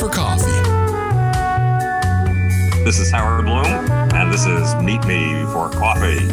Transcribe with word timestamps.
for 0.00 0.08
coffee. 0.08 0.46
This 2.84 2.98
is 2.98 3.10
Howard 3.10 3.44
Bloom, 3.44 3.66
and 3.66 4.32
this 4.32 4.46
is 4.46 4.74
Meet 4.76 5.04
Me 5.04 5.44
for 5.52 5.68
Coffee. 5.68 6.26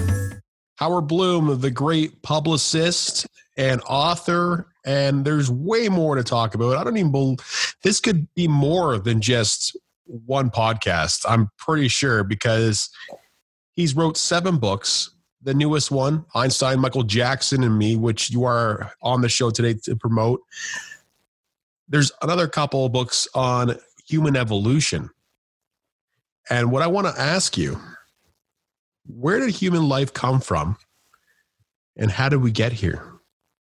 Howard 0.78 1.08
Bloom, 1.08 1.60
the 1.60 1.70
great 1.70 2.22
publicist 2.22 3.28
and 3.58 3.82
author, 3.86 4.70
and 4.86 5.26
there's 5.26 5.52
way 5.52 5.90
more 5.90 6.16
to 6.16 6.24
talk 6.24 6.56
about. 6.56 6.78
I 6.78 6.84
don't 6.86 6.96
even 6.96 7.12
believe 7.12 7.40
this 7.84 8.00
could 8.00 8.34
be 8.36 8.48
more 8.48 9.00
than 9.00 9.20
just 9.20 9.76
one 10.06 10.50
podcast. 10.50 11.26
I'm 11.28 11.50
pretty 11.58 11.90
sure 11.90 12.24
because 12.24 12.90
he's 13.74 13.98
wrote 13.98 14.16
seven 14.16 14.60
books. 14.60 15.10
The 15.42 15.54
newest 15.54 15.92
one, 15.92 16.26
Einstein, 16.34 16.80
Michael 16.80 17.04
Jackson, 17.04 17.66
and 17.66 17.78
Me, 17.78 17.98
which 17.98 18.30
you 18.30 18.46
are 18.46 18.94
on 19.02 19.20
the 19.20 19.30
show 19.30 19.50
today 19.50 19.74
to 19.84 19.98
promote. 19.98 20.40
There's 21.90 22.12
another 22.22 22.48
couple 22.48 22.86
of 22.86 22.92
books 22.92 23.28
on 23.34 23.78
human 24.08 24.36
evolution. 24.36 25.10
And 26.50 26.72
what 26.72 26.82
I 26.82 26.88
want 26.88 27.08
to 27.08 27.22
ask 27.22 27.58
you, 27.58 27.80
where 29.06 29.40
did 29.40 29.52
human 29.52 29.88
life 29.88 30.14
come 30.14 30.40
from? 30.42 30.78
And 31.96 32.12
how 32.12 32.30
did 32.30 32.42
we 32.42 32.52
get 32.52 32.74
here? 32.74 33.14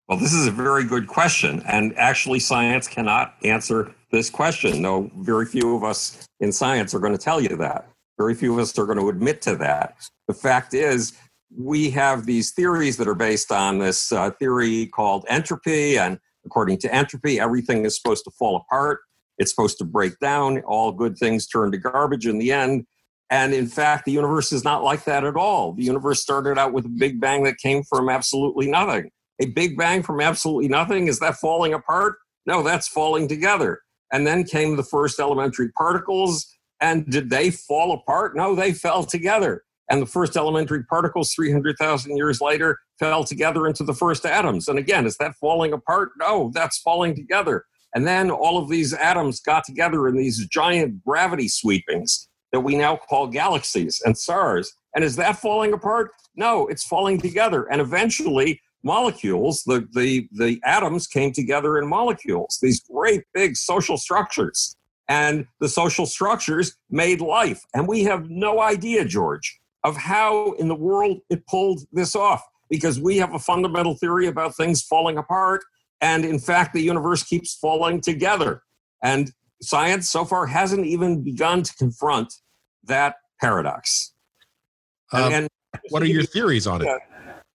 Well, 0.07 0.17
this 0.17 0.33
is 0.33 0.47
a 0.47 0.51
very 0.51 0.83
good 0.83 1.07
question. 1.07 1.61
And 1.67 1.97
actually, 1.97 2.39
science 2.39 2.87
cannot 2.87 3.35
answer 3.43 3.93
this 4.11 4.29
question. 4.29 4.81
No, 4.81 5.09
very 5.17 5.45
few 5.45 5.75
of 5.75 5.83
us 5.83 6.27
in 6.39 6.51
science 6.51 6.93
are 6.93 6.99
going 6.99 7.13
to 7.13 7.23
tell 7.23 7.41
you 7.41 7.55
that. 7.57 7.89
Very 8.17 8.35
few 8.35 8.53
of 8.53 8.59
us 8.59 8.77
are 8.77 8.85
going 8.85 8.99
to 8.99 9.09
admit 9.09 9.41
to 9.43 9.55
that. 9.55 9.97
The 10.27 10.33
fact 10.33 10.73
is, 10.73 11.13
we 11.55 11.89
have 11.91 12.25
these 12.25 12.51
theories 12.51 12.97
that 12.97 13.07
are 13.07 13.15
based 13.15 13.51
on 13.51 13.79
this 13.79 14.11
uh, 14.11 14.31
theory 14.31 14.87
called 14.87 15.25
entropy. 15.27 15.97
And 15.97 16.19
according 16.45 16.77
to 16.79 16.93
entropy, 16.93 17.39
everything 17.39 17.85
is 17.85 17.95
supposed 17.95 18.23
to 18.25 18.31
fall 18.31 18.55
apart. 18.55 18.99
It's 19.37 19.51
supposed 19.51 19.77
to 19.79 19.85
break 19.85 20.19
down. 20.19 20.61
All 20.61 20.91
good 20.91 21.17
things 21.17 21.47
turn 21.47 21.71
to 21.71 21.77
garbage 21.77 22.27
in 22.27 22.37
the 22.37 22.51
end. 22.51 22.85
And 23.29 23.53
in 23.53 23.67
fact, 23.67 24.05
the 24.05 24.11
universe 24.11 24.51
is 24.51 24.63
not 24.63 24.83
like 24.83 25.05
that 25.05 25.23
at 25.23 25.35
all. 25.35 25.73
The 25.73 25.83
universe 25.83 26.21
started 26.21 26.59
out 26.59 26.73
with 26.73 26.85
a 26.85 26.89
big 26.89 27.19
bang 27.19 27.43
that 27.43 27.57
came 27.57 27.83
from 27.83 28.09
absolutely 28.09 28.69
nothing. 28.69 29.09
A 29.41 29.47
big 29.47 29.75
bang 29.75 30.03
from 30.03 30.21
absolutely 30.21 30.67
nothing, 30.67 31.07
is 31.07 31.19
that 31.19 31.37
falling 31.37 31.73
apart? 31.73 32.17
No, 32.45 32.61
that's 32.61 32.87
falling 32.87 33.27
together. 33.27 33.81
And 34.11 34.27
then 34.27 34.43
came 34.43 34.75
the 34.75 34.83
first 34.83 35.19
elementary 35.19 35.71
particles. 35.71 36.47
And 36.79 37.09
did 37.09 37.29
they 37.29 37.49
fall 37.49 37.93
apart? 37.93 38.35
No, 38.35 38.53
they 38.53 38.73
fell 38.73 39.03
together. 39.03 39.63
And 39.89 40.01
the 40.01 40.07
first 40.07 40.37
elementary 40.37 40.83
particles 40.83 41.33
300,000 41.33 42.15
years 42.15 42.41
later 42.41 42.79
fell 42.99 43.23
together 43.23 43.67
into 43.67 43.83
the 43.83 43.93
first 43.93 44.25
atoms. 44.25 44.67
And 44.67 44.79
again, 44.79 45.05
is 45.05 45.17
that 45.17 45.35
falling 45.35 45.73
apart? 45.73 46.11
No, 46.19 46.51
that's 46.53 46.79
falling 46.79 47.15
together. 47.15 47.65
And 47.95 48.07
then 48.07 48.31
all 48.31 48.57
of 48.57 48.69
these 48.69 48.93
atoms 48.93 49.39
got 49.39 49.63
together 49.65 50.07
in 50.07 50.15
these 50.15 50.47
giant 50.47 51.03
gravity 51.03 51.47
sweepings 51.47 52.27
that 52.51 52.61
we 52.61 52.75
now 52.75 52.95
call 52.95 53.27
galaxies 53.27 54.01
and 54.05 54.17
stars. 54.17 54.73
And 54.95 55.03
is 55.03 55.15
that 55.17 55.37
falling 55.37 55.73
apart? 55.73 56.11
No, 56.35 56.67
it's 56.67 56.85
falling 56.85 57.19
together. 57.19 57.65
And 57.71 57.81
eventually, 57.81 58.61
molecules, 58.83 59.63
the, 59.63 59.87
the, 59.93 60.27
the 60.31 60.59
atoms 60.65 61.07
came 61.07 61.31
together 61.31 61.77
in 61.77 61.87
molecules, 61.87 62.59
these 62.61 62.81
great 62.81 63.23
big 63.33 63.55
social 63.55 63.97
structures. 63.97 64.75
And 65.09 65.45
the 65.59 65.67
social 65.67 66.05
structures 66.05 66.77
made 66.89 67.21
life. 67.21 67.61
And 67.73 67.87
we 67.87 68.03
have 68.03 68.29
no 68.29 68.61
idea, 68.61 69.03
George, 69.03 69.59
of 69.83 69.97
how 69.97 70.53
in 70.53 70.67
the 70.67 70.75
world 70.75 71.19
it 71.29 71.45
pulled 71.47 71.81
this 71.91 72.15
off 72.15 72.41
because 72.69 72.99
we 72.99 73.17
have 73.17 73.33
a 73.33 73.39
fundamental 73.39 73.95
theory 73.95 74.27
about 74.27 74.55
things 74.55 74.81
falling 74.81 75.17
apart 75.17 75.61
and 76.03 76.25
in 76.25 76.37
fact, 76.37 76.73
the 76.73 76.81
universe 76.81 77.23
keeps 77.23 77.55
falling 77.55 78.01
together. 78.01 78.61
And 79.01 79.31
science 79.61 80.09
so 80.09 80.25
far 80.25 80.45
hasn't 80.45 80.85
even 80.85 81.23
begun 81.23 81.63
to 81.63 81.73
confront 81.75 82.33
that 82.83 83.15
paradox. 83.39 84.13
Uh, 85.13 85.29
and, 85.31 85.47
what 85.89 86.03
are 86.03 86.07
your 86.07 86.23
theories 86.23 86.67
on 86.67 86.81
it? 86.81 86.89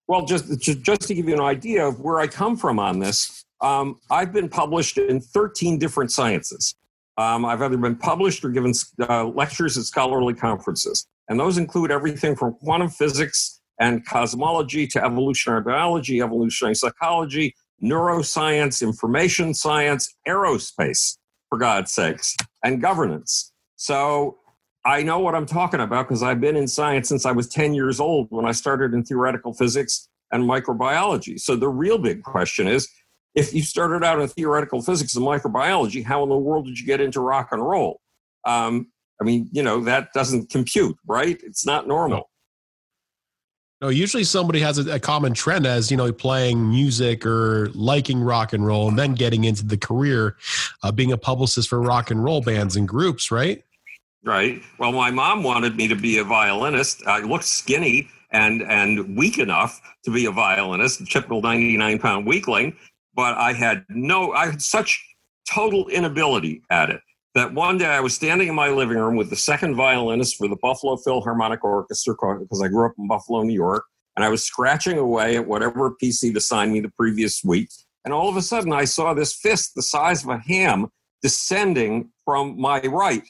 well, 0.06 0.24
just, 0.24 0.58
just 0.60 1.02
to 1.02 1.14
give 1.14 1.28
you 1.28 1.34
an 1.34 1.42
idea 1.42 1.86
of 1.86 2.00
where 2.00 2.20
I 2.20 2.26
come 2.26 2.56
from 2.56 2.78
on 2.78 2.98
this, 2.98 3.44
um, 3.60 4.00
I've 4.10 4.32
been 4.32 4.48
published 4.48 4.96
in 4.96 5.20
13 5.20 5.78
different 5.78 6.10
sciences. 6.10 6.74
Um, 7.18 7.44
I've 7.44 7.60
either 7.60 7.76
been 7.76 7.96
published 7.96 8.46
or 8.46 8.48
given 8.48 8.72
uh, 9.06 9.26
lectures 9.26 9.76
at 9.76 9.84
scholarly 9.84 10.32
conferences. 10.32 11.06
And 11.28 11.38
those 11.38 11.58
include 11.58 11.90
everything 11.90 12.36
from 12.36 12.54
quantum 12.54 12.88
physics 12.88 13.60
and 13.80 14.04
cosmology 14.06 14.86
to 14.88 15.04
evolutionary 15.04 15.62
biology, 15.62 16.20
evolutionary 16.20 16.74
psychology, 16.74 17.54
neuroscience, 17.82 18.82
information 18.82 19.54
science, 19.54 20.14
aerospace, 20.26 21.16
for 21.48 21.58
God's 21.58 21.92
sakes, 21.92 22.36
and 22.64 22.80
governance. 22.80 23.52
So 23.76 24.38
I 24.84 25.02
know 25.02 25.18
what 25.20 25.34
I'm 25.34 25.46
talking 25.46 25.80
about 25.80 26.08
because 26.08 26.22
I've 26.22 26.40
been 26.40 26.56
in 26.56 26.66
science 26.66 27.08
since 27.08 27.24
I 27.26 27.32
was 27.32 27.48
10 27.48 27.74
years 27.74 28.00
old 28.00 28.28
when 28.30 28.46
I 28.46 28.52
started 28.52 28.94
in 28.94 29.04
theoretical 29.04 29.52
physics 29.52 30.08
and 30.32 30.44
microbiology. 30.44 31.38
So 31.38 31.56
the 31.56 31.68
real 31.68 31.98
big 31.98 32.22
question 32.22 32.66
is 32.66 32.88
if 33.34 33.54
you 33.54 33.62
started 33.62 34.04
out 34.04 34.20
in 34.20 34.28
theoretical 34.28 34.82
physics 34.82 35.14
and 35.14 35.24
microbiology, 35.24 36.04
how 36.04 36.22
in 36.22 36.28
the 36.28 36.36
world 36.36 36.66
did 36.66 36.78
you 36.78 36.86
get 36.86 37.00
into 37.00 37.20
rock 37.20 37.48
and 37.52 37.62
roll? 37.62 38.00
Um, 38.44 38.88
I 39.20 39.24
mean, 39.24 39.48
you 39.52 39.62
know, 39.62 39.80
that 39.84 40.12
doesn't 40.12 40.50
compute, 40.50 40.96
right? 41.06 41.38
It's 41.42 41.66
not 41.66 41.88
normal. 41.88 42.30
No, 43.80 43.90
usually 43.90 44.24
somebody 44.24 44.58
has 44.60 44.78
a, 44.78 44.94
a, 44.94 44.98
common 44.98 45.34
trend 45.34 45.64
as 45.64 45.88
you 45.88 45.96
know 45.96 46.12
playing 46.12 46.68
music 46.68 47.24
or 47.24 47.68
liking 47.74 48.20
rock 48.20 48.52
and 48.52 48.66
roll, 48.66 48.88
and 48.88 48.98
then 48.98 49.14
getting 49.14 49.44
into 49.44 49.64
the 49.64 49.76
career, 49.76 50.36
uh, 50.82 50.90
being 50.90 51.12
a 51.12 51.16
publicist 51.16 51.68
for 51.68 51.80
rock 51.80 52.10
and 52.10 52.22
roll 52.22 52.40
bands 52.40 52.74
and 52.74 52.88
groups, 52.88 53.30
right? 53.30 53.62
Right. 54.24 54.60
Well, 54.78 54.90
my 54.90 55.12
mom 55.12 55.44
wanted 55.44 55.76
me 55.76 55.86
to 55.88 55.94
be 55.94 56.18
a 56.18 56.24
violinist. 56.24 57.06
I 57.06 57.20
looked 57.20 57.44
skinny 57.44 58.08
and 58.32 58.62
and 58.62 59.16
weak 59.16 59.38
enough 59.38 59.80
to 60.04 60.10
be 60.10 60.26
a 60.26 60.32
violinist, 60.32 61.00
a 61.00 61.06
typical 61.06 61.40
ninety 61.40 61.76
nine 61.76 62.00
pound 62.00 62.26
weakling, 62.26 62.76
but 63.14 63.36
I 63.36 63.52
had 63.52 63.84
no, 63.88 64.32
I 64.32 64.46
had 64.46 64.60
such 64.60 65.00
total 65.48 65.88
inability 65.88 66.62
at 66.68 66.90
it 66.90 67.00
that 67.34 67.54
one 67.54 67.78
day 67.78 67.86
I 67.86 68.00
was 68.00 68.14
standing 68.14 68.48
in 68.48 68.54
my 68.54 68.68
living 68.68 68.98
room 68.98 69.16
with 69.16 69.30
the 69.30 69.36
second 69.36 69.74
violinist 69.74 70.36
for 70.36 70.48
the 70.48 70.56
Buffalo 70.56 70.96
Philharmonic 70.96 71.62
Orchestra 71.62 72.14
because 72.40 72.62
I 72.62 72.68
grew 72.68 72.86
up 72.86 72.94
in 72.98 73.06
Buffalo, 73.06 73.42
New 73.42 73.54
York, 73.54 73.84
and 74.16 74.24
I 74.24 74.28
was 74.28 74.44
scratching 74.44 74.98
away 74.98 75.36
at 75.36 75.46
whatever 75.46 75.92
piece 75.92 76.20
he'd 76.20 76.36
assigned 76.36 76.72
me 76.72 76.80
the 76.80 76.90
previous 76.90 77.42
week. 77.44 77.68
And 78.04 78.14
all 78.14 78.28
of 78.28 78.36
a 78.36 78.42
sudden, 78.42 78.72
I 78.72 78.84
saw 78.84 79.14
this 79.14 79.34
fist 79.34 79.74
the 79.74 79.82
size 79.82 80.24
of 80.24 80.30
a 80.30 80.38
ham 80.38 80.88
descending 81.22 82.10
from 82.24 82.60
my 82.60 82.80
right, 82.80 83.22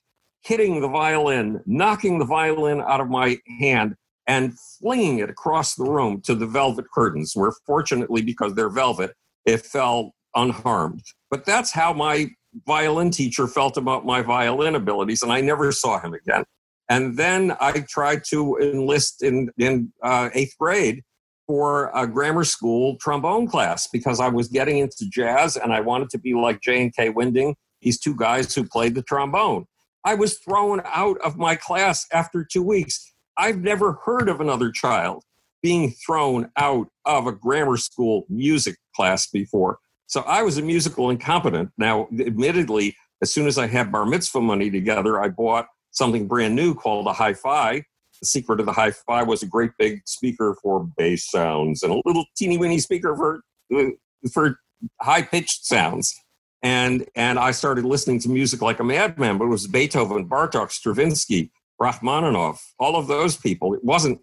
hitting 0.43 0.81
the 0.81 0.89
violin, 0.89 1.61
knocking 1.67 2.19
the 2.19 2.25
violin 2.25 2.81
out 2.81 3.01
of 3.01 3.09
my 3.09 3.39
hand, 3.59 3.97
and 4.27 4.59
flinging 4.79 5.19
it 5.19 5.31
across 5.31 5.75
the 5.75 5.85
room 5.85 6.21
to 6.23 6.35
the 6.35 6.47
velvet 6.47 6.87
curtains, 6.95 7.33
where 7.35 7.53
fortunately, 7.67 8.23
because 8.23 8.55
they're 8.55 8.69
velvet, 8.69 9.13
it 9.47 9.67
fell 9.67 10.15
unharmed. 10.35 11.03
But 11.31 11.45
that's 11.45 11.73
how 11.73 11.93
my 11.93 12.31
violin 12.67 13.11
teacher 13.11 13.47
felt 13.47 13.77
about 13.77 14.05
my 14.05 14.23
violin 14.23 14.75
abilities, 14.75 15.23
and 15.23 15.33
I 15.33 15.41
never 15.41 15.71
saw 15.73 16.01
him 16.01 16.15
again. 16.15 16.45
And 16.89 17.17
then 17.17 17.55
I 17.61 17.85
tried 17.89 18.23
to 18.31 18.57
enlist 18.57 19.23
in, 19.23 19.51
in 19.59 19.93
uh, 20.03 20.31
eighth 20.33 20.57
grade 20.59 21.03
for 21.47 21.91
a 21.95 22.07
grammar 22.07 22.45
school 22.45 22.97
trombone 22.97 23.47
class 23.47 23.89
because 23.89 24.21
I 24.21 24.29
was 24.29 24.49
getting 24.49 24.79
into 24.79 25.09
jazz 25.09 25.57
and 25.57 25.73
I 25.73 25.81
wanted 25.81 26.11
to 26.11 26.19
be 26.19 26.35
like 26.35 26.61
J 26.61 26.83
and 26.83 26.95
Kai 26.95 27.09
Winding, 27.09 27.57
these 27.81 27.99
two 27.99 28.15
guys 28.15 28.55
who 28.55 28.65
played 28.65 28.95
the 28.95 29.03
trombone. 29.03 29.67
I 30.05 30.15
was 30.15 30.39
thrown 30.39 30.83
out 30.85 31.19
of 31.23 31.37
my 31.37 31.57
class 31.57 32.07
after 32.13 32.45
two 32.45 32.63
weeks. 32.63 33.13
I've 33.37 33.59
never 33.59 33.99
heard 34.05 34.29
of 34.29 34.41
another 34.41 34.71
child 34.71 35.25
being 35.63 35.93
thrown 36.07 36.51
out 36.57 36.89
of 37.05 37.27
a 37.27 37.33
grammar 37.33 37.77
school 37.77 38.25
music 38.29 38.77
class 38.95 39.27
before. 39.27 39.79
So 40.09 40.23
I 40.23 40.43
was 40.43 40.59
a 40.59 40.63
musical 40.63 41.11
incompetent. 41.11 41.71
Now, 41.79 42.09
admittedly, 42.19 42.97
as 43.23 43.33
soon 43.33 43.47
as 43.47 43.59
I 43.59 43.67
had 43.67 43.93
bar 43.93 44.07
mitzvah 44.07 44.41
money 44.41 44.71
together, 44.71 45.21
I 45.21 45.29
bought 45.29 45.69
something 45.91 46.27
brand 46.27 46.57
new 46.57 46.75
called 46.75 47.07
a 47.07 47.13
hi 47.13 47.35
fi. 47.35 47.85
The 48.21 48.27
secret 48.27 48.59
of 48.59 48.67
the 48.67 48.73
hi 48.73 48.91
fi 48.91 49.23
was 49.23 49.43
a 49.43 49.47
great 49.47 49.73
big 49.79 50.01
speaker 50.07 50.57
for 50.63 50.89
bass 50.97 51.31
sounds 51.31 51.83
and 51.83 51.93
a 51.93 52.03
little 52.05 52.25
teeny 52.37 52.59
weeny 52.59 52.79
speaker 52.79 53.15
for, 53.15 53.43
uh, 53.77 53.91
for 54.33 54.59
high 55.01 55.23
pitched 55.23 55.67
sounds. 55.67 56.19
And, 56.63 57.07
and 57.15 57.39
I 57.39 57.53
started 57.53 57.85
listening 57.85 58.19
to 58.21 58.31
music 58.31 58.63
like 58.63 58.81
a 58.81 58.85
madman, 58.85 59.39
but 59.39 59.45
it 59.45 59.49
was 59.49 59.67
Beethoven, 59.67 60.29
Bartok, 60.29 60.73
Stravinsky, 60.73 61.53
Rachmaninoff, 61.81 62.61
all 62.81 62.97
of 62.97 63.07
those 63.07 63.37
people. 63.37 63.75
It 63.75 63.85
wasn't 63.85 64.21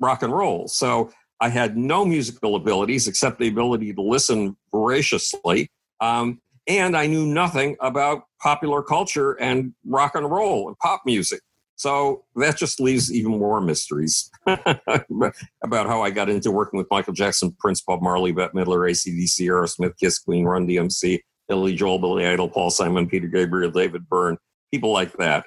rock 0.00 0.22
and 0.22 0.32
roll. 0.32 0.66
So 0.68 1.12
I 1.40 1.48
had 1.48 1.76
no 1.76 2.04
musical 2.04 2.56
abilities 2.56 3.06
except 3.06 3.38
the 3.38 3.48
ability 3.48 3.94
to 3.94 4.02
listen 4.02 4.56
voraciously. 4.72 5.70
Um, 6.00 6.40
and 6.66 6.96
I 6.96 7.06
knew 7.06 7.26
nothing 7.26 7.76
about 7.80 8.24
popular 8.40 8.82
culture 8.82 9.32
and 9.40 9.72
rock 9.86 10.14
and 10.14 10.30
roll 10.30 10.68
and 10.68 10.78
pop 10.78 11.02
music. 11.06 11.40
So 11.76 12.24
that 12.34 12.58
just 12.58 12.80
leaves 12.80 13.12
even 13.12 13.38
more 13.38 13.60
mysteries 13.60 14.30
about 14.46 15.86
how 15.86 16.02
I 16.02 16.10
got 16.10 16.28
into 16.28 16.50
working 16.50 16.76
with 16.76 16.88
Michael 16.90 17.12
Jackson, 17.12 17.54
Prince, 17.60 17.82
Bob 17.82 18.02
Marley, 18.02 18.32
Bette 18.32 18.52
Midler, 18.52 18.90
ACDC, 18.90 19.46
Aerosmith, 19.46 19.96
Kiss, 19.96 20.18
Queen, 20.18 20.44
Run 20.44 20.66
DMC, 20.66 21.20
Billy 21.46 21.76
Joel, 21.76 22.00
Billy 22.00 22.26
Idol, 22.26 22.48
Paul 22.48 22.70
Simon, 22.70 23.08
Peter 23.08 23.28
Gabriel, 23.28 23.70
David 23.70 24.08
Byrne, 24.08 24.36
people 24.72 24.92
like 24.92 25.12
that. 25.18 25.46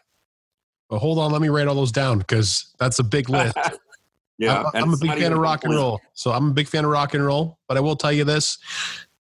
Well, 0.90 1.02
hold 1.02 1.20
on, 1.20 1.32
let 1.32 1.42
me 1.42 1.50
write 1.50 1.68
all 1.68 1.76
those 1.76 1.92
down 1.92 2.20
because 2.20 2.74
that's 2.80 3.00
a 3.00 3.04
big 3.04 3.30
list. 3.30 3.58
yeah, 4.42 4.64
I'm, 4.74 4.84
I'm 4.84 4.94
a 4.94 4.98
big 4.98 5.12
fan 5.12 5.34
of 5.34 5.40
rock 5.40 5.64
and 5.64 5.74
roll, 5.74 6.02
so 6.14 6.32
I'm 6.32 6.50
a 6.50 6.54
big 6.54 6.68
fan 6.68 6.84
of 6.84 6.92
rock 6.92 7.14
and 7.14 7.24
roll. 7.24 7.60
But 7.68 7.78
I 7.78 7.80
will 7.80 7.96
tell 7.96 8.12
you 8.12 8.24
this: 8.24 8.58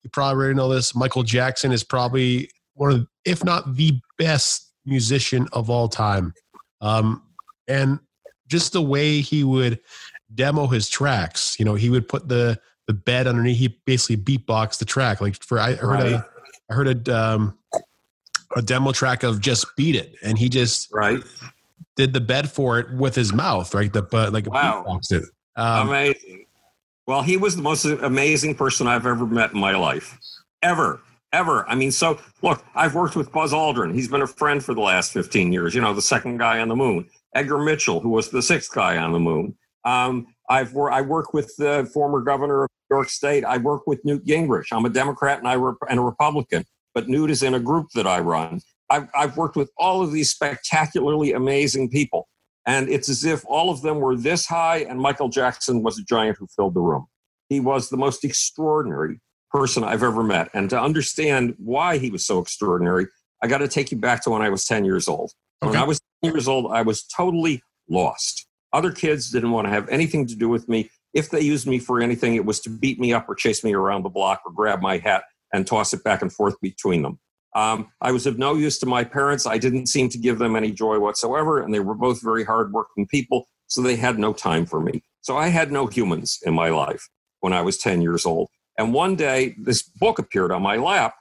you 0.03 0.11
probably 0.11 0.37
already 0.37 0.55
know 0.55 0.69
this. 0.69 0.95
Michael 0.95 1.23
Jackson 1.23 1.73
is 1.73 1.83
probably 1.83 2.51
one 2.75 2.93
of, 2.93 3.07
if 3.25 3.43
not 3.43 3.77
the 3.77 3.99
best 4.19 4.73
musician 4.85 5.49
of 5.53 5.71
all 5.71 5.89
time. 5.89 6.35
Um, 6.81 7.23
and 7.67 7.99
just 8.47 8.73
the 8.73 8.83
way 8.83 9.21
he 9.21 9.43
would 9.43 9.81
demo 10.35 10.67
his 10.67 10.89
tracks, 10.89 11.57
you 11.59 11.65
know, 11.65 11.75
he 11.75 11.91
would 11.91 12.09
put 12.09 12.29
the 12.29 12.61
the 12.87 12.93
bed 12.93 13.27
underneath. 13.27 13.57
He 13.57 13.81
basically 13.87 14.19
beatbox 14.19 14.79
the 14.79 14.85
track. 14.85 15.21
Like 15.21 15.43
for 15.43 15.59
I 15.59 15.75
heard 15.75 16.01
right. 16.01 16.13
a 16.13 16.27
I 16.71 16.75
heard 16.75 17.09
a 17.09 17.17
um, 17.17 17.59
a 18.55 18.63
demo 18.63 18.93
track 18.93 19.23
of 19.23 19.41
just 19.41 19.67
beat 19.77 19.97
it, 19.97 20.15
and 20.23 20.39
he 20.39 20.49
just 20.49 20.93
right 20.93 21.23
did 21.97 22.13
the 22.13 22.21
bed 22.21 22.51
for 22.51 22.79
it 22.79 22.93
with 22.93 23.15
his 23.15 23.33
mouth, 23.33 23.75
right? 23.75 23.93
The 23.93 24.03
but 24.03 24.33
like 24.33 24.51
wow. 24.51 25.01
it. 25.11 25.25
Um, 25.57 25.89
Amazing. 25.89 26.47
Well, 27.07 27.23
he 27.23 27.37
was 27.37 27.57
the 27.57 27.63
most 27.63 27.85
amazing 27.85 28.57
person 28.57 28.87
I've 28.87 29.07
ever 29.07 29.27
met 29.27 29.53
in 29.53 29.61
my 29.61 29.77
life, 29.77 30.19
ever 30.63 31.01
ever. 31.33 31.69
I 31.69 31.75
mean, 31.75 31.91
so 31.91 32.19
look, 32.43 32.65
I've 32.75 32.95
worked 32.95 33.17
with 33.17 33.31
Buzz 33.31 33.53
Aldrin. 33.53 33.95
He's 33.95 34.09
been 34.09 34.23
a 34.23 34.27
friend 34.27 34.65
for 34.65 34.75
the 34.75 34.81
last 34.81 35.13
15 35.13 35.53
years, 35.53 35.75
you 35.75 35.81
know, 35.81 35.93
the 35.93 36.03
second 36.03 36.39
guy 36.39 36.61
on 36.61 36.69
the 36.69 36.77
moon. 36.77 37.09
Edgar 37.35 37.59
Mitchell, 37.59 38.01
who 38.01 38.09
was 38.09 38.31
the 38.31 38.43
sixth 38.43 38.73
guy 38.73 38.97
on 38.97 39.13
the 39.13 39.21
moon. 39.21 39.57
Um, 39.85 40.27
I've 40.49 40.73
wor- 40.73 40.91
I 40.91 41.03
work 41.03 41.35
with 41.35 41.55
the 41.57 41.89
former 41.93 42.21
governor 42.21 42.65
of 42.65 42.71
New 42.91 42.97
York 42.97 43.09
State. 43.11 43.45
I 43.45 43.59
work 43.59 43.87
with 43.87 44.05
Newt 44.05 44.25
Gingrich. 44.25 44.69
I'm 44.73 44.87
a 44.87 44.91
Democrat 44.91 45.39
and 45.39 45.47
I 45.47 45.55
re- 45.55 45.75
and 45.89 45.99
a 45.99 46.03
Republican, 46.03 46.65
but 46.95 47.09
Newt 47.09 47.31
is 47.31 47.43
in 47.43 47.55
a 47.55 47.61
group 47.61 47.89
that 47.95 48.07
I 48.07 48.21
run. 48.21 48.61
I've, 48.91 49.09
I've 49.15 49.37
worked 49.37 49.57
with 49.57 49.71
all 49.77 50.03
of 50.03 50.13
these 50.13 50.31
spectacularly 50.31 51.33
amazing 51.33 51.91
people. 51.91 52.29
And 52.67 52.89
it's 52.89 53.09
as 53.09 53.25
if 53.25 53.45
all 53.47 53.71
of 53.71 53.83
them 53.83 54.01
were 54.01 54.17
this 54.17 54.47
high 54.47 54.79
and 54.79 55.01
Michael 55.01 55.29
Jackson 55.29 55.83
was 55.83 55.99
a 55.99 56.05
giant 56.05 56.37
who 56.39 56.47
filled 56.55 56.75
the 56.75 56.81
room. 56.81 57.07
He 57.49 57.61
was 57.61 57.91
the 57.91 57.97
most 57.97 58.25
extraordinary, 58.25 59.21
person 59.51 59.85
I've 59.85 60.03
ever 60.03 60.23
met. 60.23 60.49
And 60.53 60.69
to 60.71 60.81
understand 60.81 61.55
why 61.59 61.99
he 61.99 62.11
was 62.11 62.27
so 62.27 62.41
extraordinary, 62.41 63.07
I 63.43 63.47
got 63.47 63.59
to 63.59 63.69
take 63.69 63.91
you 63.91 63.99
back 63.99 64.23
to 64.25 64.31
when 64.31 64.43
I 64.43 64.51
was 64.51 64.65
10 64.65 64.85
years 64.85 65.09
old. 65.09 65.33
Okay. 65.63 65.71
When 65.71 65.81
I 65.81 65.85
was 65.85 66.01
10 66.25 66.33
years 66.33 66.49
old, 66.49 66.73
I 66.73 66.83
was 66.83 67.05
totally 67.05 67.63
lost. 67.89 68.47
Other 68.73 68.91
kids 68.91 69.31
didn't 69.31 69.53
want 69.53 69.67
to 69.67 69.71
have 69.71 69.89
anything 69.89 70.27
to 70.27 70.35
do 70.35 70.49
with 70.49 70.69
me. 70.69 70.91
If 71.15 71.31
they 71.31 71.41
used 71.41 71.67
me 71.67 71.79
for 71.79 72.01
anything, 72.01 72.35
it 72.35 72.45
was 72.45 72.61
to 72.61 72.71
beat 72.71 72.99
me 72.99 73.13
up 73.13 73.29
or 73.29 73.35
chase 73.35 73.65
me 73.65 73.75
around 73.75 74.03
the 74.03 74.11
block 74.11 74.43
or 74.45 74.53
grab 74.53 74.83
my 74.83 74.99
hat 74.99 75.25
and 75.53 75.67
toss 75.67 75.95
it 75.95 76.05
back 76.05 76.21
and 76.21 76.33
forth 76.33 76.61
between 76.61 77.03
them. 77.03 77.19
Um, 77.57 77.91
I 78.03 78.13
was 78.13 78.27
of 78.27 78.39
no 78.39 78.55
use 78.55 78.79
to 78.81 78.87
my 78.87 79.03
parents. 79.03 79.47
I 79.47 79.57
didn't 79.57 79.87
seem 79.87 80.11
to 80.11 80.19
give 80.19 80.39
them 80.39 80.57
any 80.57 80.71
joy 80.71 80.99
whatsoever, 80.99 81.61
and 81.63 81.73
they 81.73 81.81
were 81.81 81.95
both 81.95 82.23
very 82.23 82.45
hardworking 82.45 83.07
people, 83.07 83.49
so 83.67 83.81
they 83.81 83.97
had 83.97 84.19
no 84.19 84.35
time 84.35 84.67
for 84.67 84.79
me. 84.79 85.03
So 85.23 85.39
I 85.39 85.49
had 85.49 85.73
no 85.73 85.87
humans 85.87 86.39
in 86.45 86.53
my 86.53 86.69
life 86.69 87.09
when 87.41 87.55
I 87.55 87.63
was 87.63 87.79
10 87.79 88.03
years 88.03 88.27
old. 88.27 88.51
And 88.77 88.93
one 88.93 89.17
day, 89.17 89.57
this 89.59 89.83
book 89.83 90.19
appeared 90.19 90.53
on 90.53 90.61
my 90.61 90.77
lap 90.77 91.15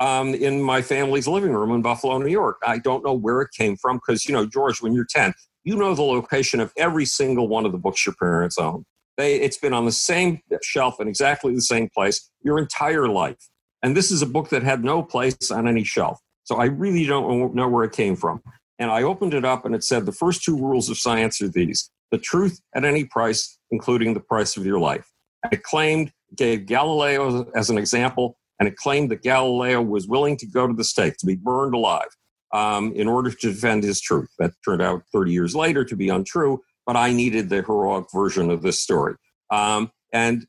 um, 0.00 0.34
in 0.34 0.60
my 0.60 0.82
family's 0.82 1.28
living 1.28 1.52
room 1.52 1.70
in 1.70 1.82
Buffalo, 1.82 2.18
New 2.18 2.32
York. 2.32 2.56
I 2.66 2.78
don't 2.78 3.04
know 3.04 3.14
where 3.14 3.40
it 3.40 3.50
came 3.56 3.76
from 3.76 3.98
because, 3.98 4.26
you 4.26 4.34
know, 4.34 4.44
George, 4.44 4.82
when 4.82 4.92
you're 4.92 5.06
10, 5.08 5.34
you 5.62 5.76
know 5.76 5.94
the 5.94 6.02
location 6.02 6.58
of 6.58 6.72
every 6.76 7.04
single 7.04 7.46
one 7.46 7.64
of 7.64 7.70
the 7.70 7.78
books 7.78 8.04
your 8.04 8.14
parents 8.18 8.58
own. 8.58 8.84
They, 9.16 9.36
it's 9.36 9.56
been 9.56 9.72
on 9.72 9.84
the 9.84 9.92
same 9.92 10.40
shelf 10.62 11.00
in 11.00 11.06
exactly 11.06 11.54
the 11.54 11.62
same 11.62 11.88
place 11.94 12.28
your 12.42 12.58
entire 12.58 13.08
life. 13.08 13.48
And 13.82 13.96
this 13.96 14.10
is 14.10 14.22
a 14.22 14.26
book 14.26 14.48
that 14.50 14.62
had 14.62 14.84
no 14.84 15.02
place 15.02 15.50
on 15.50 15.68
any 15.68 15.84
shelf. 15.84 16.20
So 16.44 16.56
I 16.56 16.66
really 16.66 17.04
don't 17.06 17.54
know 17.54 17.68
where 17.68 17.84
it 17.84 17.92
came 17.92 18.16
from. 18.16 18.42
And 18.78 18.90
I 18.90 19.02
opened 19.02 19.34
it 19.34 19.44
up 19.44 19.64
and 19.64 19.74
it 19.74 19.84
said 19.84 20.06
the 20.06 20.12
first 20.12 20.42
two 20.42 20.56
rules 20.56 20.88
of 20.88 20.98
science 20.98 21.40
are 21.40 21.48
these 21.48 21.90
the 22.12 22.18
truth 22.18 22.60
at 22.74 22.84
any 22.84 23.04
price, 23.04 23.58
including 23.72 24.14
the 24.14 24.20
price 24.20 24.56
of 24.56 24.64
your 24.64 24.78
life. 24.78 25.10
It 25.50 25.62
claimed 25.64 26.12
gave 26.36 26.66
Galileo 26.66 27.50
as 27.54 27.70
an 27.70 27.78
example, 27.78 28.36
and 28.58 28.68
it 28.68 28.76
claimed 28.76 29.10
that 29.10 29.22
Galileo 29.22 29.82
was 29.82 30.08
willing 30.08 30.36
to 30.38 30.46
go 30.46 30.66
to 30.66 30.72
the 30.72 30.84
stake, 30.84 31.16
to 31.18 31.26
be 31.26 31.36
burned 31.36 31.74
alive, 31.74 32.08
um, 32.52 32.92
in 32.92 33.08
order 33.08 33.30
to 33.30 33.52
defend 33.52 33.84
his 33.84 34.00
truth. 34.00 34.28
That 34.38 34.52
turned 34.64 34.82
out 34.82 35.02
30 35.12 35.32
years 35.32 35.54
later 35.54 35.84
to 35.84 35.96
be 35.96 36.08
untrue, 36.08 36.62
but 36.84 36.96
I 36.96 37.12
needed 37.12 37.48
the 37.48 37.62
heroic 37.62 38.06
version 38.12 38.50
of 38.50 38.62
this 38.62 38.80
story. 38.82 39.14
Um, 39.50 39.90
and 40.12 40.46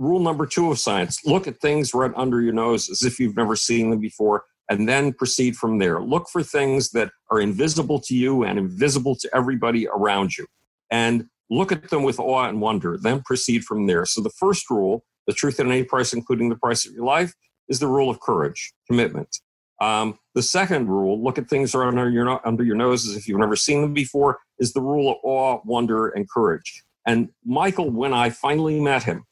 rule 0.00 0.18
number 0.18 0.46
two 0.46 0.70
of 0.70 0.78
science 0.78 1.24
look 1.24 1.46
at 1.46 1.60
things 1.60 1.94
right 1.94 2.10
under 2.16 2.40
your 2.40 2.54
nose 2.54 2.88
as 2.90 3.02
if 3.02 3.20
you've 3.20 3.36
never 3.36 3.54
seen 3.54 3.90
them 3.90 4.00
before, 4.00 4.44
and 4.68 4.88
then 4.88 5.12
proceed 5.12 5.56
from 5.56 5.78
there. 5.78 6.00
Look 6.00 6.28
for 6.28 6.42
things 6.42 6.90
that 6.90 7.10
are 7.30 7.40
invisible 7.40 8.00
to 8.00 8.16
you 8.16 8.42
and 8.42 8.58
invisible 8.58 9.14
to 9.16 9.30
everybody 9.34 9.86
around 9.86 10.36
you. 10.36 10.46
And 10.90 11.26
look 11.50 11.70
at 11.70 11.90
them 11.90 12.02
with 12.02 12.18
awe 12.18 12.48
and 12.48 12.60
wonder, 12.60 12.98
then 13.00 13.22
proceed 13.24 13.64
from 13.64 13.86
there. 13.86 14.06
So 14.06 14.20
the 14.20 14.30
first 14.30 14.70
rule 14.70 15.04
the 15.26 15.34
truth 15.34 15.60
at 15.60 15.66
any 15.66 15.84
price, 15.84 16.12
including 16.12 16.48
the 16.48 16.56
price 16.56 16.84
of 16.86 16.92
your 16.92 17.04
life, 17.04 17.34
is 17.68 17.78
the 17.78 17.86
rule 17.86 18.10
of 18.10 18.18
courage, 18.20 18.72
commitment. 18.88 19.38
Um, 19.80 20.18
the 20.34 20.42
second 20.42 20.88
rule, 20.88 21.22
look 21.22 21.38
at 21.38 21.48
things 21.48 21.74
are 21.74 21.84
under 21.84 22.10
your, 22.10 22.46
under 22.46 22.64
your 22.64 22.74
noses 22.74 23.16
if 23.16 23.28
you've 23.28 23.38
never 23.38 23.54
seen 23.54 23.80
them 23.80 23.94
before, 23.94 24.40
is 24.58 24.72
the 24.72 24.80
rule 24.80 25.10
of 25.12 25.16
awe, 25.22 25.60
wonder, 25.64 26.08
and 26.08 26.28
courage. 26.28 26.82
And 27.06 27.28
Michael, 27.44 27.90
when 27.90 28.12
I 28.12 28.30
finally 28.30 28.80
met 28.80 29.04
him, 29.04 29.24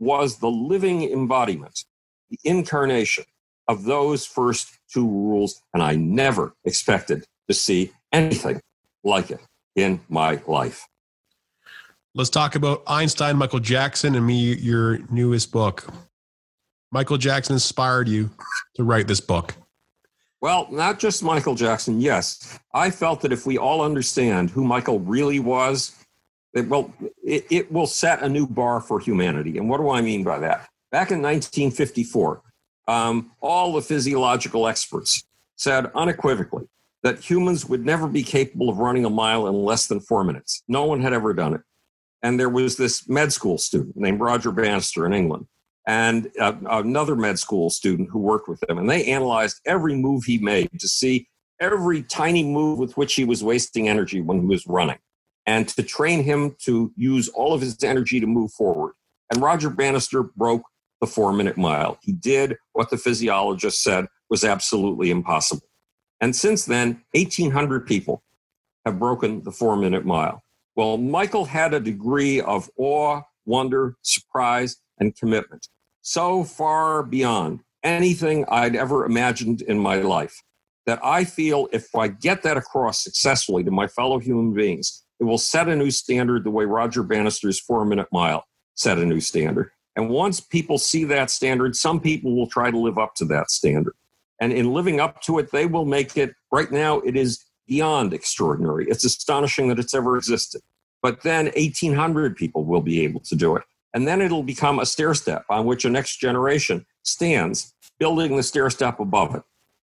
was 0.00 0.38
the 0.38 0.50
living 0.50 1.04
embodiment, 1.04 1.84
the 2.30 2.38
incarnation 2.42 3.24
of 3.68 3.84
those 3.84 4.26
first 4.26 4.78
two 4.92 5.06
rules. 5.06 5.62
And 5.72 5.82
I 5.82 5.94
never 5.94 6.54
expected 6.64 7.24
to 7.46 7.54
see 7.54 7.92
anything 8.10 8.60
like 9.04 9.30
it 9.30 9.40
in 9.76 10.00
my 10.08 10.40
life. 10.48 10.86
Let's 12.14 12.30
talk 12.30 12.56
about 12.56 12.82
Einstein, 12.88 13.36
Michael 13.36 13.60
Jackson, 13.60 14.16
and 14.16 14.26
me, 14.26 14.54
your 14.56 14.98
newest 15.10 15.52
book. 15.52 15.86
Michael 16.90 17.18
Jackson 17.18 17.52
inspired 17.52 18.08
you 18.08 18.30
to 18.74 18.82
write 18.82 19.06
this 19.06 19.20
book. 19.20 19.54
Well, 20.40 20.66
not 20.72 20.98
just 20.98 21.22
Michael 21.22 21.54
Jackson. 21.54 22.00
Yes, 22.00 22.58
I 22.74 22.90
felt 22.90 23.20
that 23.20 23.32
if 23.32 23.46
we 23.46 23.58
all 23.58 23.82
understand 23.82 24.50
who 24.50 24.64
Michael 24.64 24.98
really 24.98 25.38
was, 25.38 25.94
it, 26.54 26.68
well, 26.68 26.92
it, 27.24 27.46
it 27.50 27.72
will 27.72 27.86
set 27.86 28.22
a 28.22 28.28
new 28.28 28.46
bar 28.46 28.80
for 28.80 28.98
humanity. 28.98 29.58
And 29.58 29.68
what 29.68 29.78
do 29.78 29.90
I 29.90 30.00
mean 30.00 30.24
by 30.24 30.38
that? 30.40 30.68
Back 30.90 31.10
in 31.10 31.22
1954, 31.22 32.42
um, 32.88 33.30
all 33.40 33.72
the 33.72 33.82
physiological 33.82 34.66
experts 34.66 35.24
said 35.56 35.90
unequivocally 35.94 36.66
that 37.02 37.18
humans 37.18 37.66
would 37.66 37.84
never 37.84 38.08
be 38.08 38.22
capable 38.22 38.68
of 38.68 38.78
running 38.78 39.04
a 39.04 39.10
mile 39.10 39.46
in 39.46 39.54
less 39.54 39.86
than 39.86 40.00
four 40.00 40.24
minutes. 40.24 40.62
No 40.68 40.84
one 40.84 41.00
had 41.00 41.12
ever 41.12 41.32
done 41.32 41.54
it. 41.54 41.60
And 42.22 42.38
there 42.38 42.48
was 42.48 42.76
this 42.76 43.08
med 43.08 43.32
school 43.32 43.56
student 43.56 43.96
named 43.96 44.20
Roger 44.20 44.52
Bannister 44.52 45.06
in 45.06 45.14
England, 45.14 45.46
and 45.86 46.30
uh, 46.38 46.52
another 46.68 47.16
med 47.16 47.38
school 47.38 47.70
student 47.70 48.10
who 48.10 48.18
worked 48.18 48.48
with 48.48 48.62
him. 48.68 48.76
And 48.76 48.90
they 48.90 49.06
analyzed 49.06 49.60
every 49.64 49.96
move 49.96 50.24
he 50.24 50.36
made 50.36 50.68
to 50.78 50.88
see 50.88 51.28
every 51.60 52.02
tiny 52.02 52.44
move 52.44 52.78
with 52.78 52.96
which 52.96 53.14
he 53.14 53.24
was 53.24 53.42
wasting 53.42 53.88
energy 53.88 54.20
when 54.20 54.40
he 54.40 54.46
was 54.46 54.66
running, 54.66 54.98
and 55.50 55.66
to 55.66 55.82
train 55.82 56.22
him 56.22 56.54
to 56.60 56.92
use 56.94 57.28
all 57.30 57.52
of 57.52 57.60
his 57.60 57.82
energy 57.82 58.20
to 58.20 58.26
move 58.26 58.52
forward. 58.52 58.92
And 59.32 59.42
Roger 59.42 59.68
Bannister 59.68 60.22
broke 60.22 60.62
the 61.00 61.08
four 61.08 61.32
minute 61.32 61.56
mile. 61.56 61.98
He 62.02 62.12
did 62.12 62.56
what 62.72 62.90
the 62.90 62.96
physiologist 62.96 63.82
said 63.82 64.06
was 64.28 64.44
absolutely 64.44 65.10
impossible. 65.10 65.66
And 66.20 66.36
since 66.36 66.66
then, 66.66 67.02
1,800 67.14 67.84
people 67.84 68.22
have 68.86 69.00
broken 69.00 69.42
the 69.42 69.50
four 69.50 69.76
minute 69.76 70.06
mile. 70.06 70.40
Well, 70.76 70.98
Michael 70.98 71.46
had 71.46 71.74
a 71.74 71.80
degree 71.80 72.40
of 72.40 72.70
awe, 72.78 73.22
wonder, 73.44 73.96
surprise, 74.02 74.76
and 75.00 75.16
commitment 75.16 75.66
so 76.02 76.44
far 76.44 77.02
beyond 77.02 77.60
anything 77.82 78.44
I'd 78.48 78.76
ever 78.76 79.04
imagined 79.04 79.62
in 79.62 79.80
my 79.80 79.96
life 79.96 80.40
that 80.86 81.00
I 81.02 81.24
feel 81.24 81.66
if 81.72 81.92
I 81.96 82.06
get 82.06 82.44
that 82.44 82.56
across 82.56 83.02
successfully 83.02 83.64
to 83.64 83.72
my 83.72 83.88
fellow 83.88 84.18
human 84.18 84.54
beings, 84.54 85.04
it 85.20 85.24
will 85.24 85.38
set 85.38 85.68
a 85.68 85.76
new 85.76 85.90
standard 85.90 86.44
the 86.44 86.50
way 86.50 86.64
Roger 86.64 87.02
Bannister's 87.02 87.60
four 87.60 87.84
minute 87.84 88.08
mile 88.10 88.44
set 88.74 88.98
a 88.98 89.04
new 89.04 89.20
standard. 89.20 89.70
And 89.94 90.08
once 90.08 90.40
people 90.40 90.78
see 90.78 91.04
that 91.04 91.30
standard, 91.30 91.76
some 91.76 92.00
people 92.00 92.34
will 92.34 92.46
try 92.46 92.70
to 92.70 92.78
live 92.78 92.98
up 92.98 93.14
to 93.16 93.24
that 93.26 93.50
standard. 93.50 93.94
And 94.40 94.52
in 94.52 94.72
living 94.72 95.00
up 95.00 95.20
to 95.22 95.38
it, 95.38 95.50
they 95.52 95.66
will 95.66 95.84
make 95.84 96.16
it, 96.16 96.34
right 96.50 96.70
now, 96.72 97.00
it 97.00 97.16
is 97.16 97.44
beyond 97.66 98.14
extraordinary. 98.14 98.86
It's 98.88 99.04
astonishing 99.04 99.68
that 99.68 99.78
it's 99.78 99.94
ever 99.94 100.16
existed. 100.16 100.62
But 101.02 101.22
then 101.22 101.46
1,800 101.56 102.36
people 102.36 102.64
will 102.64 102.80
be 102.80 103.02
able 103.02 103.20
to 103.20 103.36
do 103.36 103.56
it. 103.56 103.64
And 103.92 104.08
then 104.08 104.22
it'll 104.22 104.42
become 104.42 104.78
a 104.78 104.86
stair 104.86 105.12
step 105.14 105.44
on 105.50 105.66
which 105.66 105.84
a 105.84 105.90
next 105.90 106.16
generation 106.16 106.86
stands, 107.02 107.74
building 107.98 108.36
the 108.36 108.42
stair 108.42 108.70
step 108.70 109.00
above 109.00 109.34
it. 109.34 109.42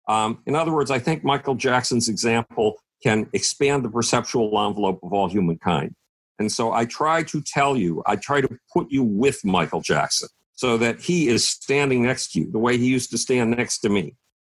Um, 0.07 0.39
in 0.45 0.55
other 0.55 0.71
words, 0.71 0.91
I 0.91 0.99
think 0.99 1.23
Michael 1.23 1.55
Jackson's 1.55 2.07
example 2.07 2.77
can 3.05 3.29
expand 3.33 3.85
the 3.85 3.89
perceptual 3.89 4.47
envelope 4.67 4.99
of 5.03 5.13
all 5.13 5.27
humankind. 5.29 5.95
And 6.39 6.51
so 6.51 6.73
I 6.73 6.85
try 6.85 7.23
to 7.23 7.41
tell 7.41 7.77
you, 7.77 8.03
I 8.05 8.15
try 8.15 8.41
to 8.41 8.49
put 8.73 8.91
you 8.91 9.03
with 9.03 9.37
Michael 9.45 9.81
Jackson 9.81 10.29
so 10.53 10.77
that 10.77 10.99
he 10.99 11.27
is 11.27 11.47
standing 11.47 12.03
next 12.03 12.31
to 12.31 12.39
you 12.39 12.51
the 12.51 12.59
way 12.59 12.77
he 12.77 12.87
used 12.87 13.11
to 13.11 13.17
stand 13.17 13.51
next 13.51 13.79
to 13.79 13.89
me. 13.89 14.15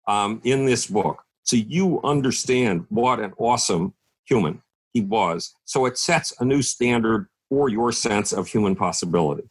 um, 0.09 0.41
in 0.43 0.65
this 0.65 0.87
book 0.87 1.23
so 1.43 1.55
you 1.55 2.01
understand 2.03 2.85
what 2.89 3.19
an 3.19 3.33
awesome 3.37 3.93
human 4.25 4.61
he 4.91 5.01
was. 5.01 5.55
So 5.65 5.85
it 5.85 5.97
sets 5.97 6.33
a 6.39 6.45
new 6.45 6.61
standard 6.61 7.27
for 7.49 7.69
your 7.69 7.91
sense 7.91 8.33
of 8.33 8.47
human 8.47 8.75
possibility. 8.75 9.49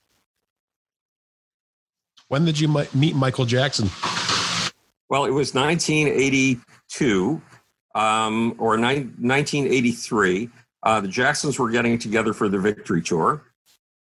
When 2.28 2.44
did 2.44 2.60
you 2.60 2.68
meet 2.94 3.16
Michael 3.16 3.46
Jackson? 3.46 3.90
Well, 5.08 5.24
it 5.24 5.30
was 5.30 5.54
1982 5.54 7.42
um, 7.98 8.54
or 8.58 8.76
ni- 8.76 9.10
1983. 9.20 10.48
Uh, 10.84 11.00
the 11.00 11.08
Jacksons 11.08 11.58
were 11.58 11.68
getting 11.68 11.98
together 11.98 12.32
for 12.32 12.48
the 12.48 12.58
Victory 12.58 13.02
Tour. 13.02 13.42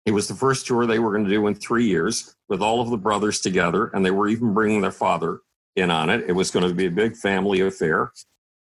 It 0.06 0.12
was 0.12 0.28
the 0.28 0.34
first 0.34 0.66
tour 0.66 0.86
they 0.86 1.00
were 1.00 1.10
going 1.10 1.24
to 1.24 1.30
do 1.30 1.46
in 1.48 1.54
three 1.54 1.86
years 1.86 2.34
with 2.48 2.62
all 2.62 2.80
of 2.80 2.90
the 2.90 2.96
brothers 2.96 3.40
together, 3.40 3.86
and 3.88 4.04
they 4.04 4.10
were 4.10 4.28
even 4.28 4.54
bringing 4.54 4.80
their 4.80 4.92
father 4.92 5.40
in 5.76 5.90
on 5.90 6.10
it. 6.10 6.24
It 6.28 6.32
was 6.32 6.50
going 6.50 6.66
to 6.66 6.74
be 6.74 6.86
a 6.86 6.90
big 6.90 7.16
family 7.16 7.60
affair. 7.60 8.12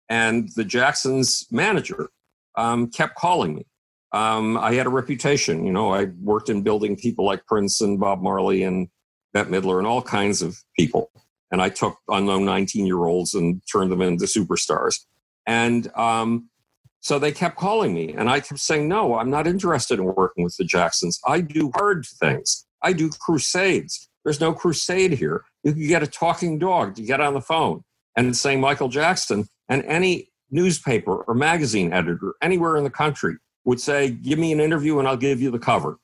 And 0.09 0.49
the 0.55 0.65
Jacksons' 0.65 1.47
manager 1.51 2.11
um, 2.57 2.89
kept 2.91 3.17
calling 3.17 3.55
me. 3.57 3.67
Um, 4.13 4.57
I 4.57 4.75
had 4.75 4.87
a 4.87 4.91
reputation. 4.91 5.65
You 5.65 5.73
know, 5.73 5.93
I 5.93 6.07
worked 6.21 6.49
in 6.49 6.63
building 6.63 6.97
people 6.97 7.25
like 7.25 7.47
Prince 7.47 7.81
and 7.81 7.99
Bob 7.99 8.23
Marley 8.23 8.65
and 8.65 8.89
Bette 9.33 9.51
Midler 9.51 9.79
and 9.79 9.87
all 9.87 10.03
kinds 10.03 10.43
of 10.43 10.57
people. 10.77 11.11
And 11.51 11.61
I 11.61 11.69
took 11.69 11.99
unknown 12.09 12.45
19 12.45 12.87
year 12.87 13.05
olds 13.05 13.35
and 13.35 13.61
turned 13.71 13.91
them 13.91 14.03
into 14.03 14.25
superstars. 14.25 15.05
And 15.47 15.91
um, 15.97 16.49
so 17.01 17.19
they 17.19 17.33
kept 17.33 17.57
calling 17.57 17.95
me, 17.95 18.13
and 18.13 18.29
I 18.29 18.41
kept 18.41 18.61
saying, 18.61 18.89
No, 18.89 19.19
I'm 19.19 19.31
not 19.31 19.47
interested 19.47 19.99
in 19.99 20.05
working 20.05 20.45
with 20.45 20.57
the 20.57 20.65
Jacksons. 20.65 21.19
I 21.27 21.41
do 21.41 21.71
hard 21.75 22.05
things, 22.07 22.67
I 22.83 22.93
do 22.93 23.11
crusades. 23.11 24.09
There's 24.25 24.41
no 24.41 24.53
crusade 24.53 25.13
here. 25.13 25.45
You 25.65 25.73
could 25.73 25.89
get 25.89 26.03
a 26.03 26.07
talking 26.07 26.59
dog 26.59 26.95
to 26.97 27.03
get 27.03 27.23
on 27.23 27.33
the 27.33 27.41
phone 27.41 27.83
and 28.17 28.37
say 28.37 28.55
Michael 28.55 28.89
Jackson, 28.89 29.47
and 29.69 29.83
any 29.85 30.29
newspaper 30.51 31.23
or 31.23 31.35
magazine 31.35 31.93
editor 31.93 32.35
anywhere 32.43 32.77
in 32.77 32.85
the 32.85 32.91
country 32.91 33.37
would 33.65 33.81
say, 33.81 34.11
Give 34.11 34.39
me 34.39 34.53
an 34.53 34.61
interview 34.61 34.99
and 34.99 35.09
I'll 35.09 35.17
give 35.17 35.41
you 35.41 35.51
the 35.51 35.59
cover. 35.59 35.99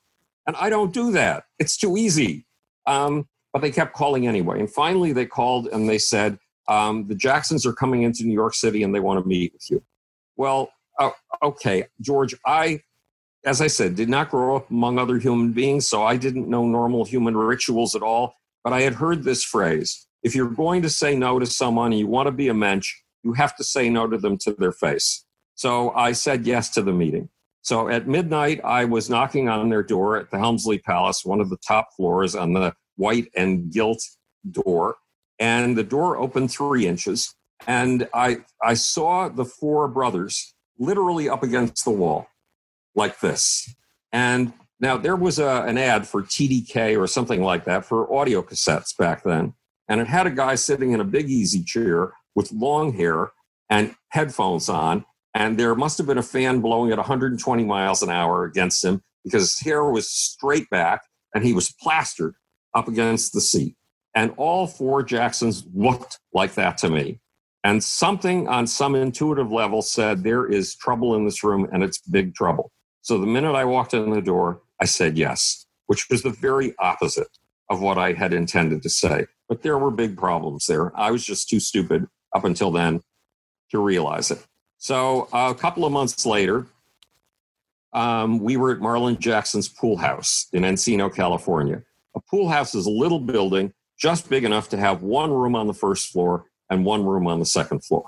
And 0.47 0.55
I 0.55 0.69
don't 0.69 0.93
do 0.93 1.11
that. 1.11 1.43
It's 1.59 1.77
too 1.77 1.97
easy. 1.97 2.45
Um, 2.85 3.27
but 3.53 3.61
they 3.61 3.71
kept 3.71 3.93
calling 3.93 4.27
anyway. 4.27 4.59
And 4.59 4.71
finally, 4.71 5.13
they 5.13 5.25
called 5.25 5.67
and 5.67 5.89
they 5.89 5.97
said, 5.97 6.37
um, 6.67 7.07
The 7.07 7.15
Jacksons 7.15 7.65
are 7.65 7.73
coming 7.73 8.03
into 8.03 8.23
New 8.23 8.33
York 8.33 8.53
City 8.53 8.83
and 8.83 8.93
they 8.93 8.99
want 8.99 9.21
to 9.21 9.27
meet 9.27 9.53
with 9.53 9.69
you. 9.69 9.83
Well, 10.35 10.71
uh, 10.99 11.11
okay, 11.41 11.85
George, 12.01 12.35
I, 12.45 12.81
as 13.45 13.61
I 13.61 13.67
said, 13.67 13.95
did 13.95 14.09
not 14.09 14.29
grow 14.29 14.55
up 14.55 14.69
among 14.69 14.99
other 14.99 15.17
human 15.17 15.53
beings, 15.53 15.87
so 15.87 16.03
I 16.03 16.17
didn't 16.17 16.49
know 16.49 16.65
normal 16.65 17.05
human 17.05 17.35
rituals 17.35 17.95
at 17.95 18.01
all. 18.01 18.35
But 18.63 18.73
I 18.73 18.81
had 18.81 18.95
heard 18.95 19.23
this 19.23 19.43
phrase 19.43 20.07
if 20.23 20.35
you're 20.35 20.49
going 20.49 20.81
to 20.81 20.89
say 20.89 21.15
no 21.15 21.39
to 21.39 21.45
someone 21.45 21.91
and 21.91 21.99
you 21.99 22.07
want 22.07 22.27
to 22.27 22.31
be 22.31 22.49
a 22.49 22.53
mensch, 22.53 22.93
you 23.23 23.33
have 23.33 23.55
to 23.55 23.63
say 23.63 23.89
no 23.89 24.07
to 24.07 24.17
them 24.17 24.37
to 24.39 24.53
their 24.53 24.71
face. 24.71 25.25
So 25.55 25.91
I 25.91 26.11
said 26.11 26.45
yes 26.45 26.69
to 26.71 26.81
the 26.81 26.91
meeting. 26.91 27.29
So 27.61 27.89
at 27.89 28.07
midnight, 28.07 28.61
I 28.63 28.85
was 28.85 29.09
knocking 29.09 29.49
on 29.49 29.69
their 29.69 29.83
door 29.83 30.17
at 30.17 30.31
the 30.31 30.37
Helmsley 30.37 30.79
Palace, 30.79 31.25
one 31.25 31.41
of 31.41 31.49
the 31.49 31.57
top 31.57 31.89
floors 31.95 32.35
on 32.35 32.53
the 32.53 32.73
white 32.97 33.29
and 33.35 33.71
gilt 33.71 34.03
door. 34.49 34.97
And 35.39 35.77
the 35.77 35.83
door 35.83 36.17
opened 36.17 36.51
three 36.51 36.85
inches. 36.85 37.33
And 37.65 38.07
I, 38.13 38.39
I 38.61 38.73
saw 38.73 39.29
the 39.29 39.45
four 39.45 39.87
brothers 39.87 40.53
literally 40.77 41.29
up 41.29 41.43
against 41.43 41.85
the 41.85 41.91
wall 41.91 42.27
like 42.95 43.19
this. 43.19 43.73
And 44.11 44.53
now 44.79 44.97
there 44.97 45.15
was 45.15 45.39
a, 45.39 45.63
an 45.65 45.77
ad 45.77 46.07
for 46.07 46.21
TDK 46.21 46.99
or 46.99 47.07
something 47.07 47.41
like 47.41 47.65
that 47.65 47.85
for 47.85 48.13
audio 48.13 48.41
cassettes 48.41 48.95
back 48.95 49.23
then. 49.23 49.53
And 49.87 50.01
it 50.01 50.07
had 50.07 50.27
a 50.27 50.31
guy 50.31 50.55
sitting 50.55 50.91
in 50.91 50.99
a 50.99 51.05
big 51.05 51.29
easy 51.29 51.63
chair 51.63 52.13
with 52.35 52.51
long 52.51 52.93
hair 52.93 53.31
and 53.69 53.95
headphones 54.09 54.69
on. 54.69 55.05
And 55.33 55.57
there 55.57 55.75
must 55.75 55.97
have 55.97 56.07
been 56.07 56.17
a 56.17 56.23
fan 56.23 56.61
blowing 56.61 56.91
at 56.91 56.97
120 56.97 57.63
miles 57.63 58.01
an 58.01 58.09
hour 58.09 58.43
against 58.43 58.83
him 58.83 59.01
because 59.23 59.53
his 59.53 59.59
hair 59.59 59.83
was 59.85 60.09
straight 60.09 60.69
back 60.69 61.01
and 61.33 61.43
he 61.43 61.53
was 61.53 61.73
plastered 61.81 62.35
up 62.77 62.87
against 62.87 63.33
the 63.33 63.41
seat. 63.41 63.75
And 64.15 64.33
all 64.37 64.67
four 64.67 65.03
Jacksons 65.03 65.65
looked 65.73 66.19
like 66.33 66.53
that 66.55 66.77
to 66.79 66.89
me. 66.89 67.19
And 67.63 67.83
something 67.83 68.47
on 68.47 68.67
some 68.67 68.95
intuitive 68.95 69.51
level 69.51 69.81
said, 69.81 70.23
There 70.23 70.45
is 70.45 70.75
trouble 70.75 71.15
in 71.15 71.25
this 71.25 71.43
room 71.43 71.67
and 71.73 71.83
it's 71.83 71.99
big 71.99 72.33
trouble. 72.35 72.71
So 73.01 73.17
the 73.17 73.25
minute 73.25 73.55
I 73.55 73.65
walked 73.65 73.93
in 73.93 74.11
the 74.11 74.21
door, 74.21 74.61
I 74.79 74.85
said 74.85 75.17
yes, 75.17 75.65
which 75.87 76.07
was 76.09 76.21
the 76.21 76.29
very 76.29 76.73
opposite 76.79 77.27
of 77.69 77.81
what 77.81 77.97
I 77.97 78.13
had 78.13 78.31
intended 78.31 78.83
to 78.83 78.89
say. 78.89 79.25
But 79.49 79.63
there 79.63 79.77
were 79.77 79.91
big 79.91 80.17
problems 80.17 80.65
there. 80.67 80.97
I 80.97 81.11
was 81.11 81.25
just 81.25 81.49
too 81.49 81.59
stupid 81.59 82.05
up 82.33 82.45
until 82.45 82.71
then 82.71 83.01
to 83.71 83.79
realize 83.79 84.31
it. 84.31 84.45
So 84.77 85.27
a 85.33 85.55
couple 85.55 85.83
of 85.85 85.91
months 85.91 86.25
later, 86.25 86.67
um, 87.93 88.39
we 88.39 88.57
were 88.57 88.71
at 88.71 88.79
Marlon 88.79 89.19
Jackson's 89.19 89.67
pool 89.67 89.97
house 89.97 90.47
in 90.53 90.63
Encino, 90.63 91.13
California. 91.13 91.83
A 92.17 92.21
pool 92.21 92.49
house 92.49 92.73
is 92.73 92.87
a 92.87 92.89
little 92.89 93.19
building 93.19 93.73
just 93.99 94.27
big 94.27 94.43
enough 94.43 94.69
to 94.69 94.77
have 94.77 95.03
one 95.03 95.31
room 95.31 95.55
on 95.55 95.67
the 95.67 95.73
first 95.73 96.07
floor 96.11 96.45
and 96.67 96.83
one 96.83 97.05
room 97.05 97.27
on 97.27 97.39
the 97.39 97.45
second 97.45 97.85
floor. 97.85 98.05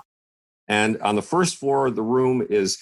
And 0.66 1.00
on 1.00 1.14
the 1.14 1.22
first 1.22 1.56
floor, 1.56 1.92
the 1.92 2.02
room 2.02 2.44
is 2.50 2.76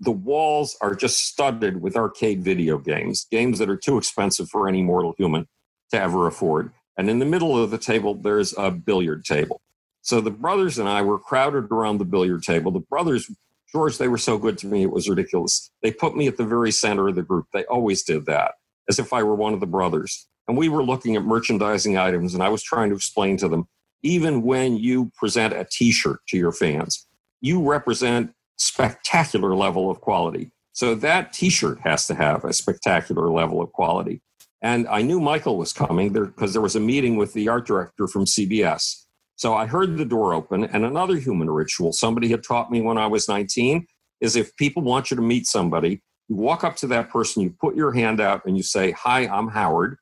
the 0.00 0.10
walls 0.10 0.76
are 0.80 0.96
just 0.96 1.20
studded 1.20 1.80
with 1.80 1.96
arcade 1.96 2.42
video 2.42 2.76
games, 2.76 3.26
games 3.30 3.60
that 3.60 3.70
are 3.70 3.76
too 3.76 3.98
expensive 3.98 4.48
for 4.48 4.68
any 4.68 4.82
mortal 4.82 5.14
human 5.16 5.46
to 5.92 6.00
ever 6.00 6.26
afford. 6.26 6.72
And 6.98 7.08
in 7.08 7.20
the 7.20 7.24
middle 7.24 7.62
of 7.62 7.70
the 7.70 7.78
table, 7.78 8.14
there's 8.14 8.52
a 8.58 8.72
billiard 8.72 9.24
table. 9.24 9.60
So 10.00 10.20
the 10.20 10.32
brothers 10.32 10.76
and 10.76 10.88
I 10.88 11.02
were 11.02 11.20
crowded 11.20 11.70
around 11.70 11.98
the 11.98 12.04
billiard 12.04 12.42
table. 12.42 12.72
The 12.72 12.80
brothers, 12.80 13.30
George, 13.70 13.96
they 13.96 14.08
were 14.08 14.18
so 14.18 14.38
good 14.38 14.58
to 14.58 14.66
me, 14.66 14.82
it 14.82 14.90
was 14.90 15.08
ridiculous. 15.08 15.70
They 15.82 15.92
put 15.92 16.16
me 16.16 16.26
at 16.26 16.36
the 16.36 16.44
very 16.44 16.72
center 16.72 17.06
of 17.06 17.14
the 17.14 17.22
group. 17.22 17.46
They 17.52 17.64
always 17.66 18.02
did 18.02 18.26
that, 18.26 18.54
as 18.88 18.98
if 18.98 19.12
I 19.12 19.22
were 19.22 19.36
one 19.36 19.54
of 19.54 19.60
the 19.60 19.66
brothers. 19.66 20.26
And 20.48 20.56
we 20.56 20.68
were 20.68 20.82
looking 20.82 21.16
at 21.16 21.24
merchandising 21.24 21.96
items, 21.96 22.34
and 22.34 22.42
I 22.42 22.48
was 22.48 22.62
trying 22.62 22.90
to 22.90 22.96
explain 22.96 23.36
to 23.38 23.48
them 23.48 23.66
even 24.02 24.42
when 24.42 24.76
you 24.76 25.12
present 25.16 25.54
a 25.54 25.66
t 25.70 25.92
shirt 25.92 26.20
to 26.28 26.36
your 26.36 26.52
fans, 26.52 27.06
you 27.40 27.62
represent 27.62 28.32
spectacular 28.56 29.54
level 29.54 29.90
of 29.90 30.00
quality. 30.00 30.50
So 30.72 30.94
that 30.96 31.32
t 31.32 31.50
shirt 31.50 31.80
has 31.80 32.06
to 32.08 32.14
have 32.14 32.44
a 32.44 32.52
spectacular 32.52 33.30
level 33.30 33.60
of 33.60 33.72
quality. 33.72 34.20
And 34.62 34.86
I 34.88 35.02
knew 35.02 35.20
Michael 35.20 35.56
was 35.56 35.72
coming 35.72 36.12
there 36.12 36.26
because 36.26 36.52
there 36.52 36.62
was 36.62 36.76
a 36.76 36.80
meeting 36.80 37.16
with 37.16 37.32
the 37.32 37.48
art 37.48 37.66
director 37.66 38.06
from 38.06 38.24
CBS. 38.24 39.04
So 39.36 39.54
I 39.54 39.66
heard 39.66 39.96
the 39.96 40.04
door 40.04 40.34
open, 40.34 40.64
and 40.64 40.84
another 40.84 41.16
human 41.16 41.50
ritual 41.50 41.92
somebody 41.92 42.28
had 42.28 42.44
taught 42.44 42.70
me 42.70 42.80
when 42.80 42.96
I 42.96 43.06
was 43.06 43.28
19 43.28 43.86
is 44.20 44.36
if 44.36 44.54
people 44.56 44.82
want 44.82 45.10
you 45.10 45.16
to 45.16 45.22
meet 45.22 45.46
somebody, 45.46 46.00
you 46.28 46.36
walk 46.36 46.62
up 46.62 46.76
to 46.76 46.86
that 46.88 47.10
person, 47.10 47.42
you 47.42 47.54
put 47.60 47.74
your 47.74 47.92
hand 47.92 48.20
out, 48.20 48.42
and 48.46 48.56
you 48.56 48.62
say, 48.62 48.92
Hi, 48.92 49.26
I'm 49.26 49.48
Howard. 49.48 49.96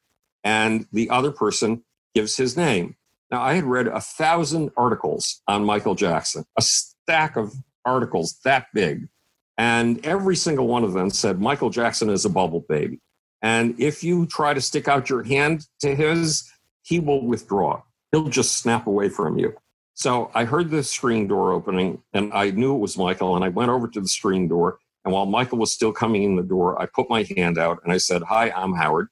And 0.44 0.86
the 0.92 1.10
other 1.10 1.30
person 1.30 1.84
gives 2.14 2.36
his 2.36 2.56
name. 2.56 2.96
Now, 3.30 3.42
I 3.42 3.54
had 3.54 3.64
read 3.64 3.86
a 3.86 4.00
thousand 4.00 4.70
articles 4.76 5.42
on 5.46 5.64
Michael 5.64 5.94
Jackson, 5.94 6.44
a 6.58 6.62
stack 6.62 7.36
of 7.36 7.54
articles 7.84 8.38
that 8.44 8.66
big. 8.74 9.08
And 9.56 10.04
every 10.04 10.36
single 10.36 10.66
one 10.66 10.84
of 10.84 10.94
them 10.94 11.10
said 11.10 11.40
Michael 11.40 11.70
Jackson 11.70 12.10
is 12.10 12.24
a 12.24 12.30
bubble 12.30 12.64
baby. 12.68 12.98
And 13.42 13.78
if 13.78 14.02
you 14.02 14.26
try 14.26 14.54
to 14.54 14.60
stick 14.60 14.88
out 14.88 15.08
your 15.08 15.22
hand 15.22 15.66
to 15.80 15.94
his, 15.94 16.50
he 16.82 16.98
will 16.98 17.24
withdraw. 17.24 17.82
He'll 18.10 18.28
just 18.28 18.58
snap 18.58 18.86
away 18.86 19.08
from 19.08 19.38
you. 19.38 19.54
So 19.94 20.30
I 20.34 20.44
heard 20.44 20.70
the 20.70 20.82
screen 20.82 21.28
door 21.28 21.52
opening 21.52 22.02
and 22.12 22.32
I 22.32 22.50
knew 22.50 22.74
it 22.74 22.78
was 22.78 22.96
Michael. 22.96 23.36
And 23.36 23.44
I 23.44 23.48
went 23.48 23.70
over 23.70 23.86
to 23.88 24.00
the 24.00 24.08
screen 24.08 24.48
door. 24.48 24.78
And 25.04 25.12
while 25.12 25.26
Michael 25.26 25.58
was 25.58 25.72
still 25.72 25.92
coming 25.92 26.22
in 26.22 26.36
the 26.36 26.42
door, 26.42 26.80
I 26.80 26.86
put 26.86 27.08
my 27.08 27.26
hand 27.36 27.58
out 27.58 27.80
and 27.84 27.92
I 27.92 27.98
said, 27.98 28.22
Hi, 28.22 28.50
I'm 28.50 28.74
Howard. 28.74 29.08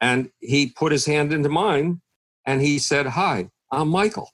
And 0.00 0.30
he 0.40 0.68
put 0.68 0.92
his 0.92 1.06
hand 1.06 1.32
into 1.32 1.48
mine 1.48 2.00
and 2.46 2.60
he 2.60 2.78
said, 2.78 3.06
Hi. 3.06 3.50
I'm 3.70 3.88
Michael. 3.88 4.30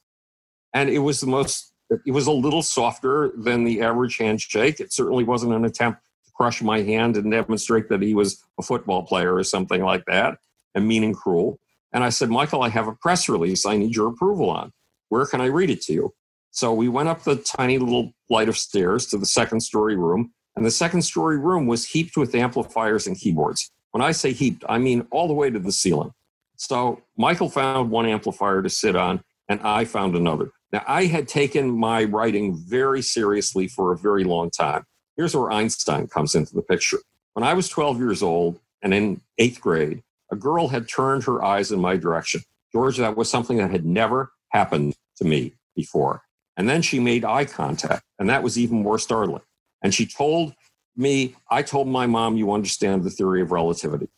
And 0.73 0.89
it 0.89 1.01
was 1.01 1.21
the 1.21 1.27
most, 1.27 1.73
it 2.07 2.13
was 2.13 2.27
a 2.27 2.33
little 2.33 2.63
softer 2.63 3.33
than 3.37 3.65
the 3.65 3.83
average 3.83 4.17
handshake. 4.17 4.79
It 4.79 4.93
certainly 4.93 5.25
wasn't 5.25 5.55
an 5.55 5.65
attempt 5.65 6.01
to 6.27 6.33
crush 6.33 6.63
my 6.63 6.83
hand 6.83 7.17
and 7.17 7.31
demonstrate 7.31 7.89
that 7.89 8.03
he 8.03 8.15
was 8.15 8.43
a 8.59 8.63
football 8.63 9.03
player 9.03 9.35
or 9.35 9.43
something 9.43 9.83
like 9.83 10.05
that 10.07 10.39
and 10.75 10.87
mean 10.87 11.03
and 11.03 11.17
cruel. 11.17 11.59
And 11.93 12.05
I 12.05 12.11
said, 12.11 12.31
Michael, 12.31 12.63
I 12.63 12.69
have 12.69 12.89
a 12.89 12.95
press 12.95 13.29
release 13.29 13.67
I 13.67 13.77
need 13.77 13.95
your 13.95 14.09
approval 14.09 14.51
on. 14.51 14.73
Where 15.09 15.27
can 15.27 15.41
I 15.41 15.47
read 15.47 15.71
it 15.71 15.83
to 15.83 15.93
you? 15.93 16.15
So 16.51 16.73
we 16.73 16.89
went 16.89 17.09
up 17.09 17.25
the 17.25 17.37
tiny 17.37 17.79
little 17.79 18.13
flight 18.29 18.49
of 18.49 18.57
stairs 18.57 19.07
to 19.07 19.19
the 19.19 19.27
second 19.27 19.61
story 19.61 19.97
room. 19.97 20.33
And 20.57 20.65
the 20.65 20.71
second 20.71 21.03
story 21.03 21.39
room 21.39 21.67
was 21.67 21.87
heaped 21.87 22.17
with 22.17 22.35
amplifiers 22.35 23.09
and 23.09 23.19
keyboards. 23.19 23.71
When 23.95 24.03
I 24.03 24.11
say 24.11 24.33
heaped, 24.33 24.65
I 24.69 24.79
mean 24.79 25.07
all 25.13 25.29
the 25.29 25.35
way 25.35 25.51
to 25.51 25.61
the 25.61 25.71
ceiling. 25.71 26.13
So 26.57 27.03
Michael 27.17 27.49
found 27.49 27.93
one 27.93 28.07
amplifier 28.07 28.61
to 28.61 28.69
sit 28.69 28.97
on, 28.97 29.23
and 29.49 29.61
I 29.61 29.85
found 29.85 30.17
another. 30.17 30.51
Now, 30.73 30.83
I 30.89 31.05
had 31.05 31.29
taken 31.29 31.71
my 31.71 32.03
writing 32.03 32.57
very 32.57 33.03
seriously 33.03 33.69
for 33.69 33.93
a 33.93 33.97
very 33.97 34.25
long 34.25 34.51
time. 34.51 34.85
Here's 35.17 35.37
where 35.37 35.53
Einstein 35.53 36.09
comes 36.09 36.35
into 36.35 36.57
the 36.57 36.63
picture. 36.63 36.99
When 37.35 37.45
I 37.45 37.55
was 37.55 37.69
12 37.69 37.99
years 37.99 38.21
old 38.21 38.59
and 38.83 38.93
in 38.93 39.21
eighth 39.39 39.61
grade, 39.61 40.03
a 40.33 40.35
girl 40.35 40.67
had 40.67 40.89
turned 40.89 41.23
her 41.23 41.45
eyes 41.45 41.71
in 41.71 41.79
my 41.79 41.97
direction. 41.97 42.43
George, 42.73 42.97
that 42.97 43.17
was 43.17 43.31
something 43.31 43.59
that 43.59 43.71
had 43.71 43.87
never 43.87 44.33
happened 44.49 44.97
to 45.19 45.25
me. 45.25 45.53
before. 45.77 46.23
And 46.57 46.69
then 46.69 46.83
she 46.83 46.99
made 46.99 47.25
eye 47.25 47.45
contact, 47.45 48.03
and 48.19 48.29
that 48.29 48.43
was 48.43 48.59
even 48.59 48.83
more 48.83 48.99
startling. 48.99 49.43
And 49.83 49.95
she 49.95 50.05
told 50.05 50.55
me, 50.97 51.35
I 51.51 51.63
told 51.63 51.89
my 51.89 52.07
mom, 52.07 52.37
you 52.37 52.53
understand 52.53 53.05
the 53.05 53.11
theory 53.11 53.41
of 53.41 53.53
relativity. 53.53 54.09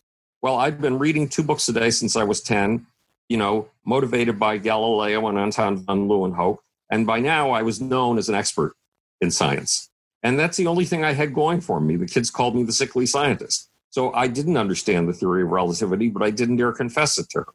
Well, 0.42 0.56
I'd 0.56 0.80
been 0.80 0.98
reading 0.98 1.28
two 1.28 1.42
books 1.42 1.68
a 1.68 1.72
day 1.72 1.90
since 1.90 2.16
I 2.16 2.24
was 2.24 2.40
10, 2.40 2.86
you 3.28 3.36
know, 3.36 3.68
motivated 3.84 4.38
by 4.38 4.58
Galileo 4.58 5.26
and 5.28 5.38
Anton 5.38 5.78
von 5.78 6.08
Leeuwenhoek. 6.08 6.58
And 6.90 7.06
by 7.06 7.20
now 7.20 7.50
I 7.50 7.62
was 7.62 7.80
known 7.80 8.18
as 8.18 8.28
an 8.28 8.34
expert 8.34 8.74
in 9.20 9.30
science. 9.30 9.90
And 10.22 10.38
that's 10.38 10.56
the 10.56 10.66
only 10.66 10.84
thing 10.84 11.04
I 11.04 11.12
had 11.12 11.34
going 11.34 11.60
for 11.60 11.80
me. 11.80 11.96
The 11.96 12.06
kids 12.06 12.30
called 12.30 12.54
me 12.54 12.62
the 12.62 12.72
sickly 12.72 13.06
scientist. 13.06 13.70
So 13.90 14.12
I 14.12 14.26
didn't 14.26 14.56
understand 14.56 15.08
the 15.08 15.12
theory 15.12 15.42
of 15.42 15.48
relativity, 15.48 16.10
but 16.10 16.22
I 16.22 16.30
didn't 16.30 16.56
dare 16.56 16.72
confess 16.72 17.18
it 17.18 17.30
to 17.30 17.38
her. 17.38 17.54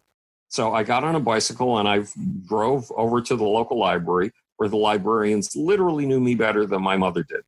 So 0.50 0.74
I 0.74 0.84
got 0.84 1.04
on 1.04 1.16
a 1.16 1.20
bicycle 1.20 1.78
and 1.78 1.88
I 1.88 2.04
drove 2.48 2.92
over 2.98 3.22
to 3.22 3.36
the 3.36 3.44
local 3.44 3.78
library 3.78 4.32
where 4.58 4.68
the 4.68 4.78
librarians 4.78 5.56
literally 5.56 6.06
knew 6.06 6.20
me 6.20 6.36
better 6.36 6.66
than 6.66 6.82
my 6.82 6.98
mother 6.98 7.24
did 7.24 7.42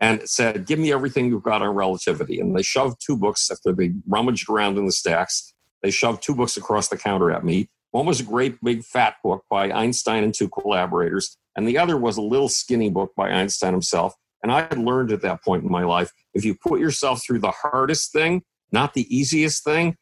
and 0.00 0.28
said, 0.28 0.66
Give 0.66 0.78
me 0.78 0.92
everything 0.92 1.26
you've 1.26 1.42
got 1.42 1.62
on 1.62 1.74
relativity. 1.74 2.40
And 2.40 2.56
they 2.56 2.62
shoved 2.62 2.98
two 3.04 3.16
books 3.16 3.50
after 3.50 3.72
they 3.72 3.92
rummaged 4.06 4.48
around 4.50 4.78
in 4.78 4.86
the 4.86 4.92
stacks. 4.92 5.54
They 5.82 5.90
shoved 5.90 6.22
two 6.22 6.34
books 6.34 6.56
across 6.56 6.88
the 6.88 6.96
counter 6.96 7.30
at 7.30 7.44
me. 7.44 7.68
One 7.90 8.06
was 8.06 8.20
a 8.20 8.24
great 8.24 8.56
big 8.62 8.82
fat 8.82 9.16
book 9.22 9.44
by 9.48 9.70
Einstein 9.70 10.24
and 10.24 10.34
two 10.34 10.48
collaborators, 10.48 11.36
and 11.54 11.68
the 11.68 11.78
other 11.78 11.96
was 11.96 12.16
a 12.16 12.22
little 12.22 12.48
skinny 12.48 12.90
book 12.90 13.12
by 13.16 13.30
Einstein 13.30 13.72
himself. 13.72 14.14
And 14.42 14.50
I 14.50 14.62
had 14.62 14.78
learned 14.78 15.12
at 15.12 15.22
that 15.22 15.42
point 15.44 15.62
in 15.64 15.70
my 15.70 15.84
life 15.84 16.10
if 16.34 16.44
you 16.44 16.54
put 16.54 16.80
yourself 16.80 17.22
through 17.24 17.38
the 17.38 17.52
hardest 17.52 18.12
thing, 18.12 18.42
not 18.72 18.94
the 18.94 19.06
easiest 19.16 19.62
thing, 19.62 19.96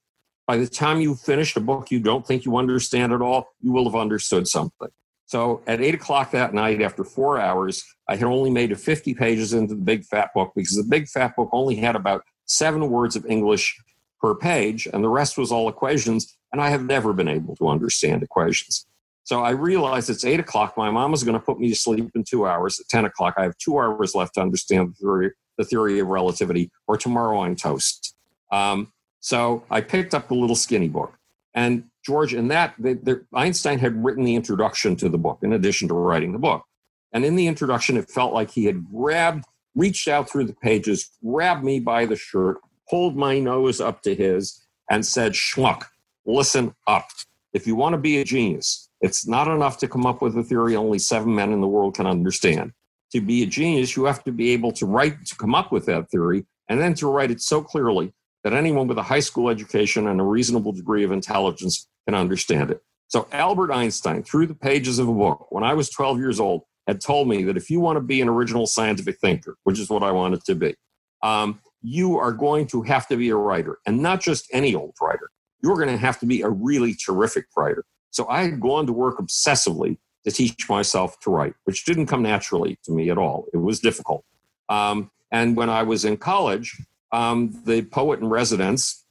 by 0.47 0.57
the 0.57 0.67
time 0.67 1.01
you 1.01 1.15
finished 1.15 1.57
a 1.57 1.61
book 1.61 1.91
you 1.91 2.01
don't 2.01 2.27
think 2.27 2.45
you 2.45 2.57
understand 2.57 3.13
at 3.13 3.23
all, 3.23 3.49
you 3.61 3.73
will 3.73 3.85
have 3.85 3.95
understood 3.95 4.49
something. 4.49 4.89
So 5.33 5.63
at 5.67 5.81
eight 5.81 5.95
o'clock 5.95 6.31
that 6.33 6.53
night, 6.53 6.83
after 6.83 7.05
four 7.05 7.41
hours, 7.41 7.83
I 8.07 8.17
had 8.17 8.25
only 8.25 8.51
made 8.51 8.79
50 8.79 9.15
pages 9.15 9.55
into 9.55 9.75
the 9.75 9.81
big 9.81 10.05
fat 10.05 10.29
book 10.35 10.53
because 10.55 10.77
the 10.77 10.87
big 10.87 11.09
fat 11.09 11.35
book 11.35 11.49
only 11.53 11.75
had 11.75 11.97
about 11.97 12.23
seven 12.45 12.91
words 12.91 13.17
of 13.17 13.25
English 13.25 13.75
per 14.21 14.35
page, 14.35 14.87
and 14.93 15.03
the 15.03 15.09
rest 15.09 15.39
was 15.39 15.51
all 15.51 15.71
equations. 15.71 16.37
And 16.53 16.61
I 16.61 16.69
have 16.69 16.85
never 16.85 17.15
been 17.15 17.29
able 17.29 17.57
to 17.57 17.69
understand 17.69 18.23
equations. 18.23 18.87
So 19.25 19.43
I 19.43 19.53
realized 19.53 20.11
it's 20.11 20.27
eight 20.27 20.39
o'clock. 20.39 20.77
My 20.77 20.91
mom 20.91 21.15
is 21.15 21.25
going 21.25 21.41
to 21.41 21.43
put 21.43 21.59
me 21.59 21.71
to 21.71 21.77
sleep 21.77 22.11
in 22.15 22.25
two 22.25 22.47
hours. 22.47 22.79
At 22.79 22.89
10 22.91 23.07
o'clock, 23.07 23.33
I 23.39 23.45
have 23.45 23.57
two 23.57 23.79
hours 23.79 24.15
left 24.15 24.35
to 24.35 24.43
understand 24.43 24.91
the 24.91 24.95
theory, 24.97 25.31
the 25.57 25.65
theory 25.65 25.99
of 25.99 26.09
relativity, 26.09 26.71
or 26.87 26.99
tomorrow 26.99 27.41
I'm 27.41 27.57
toast. 27.57 28.15
Um, 28.51 28.93
so 29.21 29.65
I 29.71 29.81
picked 29.81 30.13
up 30.13 30.29
the 30.29 30.35
little 30.35 30.57
skinny 30.57 30.89
book. 30.89 31.15
And 31.55 31.85
George, 32.05 32.35
in 32.35 32.49
that, 32.49 32.75
the, 32.79 32.95
the, 32.95 33.25
Einstein 33.35 33.79
had 33.79 34.03
written 34.03 34.25
the 34.25 34.35
introduction 34.35 34.97
to 34.97 35.09
the 35.09 35.19
book 35.19 35.41
in 35.43 35.53
addition 35.53 35.89
to 35.89 35.95
writing 35.95 36.33
the 36.33 36.39
book. 36.39 36.65
And 37.13 37.25
in 37.25 37.37
the 37.37 37.47
introduction, 37.47 37.97
it 37.97 38.11
felt 38.11 38.33
like 38.33 38.51
he 38.51 38.65
had 38.65 38.89
grabbed, 38.91 39.45
reached 39.75 40.09
out 40.09 40.31
through 40.31 40.45
the 40.45 40.55
pages, 40.55 41.11
grabbed 41.25 41.63
me 41.63 41.79
by 41.79 42.07
the 42.07 42.17
shirt, 42.17 42.59
pulled 42.89 43.17
my 43.17 43.39
nose 43.39 43.81
up 43.81 44.03
to 44.03 44.15
his, 44.15 44.65
and 44.91 45.05
said, 45.05 45.33
Schmuck, 45.33 45.85
listen 46.25 46.75
up. 46.87 47.07
If 47.53 47.67
you 47.67 47.77
want 47.77 47.93
to 47.93 47.99
be 47.99 48.19
a 48.19 48.25
genius, 48.25 48.89
it's 49.03 49.27
not 49.27 49.49
enough 49.49 49.79
to 49.79 49.89
come 49.89 50.07
up 50.07 50.23
with 50.23 50.37
a 50.39 50.43
theory 50.43 50.75
only 50.75 50.99
seven 50.99 51.35
men 51.35 51.53
in 51.53 51.61
the 51.61 51.69
world 51.69 51.95
can 51.95 52.07
understand. 52.07 52.73
To 53.13 53.21
be 53.21 53.43
a 53.43 53.47
genius, 53.47 53.95
you 53.95 54.05
have 54.07 54.25
to 54.25 54.33
be 54.33 54.53
able 54.53 54.73
to 54.73 54.87
write, 54.87 55.27
to 55.27 55.37
come 55.37 55.55
up 55.55 55.71
with 55.71 55.85
that 55.87 56.11
theory, 56.11 56.47
and 56.69 56.81
then 56.81 56.95
to 56.95 57.09
write 57.09 57.31
it 57.31 57.43
so 57.43 57.63
clearly 57.63 58.15
that 58.45 58.53
anyone 58.53 58.89
with 58.89 58.99
a 58.99 59.03
high 59.03 59.21
school 59.21 59.49
education 59.49 60.09
and 60.09 60.21
a 60.21 60.25
reasonable 60.25 60.73
degree 60.73 61.05
of 61.05 61.13
intelligence 61.13 61.89
can 62.07 62.15
understand 62.15 62.71
it. 62.71 62.83
So 63.09 63.29
Albert 63.31 63.73
Einstein, 63.73 64.23
through 64.23 64.47
the 64.47 64.55
pages 64.55 64.99
of 64.99 65.09
a 65.09 65.13
book, 65.13 65.47
when 65.51 65.65
I 65.65 65.75
was 65.75 65.91
12 65.91 66.19
years 66.19 66.41
old, 66.41 66.63
had 66.87 67.01
told 67.01 67.29
me 67.29 67.45
that 67.45 67.57
if 67.57 67.71
you 67.71 67.79
want 67.79 67.97
to 67.97 68.01
be 68.01 68.21
an 68.21 68.29
original 68.29 68.67
scientific 68.67 69.19
thinker, 69.19 69.57
which 69.65 69.79
is 69.79 69.89
what 69.89 70.03
I 70.03 70.11
wanted 70.11 70.45
to 70.45 70.55
be, 70.55 70.75
um, 71.23 71.61
you 71.83 72.19
are 72.19 72.33
going 72.33 72.67
to 72.69 72.83
have 72.83 73.07
to 73.09 73.17
be 73.17 73.29
a 73.29 73.37
writer, 73.37 73.79
and 73.87 74.01
not 74.01 74.21
just 74.21 74.49
any 74.53 74.75
old 74.75 74.95
writer. 75.01 75.31
You're 75.63 75.77
going 75.77 75.89
to 75.89 75.97
have 75.97 76.19
to 76.21 76.27
be 76.27 76.43
a 76.43 76.49
really 76.49 76.95
terrific 76.95 77.47
writer. 77.57 77.85
So 78.11 78.29
I 78.29 78.43
had 78.43 78.61
gone 78.61 78.87
to 78.87 78.93
work 78.93 79.19
obsessively 79.19 79.99
to 80.25 80.31
teach 80.31 80.69
myself 80.69 81.19
to 81.21 81.31
write, 81.31 81.55
which 81.65 81.85
didn't 81.85 82.07
come 82.07 82.23
naturally 82.23 82.79
to 82.85 82.93
me 82.93 83.11
at 83.11 83.19
all. 83.19 83.47
It 83.53 83.59
was 83.59 83.81
difficult. 83.81 84.25
Um, 84.69 85.11
and 85.31 85.57
when 85.57 85.71
I 85.71 85.83
was 85.83 86.05
in 86.05 86.17
college, 86.17 86.77
um, 87.13 87.63
the 87.65 87.83
poet 87.83 88.21
in 88.21 88.29
residence 88.29 89.05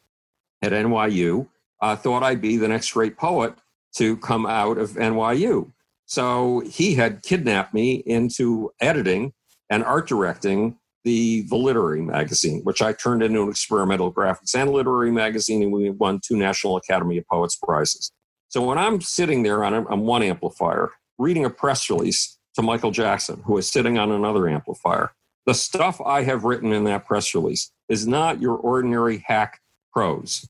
at 0.62 0.72
NYU 0.72 1.48
uh, 1.82 1.96
thought 1.96 2.24
I'd 2.24 2.42
be 2.42 2.58
the 2.58 2.68
next 2.68 2.92
great 2.92 3.18
poet 3.18 3.54
to 3.96 4.18
come 4.18 4.46
out 4.46 4.78
of 4.78 4.92
NYU. 4.92 5.72
So 6.06 6.62
he 6.62 6.96
had 6.96 7.24
kidnapped 7.24 7.74
me 7.74 7.96
into 8.06 8.72
editing 8.80 9.34
and 9.70 9.84
art 9.84 10.08
directing 10.08 10.78
the, 11.04 11.42
the 11.50 11.56
literary 11.56 12.02
magazine, 12.02 12.62
which 12.64 12.82
I 12.82 12.94
turned 12.94 13.24
into 13.24 13.42
an 13.44 13.50
experimental 13.50 14.14
graphics 14.14 14.54
and 14.54 14.72
literary 14.72 15.12
magazine, 15.12 15.64
and 15.64 15.72
we 15.72 15.90
won 15.90 16.20
two 16.24 16.38
National 16.38 16.78
Academy 16.78 17.18
of 17.18 17.28
Poets 17.28 17.56
prizes. 17.56 18.12
So 18.50 18.62
when 18.62 18.78
I'm 18.78 19.02
sitting 19.02 19.44
there 19.44 19.64
on, 19.64 19.74
a, 19.74 19.88
on 19.88 20.02
one 20.02 20.22
amplifier 20.22 20.92
reading 21.18 21.46
a 21.46 21.50
press 21.50 21.90
release 21.90 22.38
to 22.56 22.62
Michael 22.62 22.92
Jackson, 22.92 23.42
who 23.46 23.58
is 23.58 23.70
sitting 23.70 23.98
on 23.98 24.12
another 24.12 24.50
amplifier, 24.50 25.12
the 25.46 25.54
stuff 25.54 26.00
I 26.02 26.24
have 26.24 26.44
written 26.44 26.72
in 26.74 26.84
that 26.84 27.06
press 27.06 27.34
release 27.34 27.72
is 27.92 28.08
not 28.08 28.42
your 28.42 28.56
ordinary 28.56 29.18
hack 29.28 29.60
prose. 29.92 30.48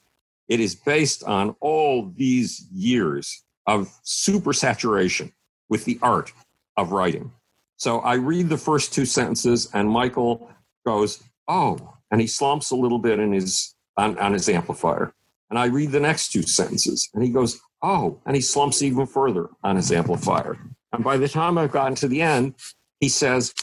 It 0.48 0.60
is 0.60 0.76
based 0.76 1.24
on 1.24 1.56
all 1.60 2.12
these 2.16 2.68
years 2.72 3.44
of 3.66 3.90
supersaturation 4.04 5.32
with 5.68 5.86
the 5.86 5.98
art 6.04 6.32
of 6.78 6.92
writing. 6.92 7.32
So 7.78 8.00
I 8.02 8.14
read 8.14 8.50
the 8.50 8.58
first 8.58 8.94
two 8.94 9.06
sentences, 9.06 9.70
and 9.74 9.90
Michael 9.90 10.52
goes, 10.86 11.24
"Oh," 11.48 11.96
and 12.12 12.22
he 12.22 12.28
slumps 12.28 12.70
a 12.70 12.76
little 12.76 13.00
bit 13.00 13.18
in 13.18 13.32
his 13.32 13.74
on, 13.98 14.20
on 14.20 14.34
his 14.34 14.48
amplifier. 14.48 15.14
And 15.50 15.58
I 15.58 15.66
read 15.66 15.92
the 15.92 16.00
next 16.00 16.32
two 16.32 16.44
sentences, 16.44 17.10
and 17.14 17.24
he 17.24 17.30
goes, 17.30 17.60
"Oh," 17.82 18.20
and 18.26 18.36
he 18.36 18.42
slumps 18.42 18.84
even 18.84 19.08
further 19.08 19.50
on 19.64 19.78
his 19.78 19.92
amplifier. 19.92 20.60
And 20.94 21.04
by 21.04 21.18
the 21.18 21.28
time 21.28 21.58
I've 21.58 21.72
gotten 21.72 21.96
to 21.96 22.08
the 22.08 22.22
end, 22.22 22.54
he 23.00 23.10
says, 23.10 23.54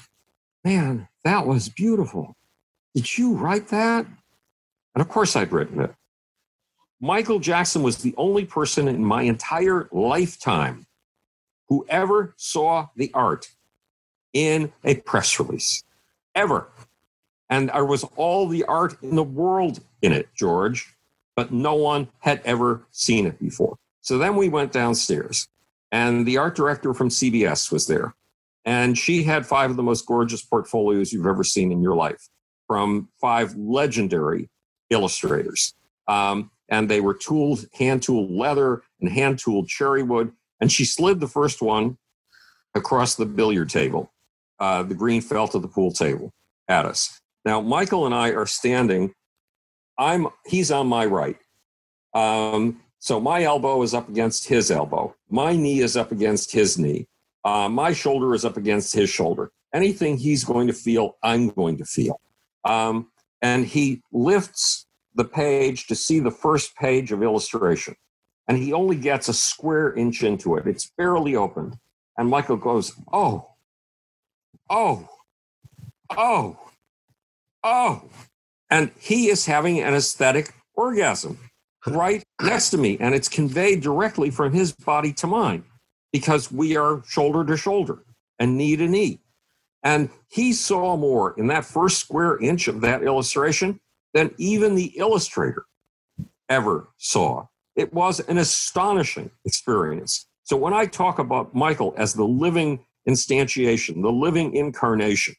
"Man, 0.65 1.07
that 1.23 1.47
was 1.47 1.69
beautiful. 1.69 2.35
Did 2.95 3.19
you 3.19 3.35
write 3.35 3.69
that?" 3.69 4.07
And 4.95 5.03
of 5.03 5.09
course, 5.09 5.37
I'd 5.37 5.53
written 5.53 5.81
it. 5.81 5.95
Michael 7.01 7.39
Jackson 7.39 7.83
was 7.83 7.99
the 7.99 8.15
only 8.17 8.45
person 8.45 8.89
in 8.89 9.05
my 9.05 9.23
entire 9.23 9.89
lifetime 9.93 10.87
who 11.69 11.87
ever 11.89 12.35
saw 12.37 12.89
the 12.97 13.13
art 13.15 13.53
in 14.33 14.73
a 14.83 14.97
press 14.97 15.39
release, 15.39 15.85
ever. 16.35 16.69
And 17.49 17.69
there 17.69 17.85
was 17.85 18.05
all 18.17 18.49
the 18.49 18.65
art 18.65 19.01
in 19.03 19.15
the 19.15 19.23
world 19.23 19.81
in 20.03 20.13
it, 20.13 20.29
George, 20.35 20.95
but 21.37 21.53
no 21.53 21.75
one 21.75 22.09
had 22.19 22.43
ever 22.45 22.87
seen 22.91 23.27
it 23.27 23.39
before. 23.39 23.79
So 24.01 24.19
then 24.19 24.37
we 24.37 24.49
went 24.49 24.73
downstairs, 24.73 25.49
and 25.93 26.27
the 26.27 26.39
art 26.39 26.57
director 26.57 26.93
from 26.93 27.11
CBS 27.11 27.71
was 27.71 27.87
there. 27.87 28.15
And 28.65 28.99
she 28.99 29.23
had 29.23 29.47
five 29.47 29.71
of 29.71 29.77
the 29.77 29.83
most 29.83 30.05
gorgeous 30.05 30.43
portfolios 30.43 31.13
you've 31.13 31.27
ever 31.27 31.45
seen 31.45 31.71
in 31.71 31.81
your 31.81 31.95
life 31.95 32.29
from 32.69 33.09
five 33.21 33.57
legendary 33.57 34.49
illustrators. 34.91 35.75
Um, 36.07 36.53
and 36.69 36.89
they 36.89 37.01
were 37.01 37.15
tooled, 37.15 37.67
hand 37.75 38.03
tooled 38.03 38.31
leather 38.31 38.83
and 39.01 39.11
hand 39.11 39.41
tooled 39.41 39.69
cherry 39.69 40.05
wood. 40.05 40.31
And 40.61 40.71
she 40.71 40.85
slid 40.85 41.19
the 41.19 41.27
first 41.27 41.61
one 41.61 41.99
across 42.75 43.17
the 43.17 43.27
billiard 43.27 43.71
table, 43.71 44.13
uh, 44.61 44.83
the 44.85 44.95
green 44.95 45.21
felt 45.21 45.55
of 45.55 45.63
the 45.63 45.69
pool 45.69 45.91
table 45.91 46.33
at 46.69 46.85
us. 46.85 47.21
Now, 47.45 47.61
Michael 47.61 48.07
and 48.07 48.15
I 48.15 48.31
are 48.31 48.47
standing. 48.47 49.13
I'm 49.99 50.29
he's 50.47 50.71
on 50.71 50.87
my 50.87 51.07
right. 51.07 51.39
Um, 52.15 52.81
so 52.99 53.21
my 53.21 53.43
elbow 53.45 53.83
is 53.83 53.95
up 53.95 54.09
against 54.09 54.47
his 54.47 54.71
elbow. 54.71 55.15
My 55.31 55.57
knee 55.57 55.81
is 55.81 55.97
up 55.97 56.13
against 56.13 56.53
his 56.53 56.79
knee. 56.79 57.07
Uh, 57.45 57.69
my 57.69 57.93
shoulder 57.93 58.35
is 58.35 58.45
up 58.45 58.57
against 58.57 58.95
his 58.95 59.09
shoulder. 59.09 59.51
Anything 59.73 60.17
he's 60.17 60.45
going 60.45 60.67
to 60.67 60.73
feel, 60.73 61.17
I'm 61.23 61.49
going 61.51 61.79
to 61.79 61.85
feel. 61.85 62.21
Um, 62.69 63.11
and 63.43 63.67
he 63.67 64.03
lifts 64.13 64.87
the 65.15 65.25
page 65.25 65.87
to 65.89 65.95
see 65.95 66.21
the 66.21 66.31
first 66.31 66.77
page 66.77 67.13
of 67.13 67.23
illustration. 67.23 67.97
And 68.47 68.57
he 68.59 68.73
only 68.73 68.97
gets 68.97 69.29
a 69.29 69.35
square 69.35 69.93
inch 69.93 70.23
into 70.23 70.57
it. 70.57 70.67
It's 70.67 70.91
barely 70.97 71.35
opened. 71.35 71.77
And 72.17 72.29
Michael 72.29 72.57
goes, 72.57 72.93
Oh, 73.13 73.51
oh, 74.71 75.09
oh, 76.17 76.59
oh. 77.63 78.03
And 78.71 78.91
he 78.99 79.29
is 79.29 79.47
having 79.47 79.81
an 79.81 79.95
aesthetic 79.95 80.53
orgasm 80.75 81.39
right 81.87 82.23
next 82.41 82.71
to 82.71 82.79
me. 82.79 82.97
And 83.01 83.15
it's 83.15 83.29
conveyed 83.29 83.83
directly 83.83 84.31
from 84.31 84.53
his 84.53 84.73
body 84.73 85.13
to 85.15 85.27
mine 85.27 85.65
because 86.13 86.51
we 86.51 86.77
are 86.77 87.03
shoulder 87.07 87.45
to 87.45 87.57
shoulder 87.57 88.05
and 88.39 88.57
knee 88.57 88.77
to 88.77 88.89
knee. 88.89 89.21
And 89.83 90.11
he 90.29 90.53
saw 90.53 90.97
more 90.97 91.35
in 91.39 91.47
that 91.49 91.65
first 91.65 91.99
square 91.99 92.39
inch 92.39 92.69
of 92.69 92.81
that 92.81 93.03
illustration 93.03 93.81
than 94.15 94.35
even 94.39 94.75
the 94.75 94.93
illustrator 94.97 95.65
ever 96.49 96.89
saw. 96.97 97.47
It 97.77 97.93
was 97.93 98.21
an 98.21 98.39
astonishing 98.39 99.31
experience. 99.45 100.27
So 100.43 100.57
when 100.57 100.73
I 100.73 100.87
talk 100.87 101.19
about 101.19 101.55
Michael 101.55 101.95
as 101.97 102.15
the 102.15 102.25
living 102.25 102.85
instantiation, 103.09 104.03
the 104.03 104.11
living 104.11 104.55
incarnation 104.55 105.35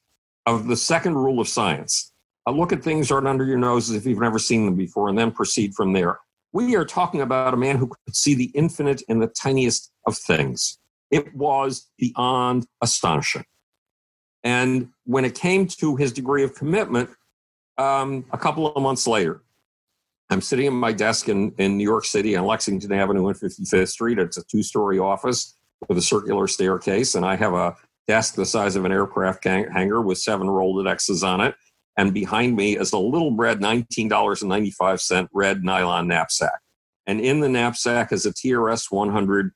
of 0.45 0.67
the 0.67 0.77
second 0.77 1.15
rule 1.15 1.39
of 1.39 1.47
science, 1.47 2.13
I 2.45 2.51
look 2.51 2.71
at 2.71 2.83
things 2.83 3.11
right 3.11 3.25
under 3.25 3.43
your 3.43 3.57
nose 3.57 3.89
as 3.89 3.95
if 3.97 4.05
you've 4.05 4.19
never 4.19 4.39
seen 4.39 4.65
them 4.65 4.75
before 4.75 5.09
and 5.09 5.17
then 5.17 5.31
proceed 5.31 5.73
from 5.75 5.93
there. 5.93 6.19
We 6.53 6.75
are 6.75 6.85
talking 6.85 7.21
about 7.21 7.53
a 7.53 7.57
man 7.57 7.75
who 7.75 7.87
could 7.87 8.15
see 8.15 8.33
the 8.33 8.51
infinite 8.55 9.03
in 9.07 9.19
the 9.19 9.27
tiniest 9.27 9.91
of 10.07 10.17
things. 10.17 10.79
It 11.11 11.35
was 11.35 11.89
beyond 11.97 12.65
astonishing. 12.81 13.43
And 14.43 14.89
when 15.05 15.25
it 15.25 15.35
came 15.35 15.67
to 15.67 15.95
his 15.95 16.11
degree 16.13 16.43
of 16.43 16.55
commitment, 16.55 17.09
um, 17.77 18.25
a 18.31 18.37
couple 18.37 18.67
of 18.67 18.81
months 18.81 19.07
later, 19.07 19.41
I'm 20.29 20.41
sitting 20.41 20.67
at 20.67 20.73
my 20.73 20.91
desk 20.91 21.27
in, 21.27 21.53
in 21.57 21.77
New 21.77 21.83
York 21.83 22.05
City 22.05 22.35
on 22.35 22.45
Lexington 22.45 22.91
Avenue 22.91 23.27
and 23.27 23.37
55th 23.37 23.89
Street. 23.89 24.19
It's 24.19 24.37
a 24.37 24.43
two 24.43 24.61
story 24.61 24.99
office 24.99 25.55
with 25.87 25.97
a 25.97 26.01
circular 26.01 26.47
staircase, 26.47 27.15
and 27.15 27.25
I 27.25 27.35
have 27.35 27.53
a 27.53 27.75
desk 28.07 28.35
the 28.35 28.45
size 28.45 28.75
of 28.75 28.85
an 28.85 28.91
aircraft 28.91 29.43
hangar 29.43 30.01
with 30.01 30.17
seven 30.17 30.47
Rolodexes 30.47 31.23
on 31.23 31.41
it. 31.41 31.55
And 31.97 32.13
behind 32.13 32.55
me 32.55 32.77
is 32.77 32.93
a 32.93 32.97
little 32.97 33.35
red 33.35 33.59
$19.95 33.59 35.27
red 35.33 35.63
nylon 35.63 36.07
knapsack. 36.07 36.59
And 37.07 37.19
in 37.19 37.39
the 37.39 37.49
knapsack 37.49 38.11
is 38.11 38.25
a 38.25 38.31
TRS 38.31 38.91
100 38.91 39.51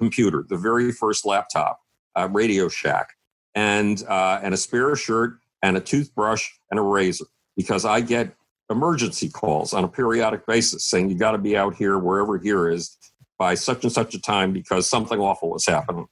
computer, 0.00 0.44
the 0.48 0.56
very 0.56 0.92
first 0.92 1.26
laptop, 1.26 1.78
uh, 2.16 2.28
Radio 2.30 2.68
Shack, 2.68 3.15
and, 3.56 4.04
uh, 4.06 4.38
and 4.42 4.54
a 4.54 4.56
spare 4.56 4.94
shirt 4.94 5.38
and 5.62 5.76
a 5.76 5.80
toothbrush 5.80 6.48
and 6.70 6.78
a 6.78 6.82
razor 6.82 7.24
because 7.56 7.84
I 7.84 8.00
get 8.00 8.32
emergency 8.70 9.28
calls 9.28 9.72
on 9.72 9.82
a 9.82 9.88
periodic 9.88 10.46
basis 10.46 10.84
saying 10.84 11.10
you 11.10 11.16
got 11.16 11.32
to 11.32 11.38
be 11.38 11.56
out 11.56 11.74
here 11.74 11.98
wherever 11.98 12.38
here 12.38 12.68
is 12.68 12.96
by 13.38 13.54
such 13.54 13.82
and 13.82 13.92
such 13.92 14.14
a 14.14 14.20
time 14.20 14.52
because 14.52 14.88
something 14.88 15.18
awful 15.18 15.56
is 15.56 15.66
happening. 15.66 16.06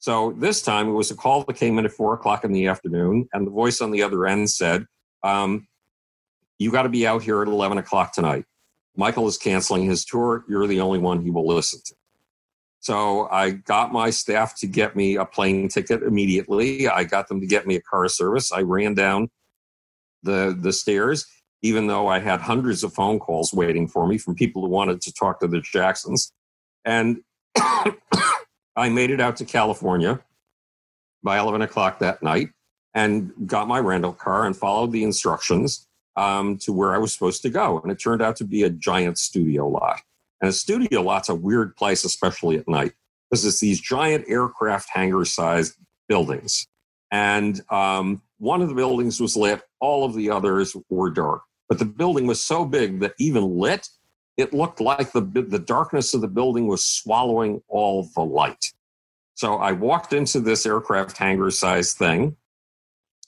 So 0.00 0.34
this 0.38 0.62
time 0.62 0.88
it 0.88 0.92
was 0.92 1.10
a 1.10 1.16
call 1.16 1.44
that 1.44 1.56
came 1.56 1.78
in 1.78 1.84
at 1.84 1.92
four 1.92 2.14
o'clock 2.14 2.44
in 2.44 2.52
the 2.52 2.66
afternoon, 2.68 3.28
and 3.32 3.46
the 3.46 3.50
voice 3.50 3.80
on 3.80 3.90
the 3.90 4.02
other 4.02 4.26
end 4.26 4.48
said, 4.48 4.86
um, 5.24 5.66
You 6.58 6.70
got 6.70 6.82
to 6.82 6.88
be 6.88 7.06
out 7.06 7.22
here 7.22 7.42
at 7.42 7.48
11 7.48 7.78
o'clock 7.78 8.14
tonight. 8.14 8.44
Michael 8.96 9.26
is 9.26 9.36
canceling 9.36 9.84
his 9.84 10.04
tour. 10.04 10.44
You're 10.48 10.66
the 10.66 10.80
only 10.80 10.98
one 10.98 11.22
he 11.22 11.30
will 11.30 11.46
listen 11.46 11.80
to. 11.86 11.94
So 12.80 13.28
I 13.30 13.50
got 13.50 13.92
my 13.92 14.10
staff 14.10 14.58
to 14.60 14.66
get 14.66 14.94
me 14.94 15.16
a 15.16 15.24
plane 15.24 15.68
ticket 15.68 16.02
immediately. 16.02 16.88
I 16.88 17.04
got 17.04 17.28
them 17.28 17.40
to 17.40 17.46
get 17.46 17.66
me 17.66 17.76
a 17.76 17.82
car 17.82 18.08
service. 18.08 18.52
I 18.52 18.62
ran 18.62 18.94
down 18.94 19.30
the, 20.22 20.56
the 20.58 20.72
stairs, 20.72 21.26
even 21.62 21.86
though 21.88 22.06
I 22.06 22.20
had 22.20 22.40
hundreds 22.40 22.84
of 22.84 22.94
phone 22.94 23.18
calls 23.18 23.52
waiting 23.52 23.88
for 23.88 24.06
me 24.06 24.18
from 24.18 24.34
people 24.36 24.62
who 24.62 24.68
wanted 24.68 25.00
to 25.02 25.12
talk 25.12 25.40
to 25.40 25.48
the 25.48 25.60
Jacksons. 25.60 26.32
And 26.84 27.22
I 27.56 28.88
made 28.90 29.10
it 29.10 29.20
out 29.20 29.36
to 29.36 29.44
California 29.44 30.20
by 31.22 31.38
11 31.38 31.62
o'clock 31.62 31.98
that 31.98 32.22
night 32.22 32.50
and 32.94 33.32
got 33.46 33.68
my 33.68 33.80
rental 33.80 34.12
car 34.12 34.46
and 34.46 34.56
followed 34.56 34.92
the 34.92 35.02
instructions 35.02 35.86
um, 36.16 36.58
to 36.58 36.72
where 36.72 36.94
I 36.94 36.98
was 36.98 37.12
supposed 37.12 37.42
to 37.42 37.50
go. 37.50 37.80
And 37.80 37.90
it 37.90 37.96
turned 37.96 38.22
out 38.22 38.36
to 38.36 38.44
be 38.44 38.62
a 38.62 38.70
giant 38.70 39.18
studio 39.18 39.68
lot. 39.68 40.00
And 40.40 40.48
a 40.48 40.52
studio 40.52 41.02
lot's 41.02 41.28
a 41.28 41.34
weird 41.34 41.76
place, 41.76 42.04
especially 42.04 42.58
at 42.58 42.68
night, 42.68 42.92
because 43.30 43.44
it's 43.44 43.60
these 43.60 43.80
giant 43.80 44.24
aircraft 44.28 44.88
hangar 44.92 45.24
sized 45.24 45.74
buildings. 46.08 46.66
And 47.10 47.60
um, 47.70 48.22
one 48.38 48.62
of 48.62 48.68
the 48.68 48.74
buildings 48.74 49.20
was 49.20 49.36
lit, 49.36 49.62
all 49.80 50.04
of 50.04 50.14
the 50.14 50.30
others 50.30 50.76
were 50.88 51.10
dark. 51.10 51.42
But 51.68 51.78
the 51.78 51.84
building 51.84 52.26
was 52.26 52.42
so 52.42 52.64
big 52.64 53.00
that 53.00 53.14
even 53.18 53.58
lit, 53.58 53.88
it 54.36 54.54
looked 54.54 54.80
like 54.80 55.12
the, 55.12 55.20
the 55.20 55.58
darkness 55.58 56.14
of 56.14 56.20
the 56.20 56.28
building 56.28 56.66
was 56.66 56.84
swallowing 56.84 57.62
all 57.68 58.08
the 58.14 58.22
light. 58.22 58.72
So 59.34 59.56
I 59.56 59.72
walked 59.72 60.12
into 60.12 60.40
this 60.40 60.64
aircraft 60.64 61.16
hangar 61.16 61.50
sized 61.50 61.96
thing, 61.96 62.36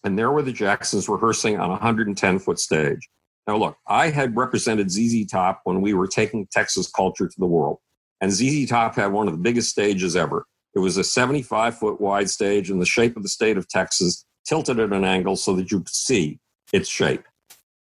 and 0.05 0.19
there 0.19 0.31
were 0.31 0.43
the 0.43 0.53
Jacksons 0.53 1.09
rehearsing 1.09 1.59
on 1.59 1.67
a 1.67 1.75
110 1.75 2.39
foot 2.39 2.59
stage. 2.59 3.09
Now, 3.51 3.57
look, 3.57 3.79
I 3.89 4.11
had 4.11 4.37
represented 4.37 4.93
ZZ 4.93 5.27
Top 5.27 5.63
when 5.65 5.81
we 5.81 5.93
were 5.93 6.07
taking 6.07 6.47
Texas 6.53 6.89
culture 6.89 7.27
to 7.27 7.35
the 7.37 7.47
world, 7.47 7.79
and 8.21 8.31
ZZ 8.31 8.69
Top 8.69 8.95
had 8.95 9.09
one 9.09 9.27
of 9.27 9.33
the 9.33 9.41
biggest 9.41 9.71
stages 9.71 10.15
ever. 10.15 10.47
It 10.77 10.79
was 10.79 10.97
a 10.97 11.03
75 11.03 11.77
foot 11.77 12.01
wide 12.01 12.31
stage 12.31 12.71
in 12.71 12.79
the 12.79 12.87
shape 12.87 13.17
of 13.17 13.25
the 13.25 13.29
state 13.29 13.57
of 13.57 13.67
Texas, 13.69 14.25
tilted 14.47 14.79
at 14.79 14.93
an 14.93 15.05
angle 15.05 15.35
so 15.35 15.57
that 15.57 15.73
you 15.73 15.79
could 15.79 15.89
see 15.89 16.39
its 16.73 16.89
shape. 16.89 17.25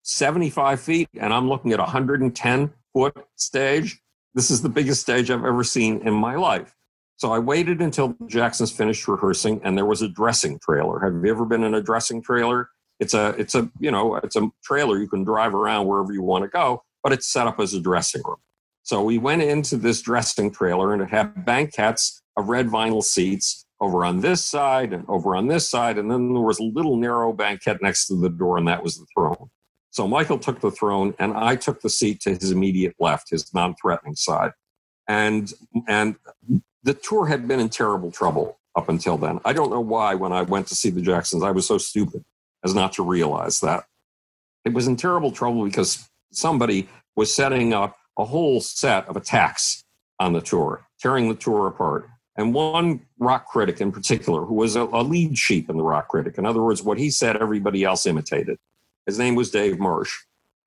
75 0.02 0.82
feet, 0.82 1.08
and 1.20 1.32
I'm 1.32 1.48
looking 1.48 1.74
at 1.74 1.80
a 1.80 1.84
110 1.84 2.74
foot 2.92 3.16
stage. 3.36 4.02
This 4.34 4.50
is 4.50 4.64
the 4.64 4.70
biggest 4.70 5.02
stage 5.02 5.30
I've 5.30 5.46
ever 5.46 5.64
seen 5.64 6.02
in 6.08 6.16
my 6.16 6.38
life. 6.38 6.74
So 7.18 7.32
I 7.32 7.38
waited 7.38 7.84
until 7.84 8.16
the 8.20 8.26
Jacksons 8.26 8.72
finished 8.72 9.08
rehearsing, 9.08 9.62
and 9.64 9.78
there 9.78 9.86
was 9.86 10.02
a 10.02 10.08
dressing 10.08 10.58
trailer. 10.58 11.00
Have 11.02 11.24
you 11.24 11.30
ever 11.30 11.46
been 11.46 11.64
in 11.64 11.76
a 11.76 11.84
dressing 11.84 12.20
trailer? 12.24 12.72
It's 13.02 13.16
a, 13.16 13.30
it's 13.38 13.56
a, 13.56 13.70
you 13.80 13.92
know, 13.92 14.16
it's 14.18 14.36
a 14.36 14.48
trailer 14.64 15.00
you 15.00 15.10
can 15.10 15.24
drive 15.24 15.56
around 15.56 15.88
wherever 15.88 16.14
you 16.14 16.22
want 16.22 16.44
to 16.44 16.48
go, 16.48 16.84
but 17.04 17.12
it's 17.12 17.28
set 17.28 17.48
up 17.48 17.60
as 17.60 17.74
a 17.74 17.82
dressing 17.82 18.22
room. 18.24 18.38
So 18.84 19.04
we 19.04 19.18
went 19.18 19.42
into 19.42 19.76
this 19.76 20.02
dressing 20.02 20.52
trailer, 20.52 20.94
and 20.94 21.02
it 21.02 21.10
had 21.10 21.44
banquettes 21.44 22.22
of 22.38 22.48
red 22.48 22.68
vinyl 22.68 23.04
seats 23.04 23.66
over 23.80 24.06
on 24.06 24.22
this 24.22 24.46
side 24.46 24.94
and 24.94 25.04
over 25.08 25.36
on 25.36 25.48
this 25.48 25.68
side, 25.68 25.98
and 25.98 26.12
then 26.12 26.32
there 26.34 26.44
was 26.44 26.60
a 26.60 26.64
little 26.64 26.96
narrow 26.96 27.34
banquette 27.34 27.82
next 27.82 28.06
to 28.08 28.16
the 28.16 28.30
door, 28.30 28.60
and 28.60 28.68
that 28.68 28.84
was 28.84 28.98
the 28.98 29.08
throne. 29.16 29.50
So 29.90 30.08
Michael 30.08 30.38
took 30.38 30.62
the 30.62 30.72
throne, 30.72 31.16
and 31.18 31.34
I 31.34 31.56
took 31.56 31.82
the 31.82 31.90
seat 31.90 32.22
to 32.22 32.30
his 32.36 32.52
immediate 32.52 32.96
left, 33.00 33.32
his 33.32 33.52
non-threatening 33.54 34.16
side. 34.16 34.52
And 35.08 35.52
and 35.88 36.16
the 36.84 36.94
tour 36.94 37.26
had 37.26 37.48
been 37.48 37.60
in 37.60 37.70
terrible 37.70 38.12
trouble 38.12 38.60
up 38.76 38.90
until 38.90 39.18
then. 39.18 39.40
I 39.44 39.54
don't 39.54 39.72
know 39.72 39.82
why 39.82 40.14
when 40.14 40.32
I 40.32 40.44
went 40.44 40.68
to 40.68 40.76
see 40.76 40.92
the 40.92 41.02
Jacksons, 41.02 41.44
I 41.44 41.52
was 41.52 41.68
so 41.68 41.78
stupid 41.80 42.24
as 42.64 42.74
not 42.74 42.94
to 42.94 43.04
realize 43.04 43.60
that. 43.62 43.86
It 44.66 44.74
was 44.74 44.88
in 44.88 44.96
terrible 44.96 45.32
trouble 45.32 45.66
because 45.66 46.08
somebody 46.32 46.88
was 47.16 47.34
setting 47.34 47.74
up 47.74 47.98
a 48.18 48.26
whole 48.26 48.62
set 48.62 49.08
of 49.08 49.18
attacks 49.18 49.84
on 50.20 50.34
the 50.34 50.42
tour, 50.42 50.86
tearing 51.00 51.30
the 51.30 51.36
tour 51.36 51.68
apart. 51.68 52.08
And 52.38 52.54
one 52.54 53.02
rock 53.20 53.48
critic 53.48 53.82
in 53.82 53.92
particular, 53.92 54.46
who 54.46 54.54
was 54.54 54.76
a, 54.76 54.84
a 54.84 55.04
lead 55.04 55.38
sheep 55.38 55.70
in 55.70 55.78
the 55.78 55.84
rock 55.84 56.08
critic, 56.08 56.38
in 56.38 56.46
other 56.46 56.62
words, 56.62 56.82
what 56.82 56.98
he 56.98 57.10
said, 57.10 57.38
everybody 57.38 57.84
else 57.84 58.06
imitated 58.06 58.58
his 59.06 59.20
name 59.20 59.36
was 59.36 59.52
Dave 59.52 59.80
Marsh, 59.80 60.14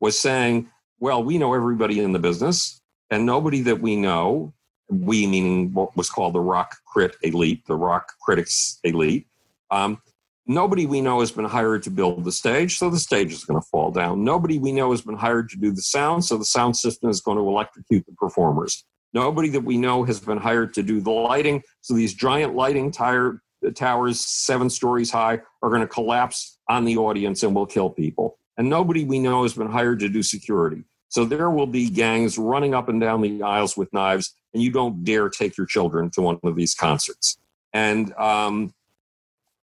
was 0.00 0.18
saying, 0.18 0.68
Well, 0.98 1.22
we 1.22 1.38
know 1.38 1.54
everybody 1.54 2.00
in 2.00 2.12
the 2.12 2.18
business, 2.18 2.80
and 3.10 3.24
nobody 3.24 3.60
that 3.62 3.80
we 3.80 3.96
know, 3.96 4.52
we 4.88 5.26
meaning 5.26 5.72
what 5.72 5.96
was 5.96 6.10
called 6.10 6.34
the 6.34 6.40
rock 6.40 6.76
crit 6.86 7.16
elite, 7.22 7.64
the 7.66 7.76
rock 7.76 8.12
critics 8.20 8.80
elite, 8.84 9.26
um, 9.70 10.00
nobody 10.46 10.86
we 10.86 11.00
know 11.00 11.20
has 11.20 11.30
been 11.30 11.44
hired 11.44 11.82
to 11.84 11.90
build 11.90 12.24
the 12.24 12.32
stage, 12.32 12.78
so 12.78 12.90
the 12.90 12.98
stage 12.98 13.32
is 13.32 13.44
going 13.44 13.60
to 13.60 13.66
fall 13.66 13.90
down. 13.90 14.24
Nobody 14.24 14.58
we 14.58 14.72
know 14.72 14.90
has 14.90 15.02
been 15.02 15.16
hired 15.16 15.48
to 15.50 15.56
do 15.56 15.72
the 15.72 15.82
sound, 15.82 16.24
so 16.24 16.36
the 16.36 16.44
sound 16.44 16.76
system 16.76 17.10
is 17.10 17.20
going 17.20 17.38
to 17.38 17.48
electrocute 17.48 18.04
the 18.06 18.12
performers. 18.12 18.84
Nobody 19.12 19.48
that 19.50 19.64
we 19.64 19.76
know 19.76 20.04
has 20.04 20.20
been 20.20 20.38
hired 20.38 20.74
to 20.74 20.82
do 20.82 21.00
the 21.00 21.10
lighting, 21.10 21.62
so 21.80 21.94
these 21.94 22.14
giant 22.14 22.54
lighting 22.54 22.90
tire, 22.90 23.40
towers, 23.74 24.20
seven 24.20 24.68
stories 24.68 25.10
high, 25.10 25.40
are 25.62 25.70
going 25.70 25.80
to 25.80 25.86
collapse 25.86 26.58
on 26.68 26.84
the 26.84 26.96
audience 26.96 27.42
and 27.42 27.54
will 27.54 27.66
kill 27.66 27.90
people. 27.90 28.38
And 28.56 28.68
nobody 28.68 29.04
we 29.04 29.18
know 29.18 29.42
has 29.42 29.54
been 29.54 29.70
hired 29.70 30.00
to 30.00 30.08
do 30.08 30.22
security. 30.22 30.84
So 31.08 31.24
there 31.24 31.50
will 31.50 31.66
be 31.66 31.88
gangs 31.90 32.38
running 32.38 32.74
up 32.74 32.88
and 32.88 33.00
down 33.00 33.20
the 33.20 33.42
aisles 33.42 33.76
with 33.76 33.92
knives, 33.92 34.34
and 34.52 34.62
you 34.62 34.70
don't 34.70 35.04
dare 35.04 35.28
take 35.28 35.56
your 35.56 35.66
children 35.66 36.10
to 36.10 36.22
one 36.22 36.38
of 36.42 36.56
these 36.56 36.74
concerts. 36.74 37.38
And 37.72 38.12
um, 38.14 38.74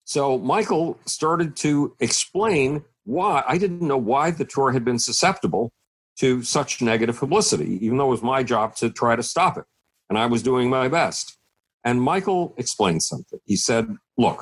so 0.04 0.38
Michael 0.38 0.98
started 1.06 1.56
to 1.56 1.96
explain 1.98 2.84
why 3.04 3.42
I 3.46 3.58
didn't 3.58 3.82
know 3.82 3.96
why 3.96 4.30
the 4.30 4.44
tour 4.44 4.72
had 4.72 4.84
been 4.84 4.98
susceptible 4.98 5.72
to 6.18 6.42
such 6.42 6.80
negative 6.80 7.18
publicity, 7.18 7.84
even 7.84 7.98
though 7.98 8.06
it 8.06 8.10
was 8.10 8.22
my 8.22 8.42
job 8.42 8.76
to 8.76 8.90
try 8.90 9.16
to 9.16 9.22
stop 9.22 9.56
it. 9.56 9.64
And 10.08 10.18
I 10.18 10.26
was 10.26 10.42
doing 10.42 10.68
my 10.70 10.88
best. 10.88 11.36
And 11.82 12.00
Michael 12.00 12.54
explained 12.56 13.02
something. 13.02 13.40
He 13.44 13.56
said, 13.56 13.96
Look, 14.16 14.38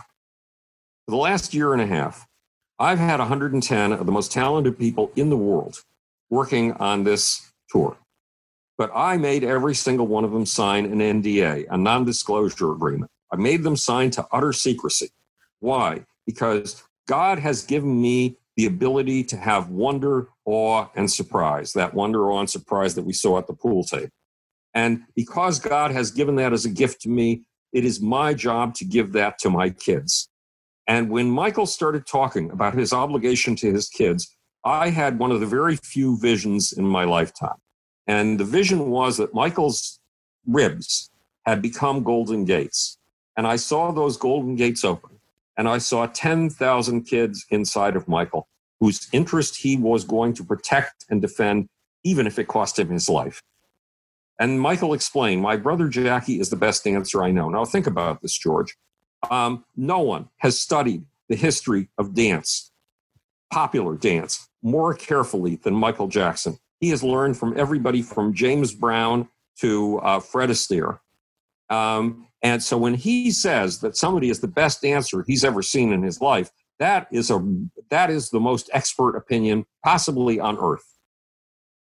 for 1.06 1.10
the 1.10 1.16
last 1.16 1.54
year 1.54 1.72
and 1.72 1.82
a 1.82 1.86
half, 1.86 2.26
I've 2.78 2.98
had 2.98 3.20
110 3.20 3.92
of 3.92 4.06
the 4.06 4.12
most 4.12 4.32
talented 4.32 4.78
people 4.78 5.12
in 5.16 5.30
the 5.30 5.36
world 5.36 5.82
working 6.30 6.72
on 6.74 7.04
this 7.04 7.52
tour. 7.70 7.96
But 8.78 8.90
I 8.94 9.16
made 9.16 9.44
every 9.44 9.74
single 9.74 10.06
one 10.06 10.24
of 10.24 10.32
them 10.32 10.46
sign 10.46 10.86
an 10.86 10.98
NDA, 10.98 11.66
a 11.70 11.76
non 11.76 12.04
disclosure 12.04 12.72
agreement. 12.72 13.10
I 13.32 13.36
made 13.36 13.62
them 13.62 13.76
sign 13.76 14.10
to 14.12 14.26
utter 14.32 14.52
secrecy. 14.52 15.10
Why? 15.62 16.04
Because 16.26 16.82
God 17.06 17.38
has 17.38 17.64
given 17.64 18.02
me 18.02 18.36
the 18.56 18.66
ability 18.66 19.22
to 19.24 19.36
have 19.36 19.68
wonder, 19.68 20.28
awe, 20.44 20.88
and 20.96 21.08
surprise. 21.08 21.72
That 21.72 21.94
wonder, 21.94 22.30
awe, 22.32 22.40
and 22.40 22.50
surprise 22.50 22.96
that 22.96 23.04
we 23.04 23.12
saw 23.12 23.38
at 23.38 23.46
the 23.46 23.54
pool 23.54 23.84
table. 23.84 24.10
And 24.74 25.02
because 25.14 25.60
God 25.60 25.92
has 25.92 26.10
given 26.10 26.34
that 26.36 26.52
as 26.52 26.64
a 26.64 26.68
gift 26.68 27.00
to 27.02 27.08
me, 27.08 27.44
it 27.72 27.84
is 27.84 28.00
my 28.00 28.34
job 28.34 28.74
to 28.74 28.84
give 28.84 29.12
that 29.12 29.38
to 29.38 29.50
my 29.50 29.70
kids. 29.70 30.28
And 30.88 31.10
when 31.10 31.30
Michael 31.30 31.66
started 31.66 32.08
talking 32.08 32.50
about 32.50 32.74
his 32.74 32.92
obligation 32.92 33.54
to 33.56 33.72
his 33.72 33.88
kids, 33.88 34.34
I 34.64 34.88
had 34.88 35.20
one 35.20 35.30
of 35.30 35.38
the 35.38 35.46
very 35.46 35.76
few 35.76 36.18
visions 36.18 36.72
in 36.72 36.84
my 36.84 37.04
lifetime. 37.04 37.60
And 38.08 38.40
the 38.40 38.44
vision 38.44 38.90
was 38.90 39.16
that 39.18 39.32
Michael's 39.32 40.00
ribs 40.44 41.08
had 41.46 41.62
become 41.62 42.02
golden 42.02 42.44
gates. 42.44 42.98
And 43.36 43.46
I 43.46 43.56
saw 43.56 43.92
those 43.92 44.16
golden 44.16 44.56
gates 44.56 44.84
open. 44.84 45.11
And 45.56 45.68
I 45.68 45.78
saw 45.78 46.06
10,000 46.06 47.04
kids 47.04 47.44
inside 47.50 47.96
of 47.96 48.08
Michael 48.08 48.48
whose 48.82 49.08
interest 49.12 49.58
he 49.58 49.76
was 49.76 50.02
going 50.02 50.34
to 50.34 50.42
protect 50.42 51.04
and 51.08 51.22
defend, 51.22 51.68
even 52.02 52.26
if 52.26 52.36
it 52.36 52.48
cost 52.48 52.80
him 52.80 52.90
his 52.90 53.08
life. 53.08 53.40
And 54.40 54.60
Michael 54.60 54.92
explained, 54.92 55.40
My 55.40 55.56
brother 55.56 55.86
Jackie 55.86 56.40
is 56.40 56.50
the 56.50 56.56
best 56.56 56.82
dancer 56.82 57.22
I 57.22 57.30
know. 57.30 57.48
Now, 57.48 57.64
think 57.64 57.86
about 57.86 58.22
this, 58.22 58.36
George. 58.36 58.76
Um, 59.30 59.64
no 59.76 60.00
one 60.00 60.30
has 60.38 60.58
studied 60.58 61.04
the 61.28 61.36
history 61.36 61.90
of 61.96 62.12
dance, 62.12 62.72
popular 63.52 63.96
dance, 63.96 64.48
more 64.62 64.94
carefully 64.94 65.60
than 65.62 65.74
Michael 65.74 66.08
Jackson. 66.08 66.58
He 66.80 66.88
has 66.88 67.04
learned 67.04 67.36
from 67.36 67.56
everybody 67.56 68.02
from 68.02 68.34
James 68.34 68.74
Brown 68.74 69.28
to 69.60 70.00
uh, 70.00 70.18
Fred 70.18 70.50
Astaire. 70.50 70.98
Um, 71.70 72.26
and 72.42 72.62
so 72.62 72.76
when 72.76 72.94
he 72.94 73.30
says 73.30 73.80
that 73.80 73.96
somebody 73.96 74.28
is 74.28 74.40
the 74.40 74.48
best 74.48 74.82
dancer 74.82 75.24
he's 75.26 75.44
ever 75.44 75.62
seen 75.62 75.92
in 75.92 76.02
his 76.02 76.20
life, 76.20 76.50
that 76.78 77.06
is 77.12 77.30
a 77.30 77.40
that 77.90 78.10
is 78.10 78.30
the 78.30 78.40
most 78.40 78.68
expert 78.72 79.16
opinion 79.16 79.64
possibly 79.84 80.40
on 80.40 80.58
earth. 80.58 80.84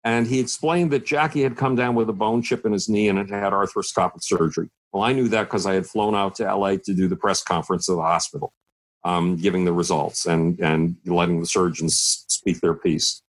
And 0.03 0.27
he 0.27 0.39
explained 0.39 0.91
that 0.91 1.05
Jackie 1.05 1.43
had 1.43 1.55
come 1.55 1.75
down 1.75 1.95
with 1.95 2.09
a 2.09 2.13
bone 2.13 2.41
chip 2.41 2.65
in 2.65 2.73
his 2.73 2.89
knee 2.89 3.07
and 3.07 3.17
had 3.17 3.29
had 3.29 3.53
arthroscopic 3.53 4.23
surgery. 4.23 4.69
Well, 4.91 5.03
I 5.03 5.13
knew 5.13 5.27
that 5.29 5.43
because 5.43 5.65
I 5.65 5.75
had 5.75 5.85
flown 5.85 6.15
out 6.15 6.35
to 6.35 6.55
LA 6.55 6.77
to 6.83 6.93
do 6.93 7.07
the 7.07 7.15
press 7.15 7.43
conference 7.43 7.87
at 7.87 7.95
the 7.95 8.01
hospital, 8.01 8.51
um, 9.05 9.37
giving 9.37 9.63
the 9.63 9.73
results 9.73 10.25
and, 10.25 10.59
and 10.59 10.97
letting 11.05 11.39
the 11.39 11.45
surgeons 11.45 12.25
speak 12.27 12.61
their 12.61 12.73
piece. 12.73 13.21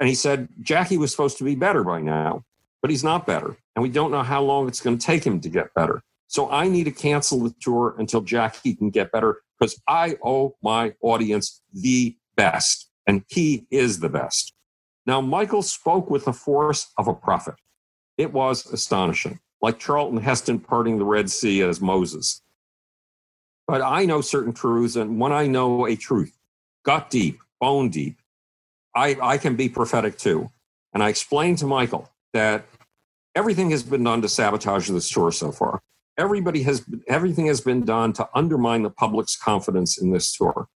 And 0.00 0.08
he 0.08 0.14
said, 0.14 0.48
Jackie 0.62 0.96
was 0.96 1.10
supposed 1.10 1.36
to 1.38 1.44
be 1.44 1.54
better 1.54 1.84
by 1.84 2.00
now, 2.00 2.44
but 2.80 2.90
he's 2.90 3.04
not 3.04 3.26
better. 3.26 3.56
And 3.76 3.82
we 3.82 3.90
don't 3.90 4.10
know 4.10 4.22
how 4.22 4.42
long 4.42 4.66
it's 4.66 4.80
going 4.80 4.96
to 4.96 5.06
take 5.06 5.22
him 5.22 5.40
to 5.42 5.50
get 5.50 5.74
better. 5.74 6.02
So 6.30 6.48
I 6.48 6.68
need 6.68 6.84
to 6.84 6.92
cancel 6.92 7.40
the 7.40 7.52
tour 7.60 7.96
until 7.98 8.20
Jackie 8.20 8.76
can 8.76 8.90
get 8.90 9.10
better 9.10 9.42
because 9.58 9.82
I 9.88 10.16
owe 10.24 10.56
my 10.62 10.94
audience 11.02 11.60
the 11.74 12.16
best, 12.36 12.88
and 13.04 13.24
he 13.26 13.66
is 13.72 13.98
the 13.98 14.08
best. 14.08 14.52
Now, 15.06 15.20
Michael 15.20 15.62
spoke 15.62 16.08
with 16.08 16.26
the 16.26 16.32
force 16.32 16.92
of 16.96 17.08
a 17.08 17.14
prophet. 17.14 17.56
It 18.16 18.32
was 18.32 18.64
astonishing, 18.72 19.40
like 19.60 19.80
Charlton 19.80 20.20
Heston 20.20 20.60
parting 20.60 20.98
the 20.98 21.04
Red 21.04 21.30
Sea 21.30 21.62
as 21.62 21.80
Moses. 21.80 22.42
But 23.66 23.82
I 23.82 24.04
know 24.04 24.20
certain 24.20 24.52
truths, 24.52 24.94
and 24.94 25.18
when 25.18 25.32
I 25.32 25.48
know 25.48 25.84
a 25.84 25.96
truth, 25.96 26.38
gut 26.84 27.10
deep, 27.10 27.40
bone 27.60 27.88
deep, 27.88 28.18
I, 28.94 29.16
I 29.20 29.36
can 29.36 29.56
be 29.56 29.68
prophetic 29.68 30.16
too. 30.16 30.48
And 30.94 31.02
I 31.02 31.08
explained 31.08 31.58
to 31.58 31.66
Michael 31.66 32.08
that 32.34 32.66
everything 33.34 33.70
has 33.72 33.82
been 33.82 34.04
done 34.04 34.22
to 34.22 34.28
sabotage 34.28 34.88
this 34.88 35.10
tour 35.10 35.32
so 35.32 35.50
far 35.50 35.82
everybody 36.18 36.62
has 36.64 36.84
everything 37.08 37.46
has 37.46 37.60
been 37.60 37.84
done 37.84 38.12
to 38.14 38.28
undermine 38.34 38.82
the 38.82 38.90
public's 38.90 39.36
confidence 39.36 40.00
in 40.00 40.12
this 40.12 40.34
tour. 40.34 40.68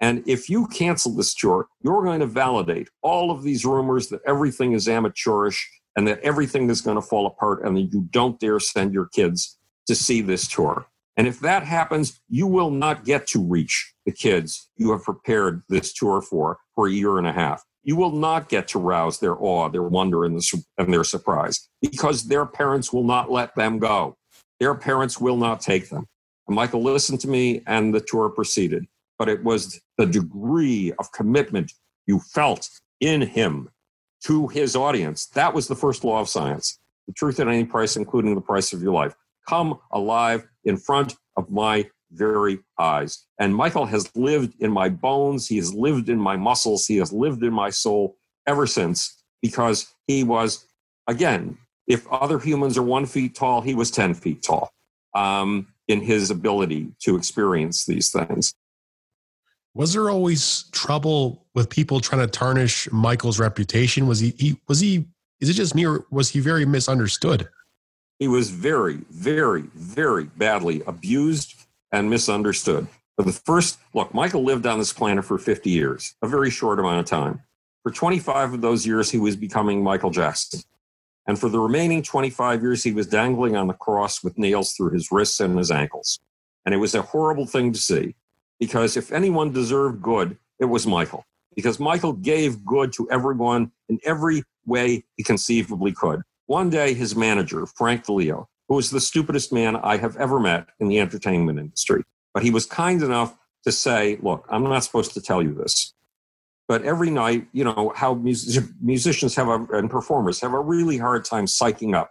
And 0.00 0.22
if 0.26 0.50
you 0.50 0.66
cancel 0.66 1.14
this 1.14 1.34
tour, 1.34 1.68
you're 1.80 2.04
going 2.04 2.20
to 2.20 2.26
validate 2.26 2.88
all 3.02 3.30
of 3.30 3.42
these 3.42 3.64
rumors 3.64 4.08
that 4.08 4.20
everything 4.26 4.72
is 4.72 4.88
amateurish 4.88 5.68
and 5.96 6.06
that 6.06 6.20
everything 6.20 6.68
is 6.68 6.82
going 6.82 6.96
to 6.96 7.02
fall 7.02 7.26
apart 7.26 7.64
and 7.64 7.76
that 7.76 7.92
you 7.92 8.06
don't 8.10 8.38
dare 8.38 8.60
send 8.60 8.92
your 8.92 9.06
kids 9.06 9.58
to 9.86 9.94
see 9.94 10.20
this 10.20 10.46
tour. 10.46 10.86
And 11.16 11.26
if 11.26 11.40
that 11.40 11.62
happens, 11.62 12.20
you 12.28 12.46
will 12.46 12.70
not 12.70 13.06
get 13.06 13.26
to 13.28 13.42
reach 13.42 13.94
the 14.04 14.12
kids 14.12 14.68
you 14.76 14.92
have 14.92 15.02
prepared 15.02 15.62
this 15.68 15.92
tour 15.94 16.20
for 16.20 16.58
for 16.74 16.86
a 16.88 16.92
year 16.92 17.18
and 17.18 17.26
a 17.26 17.32
half. 17.32 17.64
You 17.82 17.96
will 17.96 18.12
not 18.12 18.48
get 18.48 18.68
to 18.68 18.78
rouse 18.78 19.20
their 19.20 19.36
awe, 19.40 19.68
their 19.68 19.82
wonder, 19.82 20.24
and, 20.24 20.40
and 20.76 20.92
their 20.92 21.04
surprise 21.04 21.68
because 21.80 22.24
their 22.24 22.44
parents 22.44 22.92
will 22.92 23.04
not 23.04 23.30
let 23.30 23.54
them 23.54 23.78
go. 23.78 24.16
Their 24.60 24.74
parents 24.74 25.20
will 25.20 25.36
not 25.36 25.60
take 25.60 25.88
them. 25.88 26.06
And 26.46 26.56
Michael 26.56 26.82
listened 26.82 27.20
to 27.20 27.28
me, 27.28 27.62
and 27.66 27.94
the 27.94 28.00
tour 28.00 28.28
proceeded. 28.28 28.86
But 29.18 29.28
it 29.28 29.42
was 29.42 29.80
the 29.98 30.06
degree 30.06 30.92
of 30.98 31.12
commitment 31.12 31.72
you 32.06 32.20
felt 32.20 32.68
in 33.00 33.22
him 33.22 33.70
to 34.24 34.48
his 34.48 34.76
audience. 34.76 35.26
That 35.26 35.54
was 35.54 35.68
the 35.68 35.74
first 35.74 36.04
law 36.04 36.20
of 36.20 36.28
science. 36.28 36.78
The 37.06 37.12
truth 37.14 37.40
at 37.40 37.48
any 37.48 37.64
price, 37.64 37.96
including 37.96 38.34
the 38.34 38.40
price 38.40 38.72
of 38.72 38.82
your 38.82 38.92
life. 38.92 39.14
Come 39.48 39.78
alive 39.92 40.46
in 40.64 40.76
front 40.76 41.16
of 41.36 41.50
my 41.50 41.88
very 42.12 42.58
eyes. 42.78 43.26
And 43.38 43.54
Michael 43.54 43.86
has 43.86 44.14
lived 44.16 44.54
in 44.60 44.70
my 44.70 44.88
bones. 44.88 45.46
He 45.46 45.56
has 45.56 45.74
lived 45.74 46.08
in 46.08 46.18
my 46.18 46.36
muscles. 46.36 46.86
He 46.86 46.96
has 46.98 47.12
lived 47.12 47.42
in 47.42 47.52
my 47.52 47.70
soul 47.70 48.16
ever 48.46 48.66
since 48.66 49.22
because 49.42 49.92
he 50.06 50.24
was, 50.24 50.66
again, 51.06 51.58
if 51.86 52.06
other 52.08 52.38
humans 52.38 52.76
are 52.76 52.82
one 52.82 53.06
feet 53.06 53.34
tall, 53.34 53.60
he 53.60 53.74
was 53.74 53.90
10 53.90 54.14
feet 54.14 54.42
tall 54.42 54.70
um, 55.14 55.68
in 55.88 56.00
his 56.00 56.30
ability 56.30 56.92
to 57.02 57.16
experience 57.16 57.84
these 57.86 58.10
things. 58.10 58.54
Was 59.74 59.92
there 59.92 60.08
always 60.08 60.64
trouble 60.72 61.46
with 61.54 61.68
people 61.68 62.00
trying 62.00 62.22
to 62.22 62.26
tarnish 62.26 62.90
Michael's 62.90 63.38
reputation? 63.38 64.06
Was 64.06 64.20
he, 64.20 64.34
he 64.38 64.60
was 64.66 64.80
he 64.80 65.06
is 65.38 65.50
it 65.50 65.52
just 65.52 65.74
me 65.74 65.86
or 65.86 66.06
was 66.10 66.30
he 66.30 66.40
very 66.40 66.64
misunderstood? 66.64 67.48
He 68.18 68.28
was 68.28 68.48
very, 68.48 69.00
very, 69.10 69.64
very 69.74 70.24
badly 70.24 70.82
abused 70.86 71.54
and 71.92 72.08
misunderstood. 72.08 72.88
For 73.16 73.22
the 73.22 73.32
first 73.32 73.78
look, 73.92 74.14
Michael 74.14 74.42
lived 74.42 74.66
on 74.66 74.78
this 74.78 74.92
planet 74.92 75.24
for 75.24 75.38
50 75.38 75.68
years, 75.68 76.14
a 76.22 76.28
very 76.28 76.50
short 76.50 76.80
amount 76.80 77.00
of 77.00 77.04
time. 77.04 77.42
For 77.82 77.90
25 77.92 78.54
of 78.54 78.60
those 78.62 78.86
years, 78.86 79.10
he 79.10 79.18
was 79.18 79.36
becoming 79.36 79.82
Michael 79.82 80.10
Jackson. 80.10 80.60
And 81.26 81.38
for 81.38 81.48
the 81.48 81.58
remaining 81.58 82.02
25 82.02 82.62
years, 82.62 82.84
he 82.84 82.92
was 82.92 83.06
dangling 83.06 83.56
on 83.56 83.66
the 83.66 83.74
cross 83.74 84.22
with 84.22 84.38
nails 84.38 84.72
through 84.72 84.92
his 84.92 85.10
wrists 85.10 85.40
and 85.40 85.58
his 85.58 85.70
ankles. 85.70 86.20
And 86.64 86.74
it 86.74 86.78
was 86.78 86.94
a 86.94 87.02
horrible 87.02 87.46
thing 87.46 87.72
to 87.72 87.78
see 87.78 88.14
because 88.58 88.96
if 88.96 89.12
anyone 89.12 89.52
deserved 89.52 90.02
good, 90.02 90.36
it 90.58 90.66
was 90.66 90.86
Michael. 90.86 91.24
Because 91.54 91.80
Michael 91.80 92.12
gave 92.12 92.64
good 92.64 92.92
to 92.94 93.08
everyone 93.10 93.72
in 93.88 93.98
every 94.04 94.42
way 94.66 95.04
he 95.16 95.22
conceivably 95.22 95.92
could. 95.92 96.22
One 96.46 96.70
day, 96.70 96.94
his 96.94 97.16
manager, 97.16 97.66
Frank 97.66 98.04
DiLeo, 98.04 98.46
who 98.68 98.74
was 98.74 98.90
the 98.90 99.00
stupidest 99.00 99.52
man 99.52 99.76
I 99.76 99.96
have 99.96 100.16
ever 100.16 100.38
met 100.38 100.68
in 100.80 100.88
the 100.88 101.00
entertainment 101.00 101.58
industry, 101.58 102.02
but 102.34 102.42
he 102.42 102.50
was 102.50 102.66
kind 102.66 103.02
enough 103.02 103.36
to 103.64 103.72
say, 103.72 104.18
Look, 104.20 104.46
I'm 104.50 104.62
not 104.64 104.84
supposed 104.84 105.14
to 105.14 105.20
tell 105.20 105.42
you 105.42 105.54
this, 105.54 105.94
but 106.68 106.82
every 106.82 107.10
night, 107.10 107.46
you 107.52 107.64
know, 107.64 107.92
how 107.94 108.14
music, 108.14 108.64
musicians 108.80 109.34
have 109.36 109.48
a, 109.48 109.64
and 109.72 109.90
performers 109.90 110.40
have 110.40 110.52
a 110.52 110.60
really 110.60 110.98
hard 110.98 111.24
time 111.24 111.46
psyching 111.46 111.94
up 111.94 112.10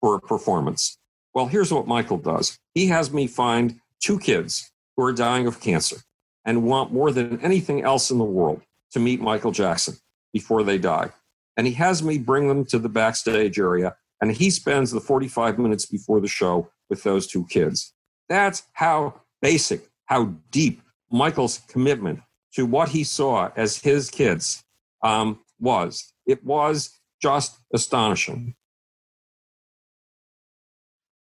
for 0.00 0.16
a 0.16 0.20
performance. 0.20 0.98
Well, 1.34 1.46
here's 1.46 1.72
what 1.72 1.86
Michael 1.86 2.18
does 2.18 2.58
he 2.74 2.86
has 2.86 3.12
me 3.12 3.26
find 3.26 3.80
two 4.00 4.18
kids 4.18 4.70
who 4.96 5.04
are 5.04 5.12
dying 5.12 5.46
of 5.46 5.60
cancer 5.60 5.96
and 6.44 6.62
want 6.62 6.92
more 6.92 7.10
than 7.10 7.40
anything 7.40 7.82
else 7.82 8.10
in 8.10 8.18
the 8.18 8.24
world 8.24 8.62
to 8.92 9.00
meet 9.00 9.20
Michael 9.20 9.50
Jackson 9.50 9.96
before 10.32 10.62
they 10.62 10.78
die. 10.78 11.10
And 11.56 11.66
he 11.66 11.72
has 11.74 12.02
me 12.02 12.18
bring 12.18 12.48
them 12.48 12.64
to 12.66 12.78
the 12.78 12.88
backstage 12.88 13.58
area, 13.58 13.96
and 14.20 14.30
he 14.30 14.50
spends 14.50 14.90
the 14.90 15.00
45 15.00 15.58
minutes 15.58 15.86
before 15.86 16.20
the 16.20 16.28
show 16.28 16.70
with 16.88 17.02
those 17.02 17.26
two 17.26 17.46
kids. 17.46 17.92
That's 18.28 18.62
how 18.72 19.20
basic, 19.42 19.88
how 20.06 20.34
deep 20.50 20.82
Michael's 21.10 21.60
commitment 21.68 22.20
to 22.56 22.64
what 22.64 22.88
he 22.88 23.04
saw 23.04 23.50
as 23.54 23.78
his 23.78 24.08
kids 24.08 24.64
um, 25.02 25.38
was. 25.60 26.12
It 26.26 26.42
was 26.42 26.98
just 27.20 27.58
astonishing. 27.72 28.54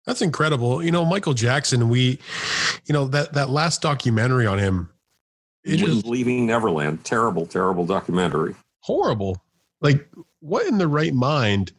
That's 0.06 0.22
incredible. 0.22 0.82
You 0.82 0.92
know, 0.92 1.04
Michael 1.04 1.34
Jackson, 1.34 1.90
we, 1.90 2.20
you 2.86 2.94
know, 2.94 3.06
that, 3.10 3.34
that 3.34 3.50
last 3.50 3.82
documentary 3.82 4.48
on 4.48 4.60
him. 4.60 4.90
It 5.66 5.78
just, 5.78 6.06
Leaving 6.06 6.46
Neverland. 6.46 7.04
Terrible, 7.04 7.46
terrible 7.46 7.86
documentary. 7.86 8.56
Horrible. 8.80 9.42
Like, 9.82 10.08
what 10.40 10.66
in 10.68 10.78
the 10.78 10.88
right 10.88 11.14
mind? 11.14 11.74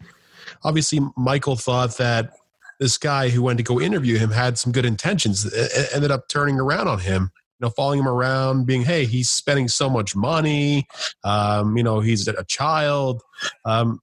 Obviously, 0.65 1.01
Michael 1.17 1.57
thought 1.57 1.97
that 1.97 2.33
this 2.79 2.99
guy 2.99 3.31
who 3.31 3.43
went 3.43 3.57
to 3.57 3.63
go 3.63 3.81
interview 3.81 4.19
him 4.19 4.33
had 4.33 4.59
some 4.59 4.73
good 4.73 4.85
intentions, 4.85 5.51
ended 5.95 6.11
up 6.11 6.29
turning 6.29 6.61
around 6.61 6.89
on 6.89 6.99
him 6.99 7.31
you 7.59 7.67
know, 7.67 7.71
following 7.71 8.01
him 8.01 8.09
around, 8.09 8.67
being, 8.67 8.83
hey, 8.83 9.05
he's 9.05 9.31
spending 9.31 9.69
so 9.69 9.89
much 9.89 10.15
money. 10.15 10.87
Um, 11.25 11.77
you 11.77 11.83
know, 11.83 12.01
he's 12.01 12.29
a 12.29 12.45
child. 12.45 13.23
Um, 13.65 14.01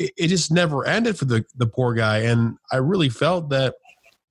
it, 0.00 0.12
it, 0.16 0.28
just 0.28 0.50
never 0.50 0.86
ended 0.86 1.18
for 1.18 1.26
the, 1.26 1.44
the 1.56 1.66
poor 1.66 1.92
guy. 1.92 2.18
And 2.20 2.56
I 2.72 2.78
really 2.78 3.10
felt 3.10 3.50
that 3.50 3.74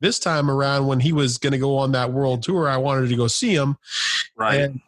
this 0.02 0.18
time 0.18 0.50
around 0.50 0.88
when 0.88 1.00
he 1.00 1.14
was 1.14 1.38
going 1.38 1.52
to 1.52 1.60
go 1.60 1.78
on 1.78 1.92
that 1.92 2.12
world 2.12 2.42
tour, 2.42 2.68
I 2.68 2.78
wanted 2.78 3.10
to 3.10 3.16
go 3.16 3.28
see 3.28 3.54
him. 3.54 3.78
Right. 4.36 4.62
And, 4.62 4.80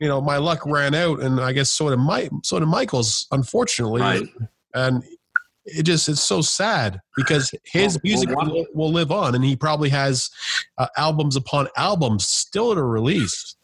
you 0.00 0.08
know, 0.08 0.20
my 0.20 0.38
luck 0.38 0.66
ran 0.66 0.94
out 0.94 1.20
and 1.20 1.40
I 1.40 1.52
guess 1.52 1.70
so 1.70 1.88
did 1.88 1.98
my 1.98 2.28
so 2.42 2.58
did 2.58 2.66
Michael's, 2.66 3.28
unfortunately. 3.30 4.00
Right. 4.00 4.24
And 4.74 5.04
it 5.64 5.84
just 5.84 6.08
it's 6.08 6.22
so 6.22 6.40
sad 6.40 7.00
because 7.16 7.54
his 7.64 7.98
music 8.02 8.28
will, 8.30 8.66
will, 8.74 8.92
live 8.92 9.10
on 9.10 9.34
and 9.34 9.44
he 9.44 9.56
probably 9.56 9.88
has 9.88 10.30
uh, 10.78 10.86
albums 10.96 11.36
upon 11.36 11.68
albums 11.76 12.26
still 12.26 12.74
to 12.74 12.82
release 12.82 13.56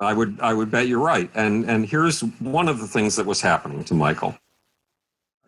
i 0.00 0.12
would 0.12 0.38
i 0.40 0.52
would 0.52 0.70
bet 0.70 0.88
you're 0.88 0.98
right 0.98 1.30
and 1.34 1.68
and 1.68 1.86
here's 1.86 2.20
one 2.40 2.68
of 2.68 2.80
the 2.80 2.86
things 2.86 3.16
that 3.16 3.26
was 3.26 3.40
happening 3.40 3.84
to 3.84 3.94
michael 3.94 4.36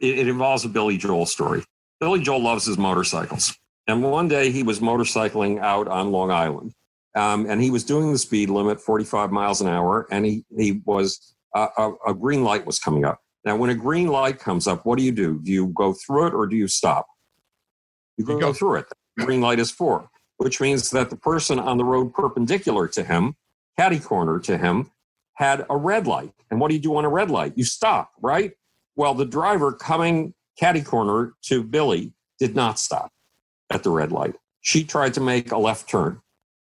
it, 0.00 0.18
it 0.20 0.28
involves 0.28 0.64
a 0.64 0.68
billy 0.68 0.96
joel 0.96 1.26
story 1.26 1.64
billy 2.00 2.20
joel 2.20 2.42
loves 2.42 2.66
his 2.66 2.78
motorcycles 2.78 3.56
And 3.86 4.02
one 4.02 4.28
day 4.28 4.50
he 4.50 4.62
was 4.62 4.80
motorcycling 4.80 5.60
out 5.60 5.86
on 5.88 6.10
Long 6.10 6.30
Island. 6.30 6.72
Um, 7.14 7.46
and 7.48 7.62
he 7.62 7.70
was 7.70 7.84
doing 7.84 8.12
the 8.12 8.18
speed 8.18 8.50
limit, 8.50 8.80
45 8.80 9.30
miles 9.30 9.60
an 9.60 9.68
hour, 9.68 10.06
and 10.10 10.26
he, 10.26 10.44
he 10.56 10.82
was, 10.84 11.34
uh, 11.54 11.68
a, 11.78 11.92
a 12.08 12.14
green 12.14 12.44
light 12.44 12.66
was 12.66 12.78
coming 12.78 13.04
up. 13.04 13.20
Now, 13.46 13.54
when 13.56 13.70
a 13.70 13.74
green 13.76 14.08
light 14.08 14.40
comes 14.40 14.66
up, 14.66 14.84
what 14.84 14.98
do 14.98 15.04
you 15.04 15.12
do? 15.12 15.38
Do 15.40 15.52
you 15.52 15.68
go 15.68 15.92
through 15.92 16.26
it 16.26 16.34
or 16.34 16.48
do 16.48 16.56
you 16.56 16.66
stop? 16.66 17.06
You 18.16 18.24
go, 18.24 18.34
you 18.34 18.40
go 18.40 18.52
through 18.52 18.80
it. 18.80 18.86
The 19.16 19.24
green 19.24 19.40
light 19.40 19.60
is 19.60 19.70
for, 19.70 20.10
which 20.38 20.60
means 20.60 20.90
that 20.90 21.10
the 21.10 21.16
person 21.16 21.60
on 21.60 21.78
the 21.78 21.84
road 21.84 22.12
perpendicular 22.12 22.88
to 22.88 23.04
him, 23.04 23.36
catty 23.78 24.00
corner 24.00 24.40
to 24.40 24.58
him, 24.58 24.90
had 25.34 25.64
a 25.70 25.76
red 25.76 26.08
light. 26.08 26.32
And 26.50 26.60
what 26.60 26.68
do 26.68 26.74
you 26.74 26.80
do 26.80 26.96
on 26.96 27.04
a 27.04 27.08
red 27.08 27.30
light? 27.30 27.52
You 27.54 27.64
stop, 27.64 28.10
right? 28.20 28.52
Well, 28.96 29.14
the 29.14 29.24
driver 29.24 29.72
coming 29.72 30.34
catty 30.58 30.82
corner 30.82 31.34
to 31.42 31.62
Billy 31.62 32.14
did 32.40 32.56
not 32.56 32.80
stop 32.80 33.12
at 33.70 33.84
the 33.84 33.90
red 33.90 34.10
light. 34.10 34.34
She 34.60 34.82
tried 34.82 35.14
to 35.14 35.20
make 35.20 35.52
a 35.52 35.58
left 35.58 35.88
turn. 35.88 36.20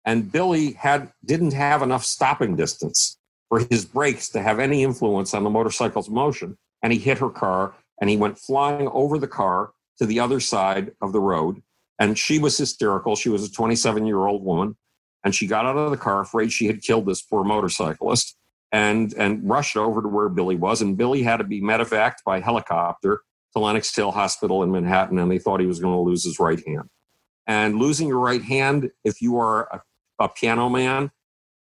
And 0.05 0.31
Billy 0.31 0.73
had 0.73 1.13
didn't 1.25 1.53
have 1.53 1.83
enough 1.83 2.05
stopping 2.05 2.57
distance 2.57 3.18
for 3.49 3.61
his 3.71 3.85
brakes 3.85 4.29
to 4.31 4.43
have 4.43 4.59
any 4.59 4.83
influence 4.83 5.35
on 5.35 5.45
the 5.45 5.51
motorcycle's 5.51 6.11
motion. 6.11 6.57
And 6.83 6.93
he 6.93 6.99
hit 6.99 7.19
her 7.19 7.31
car 7.31 7.75
and 8.01 8.09
he 8.09 8.17
went 8.17 8.39
flying 8.39 8.89
over 8.89 9.19
the 9.19 9.29
car 9.29 9.73
to 9.99 10.07
the 10.07 10.21
other 10.21 10.41
side 10.41 10.93
of 11.01 11.13
the 11.13 11.21
road. 11.21 11.63
And 11.99 12.19
she 12.19 12.39
was 12.39 12.57
hysterical. 12.57 13.17
She 13.17 13.29
was 13.29 13.45
a 13.45 13.51
27 13.51 14.07
year 14.07 14.27
old 14.27 14.45
woman. 14.45 14.77
And 15.25 15.35
she 15.35 15.47
got 15.47 15.67
out 15.67 15.77
of 15.77 15.91
the 15.91 15.97
car 15.97 16.21
afraid 16.21 16.53
she 16.53 16.67
had 16.67 16.83
killed 16.83 17.07
this 17.07 17.23
poor 17.23 17.43
motorcyclist 17.43 18.37
and, 18.71 19.13
and 19.15 19.49
rushed 19.49 19.77
over 19.77 20.01
to 20.01 20.09
where 20.09 20.29
Billy 20.29 20.55
was. 20.55 20.81
And 20.81 20.97
Billy 20.97 21.23
had 21.23 21.39
to 21.39 21.45
be 21.45 21.61
medevaced 21.61 22.23
by 22.25 22.41
helicopter 22.41 23.23
to 23.53 23.59
Lenox 23.59 23.95
Hill 23.95 24.13
Hospital 24.13 24.63
in 24.63 24.71
Manhattan. 24.71 25.19
And 25.19 25.31
they 25.31 25.39
thought 25.39 25.61
he 25.61 25.67
was 25.67 25.81
going 25.81 25.95
to 25.95 26.01
lose 26.01 26.25
his 26.25 26.39
right 26.39 26.63
hand. 26.67 26.89
And 27.49 27.79
losing 27.79 28.09
your 28.09 28.21
right 28.21 28.43
hand, 28.43 28.91
if 29.05 29.21
you 29.21 29.39
are 29.39 29.69
a, 29.73 30.25
a 30.25 30.29
piano 30.29 30.69
man, 30.69 31.11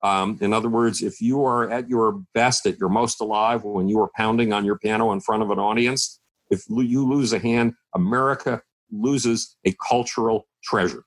um, 0.02 0.38
in 0.40 0.52
other 0.52 0.68
words, 0.68 1.02
if 1.02 1.20
you 1.20 1.44
are 1.44 1.68
at 1.70 1.88
your 1.88 2.22
best, 2.34 2.66
at 2.66 2.78
your 2.78 2.88
most 2.88 3.20
alive, 3.20 3.64
when 3.64 3.88
you 3.88 4.00
are 4.00 4.10
pounding 4.16 4.52
on 4.52 4.64
your 4.64 4.78
piano 4.78 5.12
in 5.12 5.20
front 5.20 5.42
of 5.42 5.50
an 5.50 5.58
audience, 5.58 6.20
if 6.50 6.62
you 6.68 7.06
lose 7.06 7.32
a 7.32 7.38
hand, 7.38 7.74
America 7.94 8.62
loses 8.90 9.56
a 9.64 9.74
cultural 9.86 10.46
treasure. 10.62 11.04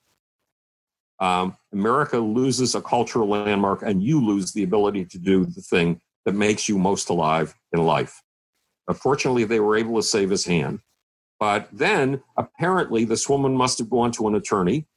Um, 1.20 1.56
America 1.72 2.18
loses 2.18 2.76
a 2.76 2.82
cultural 2.82 3.28
landmark, 3.28 3.82
and 3.82 4.04
you 4.04 4.24
lose 4.24 4.52
the 4.52 4.64
ability 4.64 5.06
to 5.06 5.18
do 5.18 5.46
the 5.46 5.62
thing 5.62 6.02
that 6.26 6.34
makes 6.34 6.68
you 6.68 6.78
most 6.78 7.10
alive 7.10 7.54
in 7.72 7.84
life. 7.84 8.22
Fortunately, 8.94 9.46
they 9.46 9.60
were 9.60 9.78
able 9.78 9.96
to 9.96 10.04
save 10.04 10.30
his 10.30 10.46
hand. 10.46 10.80
But 11.40 11.70
then 11.72 12.22
apparently, 12.38 13.06
this 13.06 13.30
woman 13.30 13.56
must 13.56 13.80
have 13.80 13.90
gone 13.90 14.12
to 14.14 14.28
an 14.28 14.36
attorney, 14.36 14.88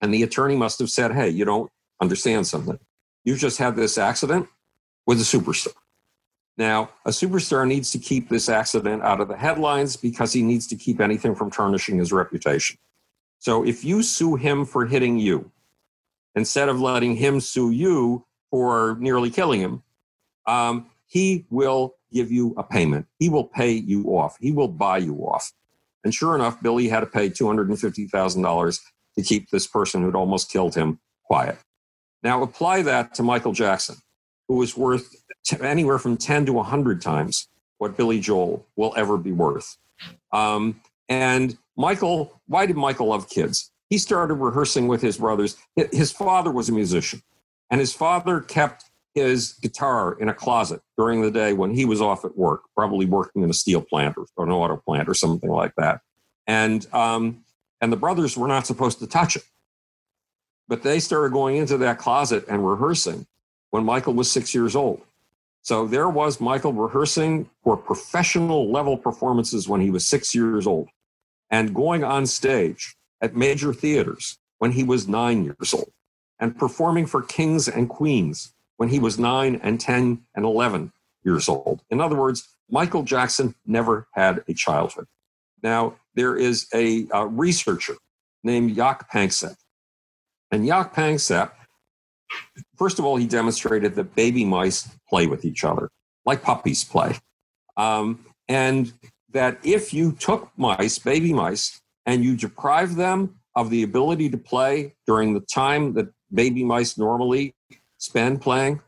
and 0.00 0.14
the 0.14 0.22
attorney 0.22 0.56
must 0.56 0.78
have 0.78 0.90
said, 0.90 1.12
Hey, 1.12 1.30
you 1.30 1.44
don't 1.44 1.70
understand 2.00 2.46
something. 2.46 2.78
You've 3.24 3.38
just 3.38 3.58
had 3.58 3.76
this 3.76 3.98
accident 3.98 4.48
with 5.06 5.20
a 5.20 5.24
superstar. 5.24 5.74
Now, 6.56 6.90
a 7.06 7.10
superstar 7.10 7.66
needs 7.66 7.90
to 7.92 7.98
keep 7.98 8.28
this 8.28 8.48
accident 8.48 9.02
out 9.02 9.20
of 9.20 9.28
the 9.28 9.36
headlines 9.36 9.96
because 9.96 10.32
he 10.32 10.42
needs 10.42 10.66
to 10.68 10.76
keep 10.76 11.00
anything 11.00 11.34
from 11.34 11.50
tarnishing 11.50 11.98
his 11.98 12.12
reputation. 12.12 12.76
So 13.38 13.64
if 13.64 13.84
you 13.84 14.02
sue 14.02 14.36
him 14.36 14.66
for 14.66 14.86
hitting 14.86 15.18
you, 15.18 15.50
instead 16.34 16.68
of 16.68 16.78
letting 16.80 17.16
him 17.16 17.40
sue 17.40 17.70
you 17.70 18.26
for 18.50 18.96
nearly 19.00 19.30
killing 19.30 19.60
him, 19.60 19.82
um, 20.46 20.90
he 21.06 21.46
will 21.50 21.96
give 22.12 22.30
you 22.30 22.54
a 22.56 22.62
payment. 22.62 23.06
He 23.18 23.28
will 23.28 23.44
pay 23.44 23.72
you 23.72 24.04
off. 24.16 24.36
He 24.40 24.52
will 24.52 24.68
buy 24.68 24.98
you 24.98 25.14
off. 25.16 25.52
And 26.04 26.14
sure 26.14 26.34
enough, 26.34 26.62
Billy 26.62 26.88
had 26.88 27.00
to 27.00 27.06
pay 27.06 27.30
$250,000 27.30 28.80
to 29.16 29.22
keep 29.22 29.50
this 29.50 29.66
person 29.66 30.02
who'd 30.02 30.14
almost 30.14 30.50
killed 30.50 30.74
him 30.74 31.00
quiet. 31.24 31.58
Now 32.22 32.42
apply 32.42 32.82
that 32.82 33.14
to 33.14 33.22
Michael 33.22 33.52
Jackson, 33.52 33.96
who 34.48 34.56
was 34.56 34.76
worth 34.76 35.14
anywhere 35.60 35.98
from 35.98 36.16
10 36.16 36.46
to 36.46 36.52
100 36.52 37.00
times 37.00 37.48
what 37.78 37.96
Billy 37.96 38.20
Joel 38.20 38.66
will 38.76 38.92
ever 38.96 39.16
be 39.16 39.32
worth. 39.32 39.76
Um, 40.32 40.80
and 41.08 41.56
Michael, 41.76 42.40
why 42.46 42.66
did 42.66 42.76
Michael 42.76 43.06
love 43.06 43.28
kids? 43.28 43.70
He 43.88 43.98
started 43.98 44.34
rehearsing 44.34 44.86
with 44.86 45.02
his 45.02 45.18
brothers. 45.18 45.56
His 45.74 46.12
father 46.12 46.50
was 46.50 46.68
a 46.68 46.72
musician, 46.72 47.22
and 47.70 47.80
his 47.80 47.92
father 47.92 48.40
kept 48.40 48.84
his 49.14 49.54
guitar 49.54 50.12
in 50.20 50.28
a 50.28 50.34
closet 50.34 50.80
during 50.96 51.22
the 51.22 51.30
day 51.30 51.52
when 51.52 51.74
he 51.74 51.84
was 51.84 52.00
off 52.00 52.24
at 52.24 52.36
work, 52.36 52.62
probably 52.76 53.06
working 53.06 53.42
in 53.42 53.50
a 53.50 53.54
steel 53.54 53.80
plant 53.80 54.14
or, 54.16 54.26
or 54.36 54.44
an 54.44 54.52
auto 54.52 54.76
plant 54.76 55.08
or 55.08 55.14
something 55.14 55.50
like 55.50 55.74
that. 55.76 56.00
And 56.46 56.86
um, 56.92 57.44
and 57.80 57.92
the 57.92 57.96
brothers 57.96 58.36
were 58.36 58.48
not 58.48 58.66
supposed 58.66 58.98
to 59.00 59.06
touch 59.06 59.36
it. 59.36 59.42
But 60.70 60.84
they 60.84 61.00
started 61.00 61.32
going 61.32 61.56
into 61.56 61.76
that 61.78 61.98
closet 61.98 62.44
and 62.48 62.64
rehearsing 62.64 63.26
when 63.70 63.84
Michael 63.84 64.14
was 64.14 64.30
six 64.30 64.54
years 64.54 64.76
old. 64.76 65.02
So 65.62 65.84
there 65.84 66.08
was 66.08 66.40
Michael 66.40 66.72
rehearsing 66.72 67.50
for 67.64 67.76
professional 67.76 68.70
level 68.70 68.96
performances 68.96 69.68
when 69.68 69.80
he 69.80 69.90
was 69.90 70.06
six 70.06 70.32
years 70.32 70.68
old 70.68 70.88
and 71.50 71.74
going 71.74 72.04
on 72.04 72.24
stage 72.24 72.94
at 73.20 73.34
major 73.34 73.74
theaters 73.74 74.38
when 74.58 74.70
he 74.70 74.84
was 74.84 75.08
nine 75.08 75.44
years 75.44 75.74
old 75.74 75.90
and 76.38 76.56
performing 76.56 77.04
for 77.04 77.20
kings 77.20 77.66
and 77.66 77.88
queens 77.88 78.54
when 78.76 78.90
he 78.90 79.00
was 79.00 79.18
nine 79.18 79.60
and 79.64 79.80
10 79.80 80.22
and 80.36 80.44
11 80.44 80.92
years 81.24 81.48
old. 81.48 81.82
In 81.90 82.00
other 82.00 82.16
words, 82.16 82.48
Michael 82.70 83.02
Jackson 83.02 83.56
never 83.66 84.06
had 84.12 84.44
a 84.46 84.54
childhood. 84.54 85.08
Now, 85.64 85.96
there 86.14 86.36
is 86.36 86.68
a, 86.72 87.08
a 87.12 87.26
researcher 87.26 87.96
named 88.44 88.76
Jaak 88.76 89.10
Panksepp 89.10 89.56
and 90.50 90.66
Jaak 90.66 90.94
Panksepp, 90.94 91.52
first 92.76 92.98
of 92.98 93.04
all, 93.04 93.16
he 93.16 93.26
demonstrated 93.26 93.94
that 93.94 94.14
baby 94.14 94.44
mice 94.44 94.88
play 95.08 95.26
with 95.26 95.44
each 95.44 95.64
other, 95.64 95.90
like 96.24 96.42
puppies 96.42 96.84
play. 96.84 97.16
Um, 97.76 98.24
and 98.48 98.92
that 99.32 99.58
if 99.62 99.94
you 99.94 100.12
took 100.12 100.50
mice, 100.56 100.98
baby 100.98 101.32
mice, 101.32 101.80
and 102.06 102.24
you 102.24 102.36
deprive 102.36 102.96
them 102.96 103.36
of 103.54 103.70
the 103.70 103.82
ability 103.82 104.30
to 104.30 104.38
play 104.38 104.94
during 105.06 105.34
the 105.34 105.40
time 105.40 105.94
that 105.94 106.08
baby 106.32 106.64
mice 106.64 106.98
normally 106.98 107.54
spend 107.98 108.40
playing, 108.40 108.80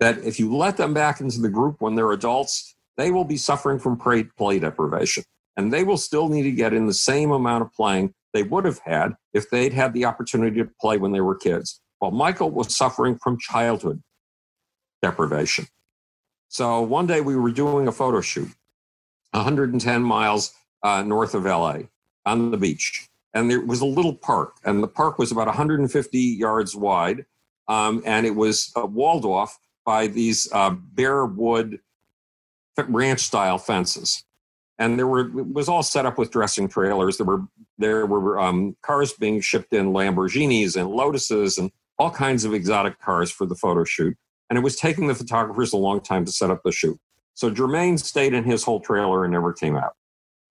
that 0.00 0.18
if 0.18 0.38
you 0.38 0.54
let 0.54 0.76
them 0.76 0.94
back 0.94 1.20
into 1.20 1.40
the 1.40 1.48
group 1.48 1.76
when 1.80 1.94
they're 1.94 2.12
adults, 2.12 2.76
they 2.96 3.10
will 3.10 3.24
be 3.24 3.36
suffering 3.36 3.78
from 3.78 3.96
play 3.96 4.58
deprivation. 4.58 5.24
And 5.56 5.72
they 5.72 5.82
will 5.82 5.96
still 5.96 6.28
need 6.28 6.42
to 6.44 6.52
get 6.52 6.72
in 6.72 6.86
the 6.86 6.94
same 6.94 7.32
amount 7.32 7.62
of 7.62 7.72
playing 7.72 8.14
they 8.32 8.42
would 8.42 8.64
have 8.64 8.80
had 8.84 9.14
if 9.32 9.50
they'd 9.50 9.72
had 9.72 9.92
the 9.92 10.04
opportunity 10.04 10.58
to 10.58 10.70
play 10.80 10.98
when 10.98 11.12
they 11.12 11.20
were 11.20 11.34
kids. 11.34 11.80
Well, 12.00 12.10
Michael 12.10 12.50
was 12.50 12.76
suffering 12.76 13.18
from 13.22 13.38
childhood 13.38 14.02
deprivation. 15.02 15.66
So 16.48 16.80
one 16.80 17.06
day 17.06 17.20
we 17.20 17.36
were 17.36 17.50
doing 17.50 17.88
a 17.88 17.92
photo 17.92 18.20
shoot 18.20 18.48
110 19.32 20.02
miles 20.02 20.54
uh, 20.82 21.02
north 21.02 21.34
of 21.34 21.44
LA 21.44 21.80
on 22.24 22.50
the 22.50 22.56
beach. 22.56 23.08
And 23.34 23.50
there 23.50 23.60
was 23.60 23.80
a 23.80 23.86
little 23.86 24.14
park, 24.14 24.54
and 24.64 24.82
the 24.82 24.88
park 24.88 25.18
was 25.18 25.30
about 25.30 25.46
150 25.46 26.18
yards 26.18 26.74
wide. 26.74 27.26
Um, 27.68 28.02
and 28.06 28.24
it 28.24 28.34
was 28.34 28.72
uh, 28.74 28.86
walled 28.86 29.26
off 29.26 29.58
by 29.84 30.06
these 30.06 30.48
uh, 30.52 30.70
bare 30.70 31.26
wood 31.26 31.80
ranch 32.88 33.20
style 33.20 33.58
fences 33.58 34.24
and 34.78 34.98
there 34.98 35.06
were 35.06 35.26
it 35.38 35.52
was 35.52 35.68
all 35.68 35.82
set 35.82 36.06
up 36.06 36.18
with 36.18 36.30
dressing 36.30 36.68
trailers. 36.68 37.16
There 37.16 37.26
were 37.26 37.42
there 37.78 38.06
were 38.06 38.38
um, 38.38 38.76
cars 38.82 39.12
being 39.12 39.40
shipped 39.40 39.72
in 39.72 39.92
Lamborghinis 39.92 40.76
and 40.76 40.90
Lotuses 40.90 41.58
and 41.58 41.70
all 41.98 42.10
kinds 42.10 42.44
of 42.44 42.54
exotic 42.54 43.00
cars 43.00 43.30
for 43.30 43.46
the 43.46 43.54
photo 43.54 43.84
shoot. 43.84 44.16
And 44.50 44.58
it 44.58 44.62
was 44.62 44.76
taking 44.76 45.06
the 45.06 45.14
photographers 45.14 45.72
a 45.72 45.76
long 45.76 46.00
time 46.00 46.24
to 46.24 46.32
set 46.32 46.50
up 46.50 46.62
the 46.64 46.72
shoot. 46.72 46.98
So 47.34 47.50
Jermaine 47.50 47.98
stayed 47.98 48.34
in 48.34 48.44
his 48.44 48.64
whole 48.64 48.80
trailer 48.80 49.24
and 49.24 49.32
never 49.32 49.52
came 49.52 49.76
out. 49.76 49.94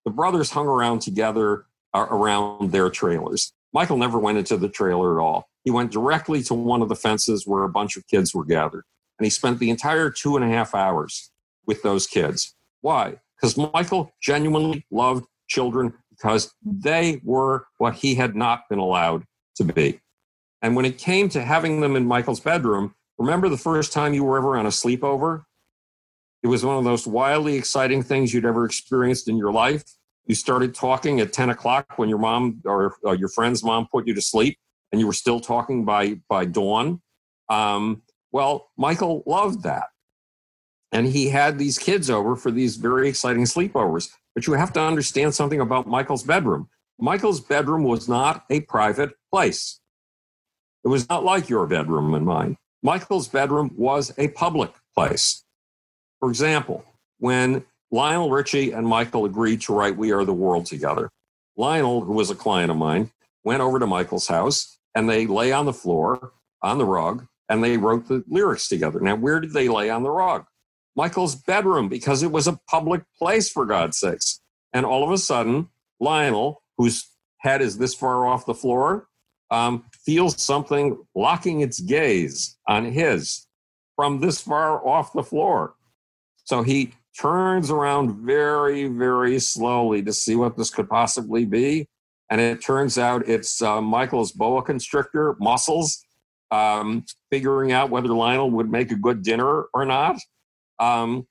The 0.05 0.11
brothers 0.11 0.51
hung 0.51 0.67
around 0.67 0.99
together 1.01 1.65
uh, 1.93 2.07
around 2.09 2.71
their 2.71 2.89
trailers. 2.89 3.53
Michael 3.73 3.97
never 3.97 4.17
went 4.19 4.38
into 4.38 4.57
the 4.57 4.69
trailer 4.69 5.19
at 5.19 5.23
all. 5.23 5.49
He 5.63 5.71
went 5.71 5.91
directly 5.91 6.41
to 6.43 6.53
one 6.53 6.82
of 6.82 6.89
the 6.89 6.95
fences 6.95 7.45
where 7.45 7.63
a 7.63 7.69
bunch 7.69 7.97
of 7.97 8.07
kids 8.07 8.34
were 8.34 8.45
gathered. 8.45 8.84
And 9.19 9.25
he 9.25 9.30
spent 9.30 9.59
the 9.59 9.69
entire 9.69 10.09
two 10.09 10.36
and 10.36 10.45
a 10.45 10.47
half 10.47 10.73
hours 10.73 11.32
with 11.65 11.82
those 11.84 12.07
kids. 12.07 12.55
Why? 12.82 13.17
because 13.38 13.57
Michael 13.57 14.11
genuinely 14.21 14.86
loved 14.91 15.25
children 15.47 15.93
because 16.18 16.53
they 16.63 17.22
were 17.24 17.68
what 17.78 17.95
he 17.95 18.15
had 18.15 18.36
not 18.36 18.68
been 18.70 18.80
allowed 18.80 19.24
to 19.55 19.63
be. 19.63 19.99
And 20.61 20.76
when 20.76 20.86
it 20.86 20.97
came 20.97 21.30
to 21.30 21.43
having 21.43 21.82
them 21.82 21.95
in 21.95 22.05
Michael's 22.05 22.39
bedroom, 22.39 22.95
remember 23.18 23.49
the 23.49 23.57
first 23.57 23.93
time 23.93 24.13
you 24.13 24.24
were 24.24 24.38
ever 24.38 24.57
on 24.57 24.65
a 24.65 24.70
sleepover? 24.70 25.43
It 26.43 26.47
was 26.47 26.63
one 26.63 26.78
of 26.78 26.84
those 26.84 27.05
wildly 27.05 27.55
exciting 27.55 28.03
things 28.03 28.34
you'd 28.34 28.45
ever 28.45 28.65
experienced 28.65 29.28
in 29.28 29.38
your 29.38 29.51
life. 29.51 29.84
You 30.26 30.36
started 30.36 30.76
talking 30.76 31.20
at 31.20 31.34
10 31.34 31.49
o'clock 31.49 31.97
when 31.97 32.09
your 32.09 32.18
mom 32.18 32.61
or, 32.65 32.95
or 33.03 33.15
your 33.15 33.30
friend's 33.30 33.63
mom 33.63 33.88
put 33.91 34.07
you 34.07 34.13
to 34.13 34.22
sleep, 34.22 34.57
and 34.91 34.99
you 34.99 35.07
were 35.07 35.13
still 35.13 35.39
talking 35.39 35.86
by, 35.86 36.20
by 36.30 36.45
dawn. 36.45 37.01
Um, 37.49 38.01
well, 38.32 38.70
Michael 38.78 39.24
loved 39.26 39.63
that. 39.63 39.86
And 40.91 41.07
he 41.07 41.30
had 41.30 41.57
these 41.57 41.78
kids 41.78 42.09
over 42.09 42.36
for 42.36 42.51
these 42.51 42.78
very 42.78 43.09
exciting 43.09 43.43
sleepovers. 43.43 44.09
But 44.38 44.45
you 44.45 44.53
have 44.53 44.71
to 44.73 44.79
understand 44.79 45.33
something 45.33 45.61
about 45.61 45.88
Michael's 45.88 46.21
bedroom. 46.21 46.69
Michael's 46.99 47.41
bedroom 47.41 47.83
was 47.83 48.07
not 48.07 48.45
a 48.51 48.59
private 48.59 49.15
place. 49.31 49.79
It 50.85 50.89
was 50.89 51.09
not 51.09 51.25
like 51.25 51.49
your 51.49 51.65
bedroom 51.65 52.13
and 52.13 52.23
mine. 52.23 52.55
Michael's 52.83 53.27
bedroom 53.27 53.71
was 53.75 54.13
a 54.19 54.27
public 54.27 54.69
place. 54.93 55.43
For 56.19 56.29
example, 56.29 56.85
when 57.17 57.65
Lionel 57.89 58.29
Richie 58.29 58.73
and 58.73 58.85
Michael 58.85 59.25
agreed 59.25 59.61
to 59.61 59.73
write 59.73 59.97
We 59.97 60.11
Are 60.11 60.23
the 60.23 60.33
World 60.33 60.67
together, 60.67 61.09
Lionel, 61.55 62.01
who 62.01 62.13
was 62.13 62.29
a 62.29 62.35
client 62.35 62.69
of 62.69 62.77
mine, 62.77 63.09
went 63.43 63.61
over 63.61 63.79
to 63.79 63.88
Michael's 63.88 64.27
house 64.27 64.77
and 64.93 65.09
they 65.09 65.25
lay 65.25 65.51
on 65.51 65.65
the 65.65 65.73
floor, 65.73 66.33
on 66.61 66.77
the 66.77 66.85
rug, 66.85 67.25
and 67.49 67.63
they 67.63 67.77
wrote 67.77 68.07
the 68.07 68.23
lyrics 68.27 68.67
together. 68.67 68.99
Now, 68.99 69.15
where 69.15 69.39
did 69.39 69.53
they 69.53 69.67
lay 69.67 69.89
on 69.89 70.03
the 70.03 70.11
rug? 70.11 70.45
Michael's 70.98 71.36
bedroom, 71.36 71.88
because 71.88 72.24
it 72.24 72.32
was 72.32 72.48
a 72.48 72.60
public 72.68 73.04
place, 73.18 73.50
for 73.50 73.66
God's 73.66 74.00
sakes. 74.00 74.41
And 74.74 74.86
all 74.86 75.04
of 75.04 75.12
a 75.12 75.18
sudden, 75.18 75.70
Lionel, 76.00 76.64
whose 76.78 77.08
head 77.38 77.62
is 77.62 77.78
this 77.78 77.93
far 77.93 78.26
off 78.26 78.48
the 78.48 78.54
floor, 78.56 79.08
um, 79.52 79.86
feels 80.06 80.41
something 80.41 80.98
locking 81.16 81.62
its 81.62 81.80
gaze 81.80 82.58
on 82.68 82.86
his 82.86 83.48
from 83.95 84.20
this 84.20 84.41
far 84.41 84.86
off 84.86 85.14
the 85.14 85.24
floor. 85.24 85.76
So 86.43 86.64
he 86.64 86.93
turns 87.20 87.70
around 87.72 88.26
very, 88.26 88.88
very 88.88 89.39
slowly 89.39 90.02
to 90.04 90.14
see 90.14 90.36
what 90.36 90.58
this 90.58 90.70
could 90.70 90.89
possibly 90.89 91.45
be. 91.45 91.88
And 92.30 92.41
it 92.41 92.62
turns 92.62 92.98
out 92.98 93.28
it's 93.28 93.62
uh, 93.62 93.82
Michael's 93.82 94.32
boa 94.32 94.62
constrictor 94.62 95.36
muscles 95.39 96.04
um, 96.52 97.06
figuring 97.30 97.72
out 97.72 97.89
whether 97.89 98.10
Lionel 98.10 98.52
would 98.52 98.70
make 98.70 98.91
a 98.91 98.95
good 98.95 99.24
dinner 99.24 99.66
or 99.74 99.86
not. 99.86 100.18
Um, 100.80 101.28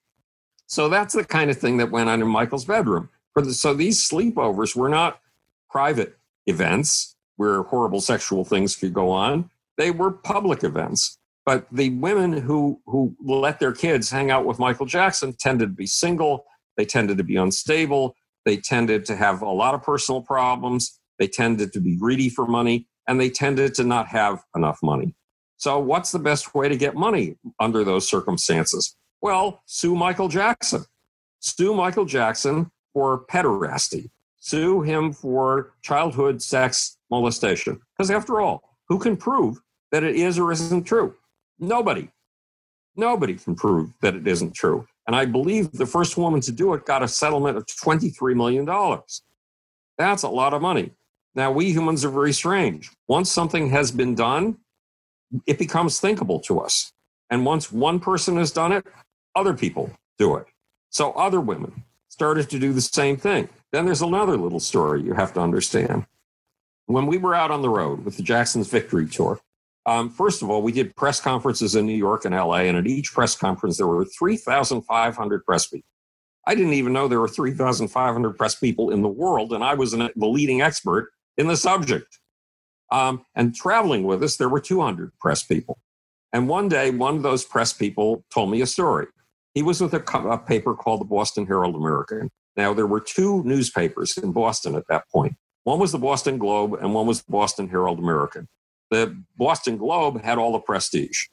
so 0.67 0.89
that's 0.89 1.15
the 1.15 1.25
kind 1.25 1.51
of 1.51 1.59
thing 1.59 1.77
that 1.79 1.91
went 1.91 2.09
on 2.09 2.21
in 2.21 2.29
Michael's 2.29 2.65
bedroom. 2.65 3.09
So 3.51 3.75
these 3.75 4.09
sleepovers 4.09 4.75
were 4.75 4.89
not 4.89 5.21
private 5.71 6.17
events 6.47 7.17
where 7.37 7.63
horrible 7.63 8.01
sexual 8.01 8.45
things 8.45 8.77
could 8.77 8.95
go 8.95 9.11
on. 9.11 9.51
They 9.77 9.91
were 9.91 10.11
public 10.11 10.65
events. 10.65 11.19
But 11.45 11.67
the 11.71 11.91
women 11.91 12.33
who 12.33 12.81
who 12.87 13.15
let 13.25 13.61
their 13.61 13.73
kids 13.73 14.11
hang 14.11 14.33
out 14.33 14.47
with 14.47 14.59
Michael 14.59 14.87
Jackson 14.87 15.33
tended 15.39 15.69
to 15.69 15.75
be 15.75 15.87
single. 15.87 16.45
They 16.77 16.85
tended 16.85 17.19
to 17.19 17.25
be 17.25 17.37
unstable. 17.37 18.17
They 18.45 18.57
tended 18.57 19.05
to 19.07 19.17
have 19.17 19.43
a 19.43 19.51
lot 19.51 19.75
of 19.75 19.83
personal 19.83 20.23
problems. 20.23 20.99
They 21.19 21.29
tended 21.29 21.73
to 21.75 21.81
be 21.81 21.97
greedy 21.97 22.29
for 22.29 22.47
money, 22.47 22.89
and 23.07 23.21
they 23.21 23.31
tended 23.31 23.75
to 23.75 23.85
not 23.85 24.09
have 24.09 24.43
enough 24.57 24.79
money. 24.83 25.15
So, 25.57 25.79
what's 25.79 26.13
the 26.13 26.19
best 26.19 26.55
way 26.55 26.69
to 26.69 26.77
get 26.77 26.95
money 26.95 27.37
under 27.61 27.85
those 27.85 28.09
circumstances? 28.09 28.97
Well, 29.21 29.63
sue 29.67 29.95
Michael 29.95 30.29
Jackson. 30.29 30.85
Sue 31.41 31.75
Michael 31.75 32.05
Jackson 32.05 32.71
for 32.93 33.25
pederasty. 33.27 34.11
Sue 34.39 34.83
him 34.83 35.13
for 35.13 35.75
childhood 35.83 36.41
sex 36.43 36.99
molestation. 37.11 37.81
Because 37.97 38.11
after 38.11 38.41
all, 38.41 38.79
who 38.89 38.99
can 38.99 39.17
prove 39.17 39.59
that 39.93 40.05
it 40.05 40.17
is 40.17 40.39
or 40.39 40.53
isn't 40.53 40.85
true? 40.85 41.15
Nobody. 41.59 42.11
Nobody 42.97 43.35
can 43.35 43.55
prove 43.55 43.93
that 44.03 44.15
it 44.15 44.27
isn't 44.27 44.55
true. 44.55 44.87
And 45.07 45.15
I 45.15 45.25
believe 45.25 45.73
the 45.73 45.87
first 45.87 46.17
woman 46.17 46.41
to 46.43 46.53
do 46.53 46.75
it 46.75 46.87
got 46.87 47.03
a 47.03 47.09
settlement 47.09 47.57
of 47.57 47.67
$23 47.67 48.35
million. 48.35 48.67
That's 49.99 50.23
a 50.23 50.29
lot 50.29 50.55
of 50.55 50.63
money. 50.63 50.93
Now, 51.35 51.53
we 51.53 51.71
humans 51.71 52.05
are 52.05 52.11
very 52.11 52.33
strange. 52.33 52.91
Once 53.09 53.31
something 53.31 53.69
has 53.71 53.91
been 53.91 54.15
done, 54.15 54.57
it 55.47 55.59
becomes 55.59 56.01
thinkable 56.01 56.41
to 56.41 56.61
us. 56.61 56.93
And 57.31 57.45
once 57.45 57.71
one 57.71 58.01
person 58.01 58.37
has 58.37 58.51
done 58.51 58.73
it, 58.73 58.87
other 59.37 59.55
people 59.55 59.91
do 60.19 60.35
it. 60.37 60.47
So 60.91 61.13
other 61.13 61.41
women 61.41 61.85
started 62.09 62.49
to 62.51 62.59
do 62.59 62.73
the 62.73 62.81
same 62.81 63.17
thing. 63.17 63.49
Then 63.71 63.85
there's 63.85 64.03
another 64.03 64.37
little 64.37 64.61
story 64.61 65.03
you 65.03 65.13
have 65.13 65.35
to 65.35 65.41
understand. 65.41 66.07
When 66.87 67.07
we 67.07 67.19
were 67.19 67.35
out 67.35 67.51
on 67.51 67.63
the 67.63 67.69
road 67.69 68.05
with 68.05 68.17
the 68.17 68.23
Jackson's 68.23 68.69
Victory 68.69 69.07
Tour, 69.07 69.41
um, 69.85 70.11
first 70.11 70.43
of 70.43 70.51
all, 70.51 70.63
we 70.63 70.73
did 70.73 70.97
press 70.97 71.21
conferences 71.21 71.77
in 71.77 71.87
New 71.87 71.97
York 71.97 72.25
and 72.25 72.35
LA, 72.35 72.63
and 72.63 72.77
at 72.77 72.87
each 72.87 73.13
press 73.13 73.37
conference, 73.37 73.77
there 73.77 73.87
were 73.87 74.05
3,500 74.05 75.45
press 75.45 75.67
people. 75.67 75.89
I 76.47 76.55
didn't 76.55 76.73
even 76.73 76.93
know 76.93 77.07
there 77.07 77.21
were 77.21 77.29
3,500 77.29 78.37
press 78.37 78.55
people 78.55 78.91
in 78.91 79.03
the 79.03 79.09
world, 79.09 79.53
and 79.53 79.63
I 79.63 79.75
was 79.75 79.93
an, 79.93 80.11
the 80.17 80.27
leading 80.27 80.61
expert 80.61 81.13
in 81.37 81.47
the 81.47 81.57
subject. 81.57 82.19
Um, 82.91 83.25
and 83.35 83.55
traveling 83.55 84.05
with 84.05 84.23
us, 84.23 84.37
there 84.37 84.49
were 84.49 84.61
200 84.61 85.13
press 85.21 85.43
people. 85.43 85.79
And 86.33 86.49
one 86.49 86.69
day, 86.69 86.91
one 86.91 87.17
of 87.17 87.23
those 87.23 87.45
press 87.45 87.73
people 87.73 88.25
told 88.33 88.51
me 88.51 88.61
a 88.63 88.67
story. 88.67 89.07
He 89.57 89.63
was 89.63 89.81
with 89.81 89.93
a, 89.93 90.29
a 90.29 90.39
paper 90.39 90.75
called 90.75 91.01
the 91.01 91.07
Boston 91.07 91.47
Herald 91.47 91.75
American. 91.75 92.31
Now, 92.57 92.73
there 92.73 92.87
were 92.87 93.01
two 93.01 93.43
newspapers 93.43 94.17
in 94.17 94.31
Boston 94.31 94.77
at 94.77 94.85
that 94.89 95.09
point. 95.11 95.35
One 95.65 95.81
was 95.81 95.91
the 95.91 95.99
Boston 95.99 96.39
Globe, 96.39 96.75
and 96.75 96.95
one 96.95 97.09
was 97.09 97.23
the 97.23 97.33
Boston 97.33 97.69
Herald 97.69 97.99
American 97.99 98.47
the 98.91 99.17
Boston 99.37 99.77
Globe 99.77 100.23
had 100.23 100.39
all 100.39 100.53
the 100.53 100.59
prestige. 100.59 101.27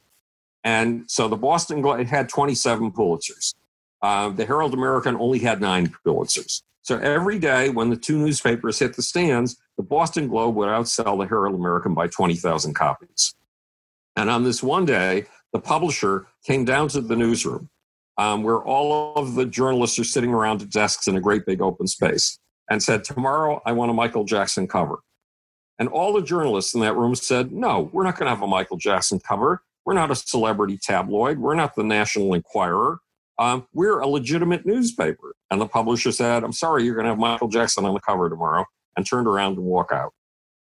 And 0.64 1.06
so 1.08 1.28
the 1.28 1.36
Boston 1.36 1.82
Globe 1.82 2.08
had 2.08 2.30
27 2.30 2.92
Pulitzers. 2.92 3.54
Uh, 4.02 4.30
the 4.30 4.46
Herald 4.46 4.74
American 4.74 5.16
only 5.16 5.40
had 5.40 5.62
nine 5.62 5.94
Pulitzers. 6.06 6.62
So 6.82 6.98
every 6.98 7.40
day 7.40 7.70
when 7.70 7.90
the 7.90 7.96
two 7.96 8.18
newspapers 8.18 8.80
hit 8.80 8.96
the 8.96 9.02
stands, 9.02 9.58
the 9.78 9.84
Boston 9.84 10.28
Globe 10.28 10.56
would 10.56 10.68
outsell 10.68 11.18
the 11.18 11.28
Herald 11.28 11.56
American 11.56 11.94
by 11.94 12.08
20,000 12.08 12.74
copies. 12.74 13.34
And 14.16 14.30
on 14.30 14.44
this 14.44 14.62
one 14.62 14.86
day, 14.86 15.26
the 15.54 15.60
publisher 15.60 16.28
came 16.46 16.66
down 16.66 16.90
to 16.90 17.02
the 17.02 17.16
newsroom 17.16 17.70
um, 18.18 18.44
where 18.44 18.62
all 18.64 19.16
of 19.16 19.36
the 19.36 19.46
journalists 19.46 19.98
are 20.00 20.04
sitting 20.04 20.34
around 20.34 20.62
at 20.62 20.70
desks 20.70 21.08
in 21.08 21.16
a 21.16 21.22
great 21.22 21.46
big 21.46 21.62
open 21.62 21.88
space 21.88 22.40
and 22.70 22.82
said, 22.82 23.04
Tomorrow 23.04 23.62
I 23.66 23.72
want 23.72 23.92
a 23.92 23.94
Michael 23.94 24.24
Jackson 24.24 24.68
cover. 24.68 25.00
And 25.80 25.90
all 25.90 26.14
the 26.14 26.22
journalists 26.22 26.74
in 26.74 26.82
that 26.82 26.96
room 26.96 27.16
said, 27.16 27.52
no, 27.52 27.90
we're 27.92 28.04
not 28.04 28.18
going 28.18 28.28
to 28.28 28.36
have 28.36 28.44
a 28.44 28.48
Michael 28.48 28.78
Jackson 28.78 29.20
cover. 29.20 29.64
We're 29.86 29.94
not 29.94 30.12
a 30.12 30.16
celebrity 30.16 30.78
tabloid. 30.82 31.40
We're 31.40 31.56
not 31.56 31.76
the 31.76 31.84
National 31.84 32.34
Enquirer. 32.34 33.00
Um, 33.40 33.68
we're 33.74 34.00
a 34.00 34.08
legitimate 34.08 34.66
newspaper. 34.66 35.36
And 35.50 35.60
the 35.60 35.68
publisher 35.68 36.12
said, 36.12 36.44
I'm 36.44 36.54
sorry, 36.54 36.84
you're 36.84 36.96
going 36.96 37.06
to 37.06 37.12
have 37.12 37.20
Michael 37.20 37.48
Jackson 37.48 37.86
on 37.86 37.94
the 37.94 38.00
cover 38.00 38.30
tomorrow, 38.30 38.66
and 38.96 39.06
turned 39.06 39.28
around 39.28 39.58
and 39.58 39.66
walked 39.66 39.92
out. 39.92 40.14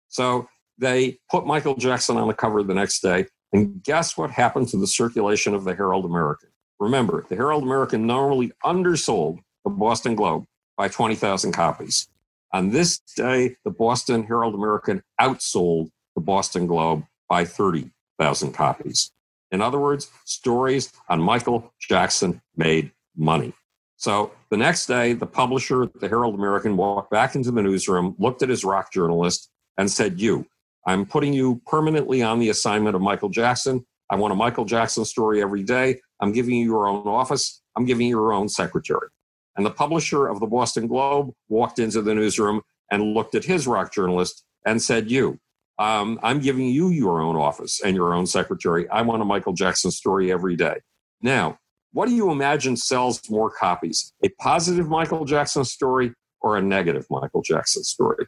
So 0.09 0.49
they 0.78 1.18
put 1.30 1.47
Michael 1.47 1.76
Jackson 1.76 2.16
on 2.16 2.26
the 2.26 2.34
cover 2.34 2.62
the 2.62 2.74
next 2.74 3.01
day. 3.01 3.26
And 3.53 3.82
guess 3.82 4.16
what 4.16 4.30
happened 4.30 4.68
to 4.68 4.78
the 4.78 4.86
circulation 4.86 5.55
of 5.55 5.64
the 5.64 5.74
Herald 5.74 6.07
American? 6.07 6.49
Remember, 6.81 7.25
the 7.29 7.37
Herald 7.37 7.62
American 7.62 8.07
normally 8.07 8.53
undersold 8.64 9.41
the 9.64 9.70
Boston 9.70 10.14
Globe 10.14 10.45
by 10.77 10.89
20,000 10.89 11.53
copies. 11.53 12.09
On 12.53 12.70
this 12.70 12.99
day, 13.16 13.57
the 13.64 13.70
Boston 13.70 14.25
Herald 14.25 14.55
American 14.55 15.03
outsold 15.20 15.91
the 16.14 16.20
Boston 16.20 16.66
Globe 16.66 17.05
by 17.29 17.45
30,000 17.45 18.53
copies. 18.53 19.11
In 19.51 19.61
other 19.61 19.79
words, 19.79 20.11
stories 20.25 20.93
on 21.09 21.20
Michael 21.20 21.72
Jackson 21.81 22.41
made 22.57 22.93
money. 23.16 23.53
So 23.97 24.33
the 24.51 24.57
next 24.57 24.87
day, 24.87 25.12
the 25.12 25.27
publisher, 25.27 25.87
the 26.01 26.09
Herald 26.09 26.35
American, 26.35 26.77
walked 26.77 27.11
back 27.11 27.35
into 27.35 27.51
the 27.51 27.62
newsroom, 27.62 28.14
looked 28.18 28.43
at 28.43 28.49
his 28.49 28.64
rock 28.64 28.93
journalist, 28.93 29.51
and 29.79 29.91
said, 29.91 30.20
You, 30.20 30.47
I'm 30.87 31.07
putting 31.07 31.33
you 31.33 31.61
permanently 31.66 32.22
on 32.22 32.39
the 32.39 32.51
assignment 32.51 32.97
of 32.97 33.03
Michael 33.03 33.29
Jackson. 33.29 33.85
I 34.11 34.16
want 34.16 34.33
a 34.33 34.37
Michael 34.37 34.64
Jackson 34.64 35.05
story 35.05 35.41
every 35.41 35.62
day. 35.62 36.01
I'm 36.21 36.33
giving 36.33 36.55
you 36.55 36.65
your 36.65 36.87
own 36.87 37.07
office. 37.07 37.62
I'm 37.77 37.85
giving 37.85 38.07
you 38.07 38.17
your 38.17 38.33
own 38.33 38.49
secretary. 38.49 39.09
And 39.57 39.65
the 39.65 39.71
publisher 39.71 40.27
of 40.27 40.41
the 40.41 40.47
Boston 40.47 40.87
Globe 40.87 41.33
walked 41.49 41.79
into 41.79 42.03
the 42.03 42.15
newsroom 42.15 42.62
and 42.91 43.15
looked 43.15 43.35
at 43.35 43.45
his 43.45 43.67
rock 43.67 43.93
journalist 43.93 44.45
and 44.67 44.83
said, 44.83 45.11
You, 45.11 45.39
um, 45.79 46.19
I'm 46.23 46.41
giving 46.41 46.69
you 46.69 46.91
your 46.91 47.21
own 47.21 47.37
office 47.37 47.81
and 47.85 47.97
your 47.97 48.15
own 48.15 48.27
secretary. 48.27 48.89
I 48.89 49.03
want 49.03 49.23
a 49.23 49.25
Michael 49.25 49.53
Jackson 49.53 49.91
story 49.91 50.33
every 50.33 50.57
day. 50.57 50.77
Now, 51.23 51.59
what 51.93 52.09
do 52.09 52.15
you 52.15 52.31
imagine 52.31 52.77
sells 52.77 53.21
more 53.31 53.51
copies? 53.51 54.12
A 54.25 54.29
positive 54.41 54.89
Michael 54.89 55.25
Jackson 55.25 55.65
story 55.65 56.12
or 56.41 56.57
a 56.57 56.62
negative 56.62 57.07
Michael 57.09 57.43
Jackson 57.43 57.85
story? 57.85 58.27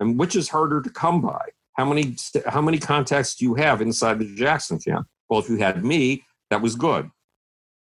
And 0.00 0.18
which 0.18 0.36
is 0.36 0.48
harder 0.48 0.82
to 0.82 0.90
come 0.90 1.20
by? 1.20 1.48
How 1.74 1.84
many 1.84 2.16
how 2.46 2.60
many 2.60 2.78
contacts 2.78 3.36
do 3.36 3.44
you 3.44 3.54
have 3.54 3.80
inside 3.80 4.18
the 4.18 4.34
Jackson 4.34 4.80
camp? 4.80 5.06
Well, 5.28 5.38
if 5.38 5.48
you 5.48 5.58
had 5.58 5.84
me, 5.84 6.24
that 6.50 6.62
was 6.62 6.74
good. 6.74 7.10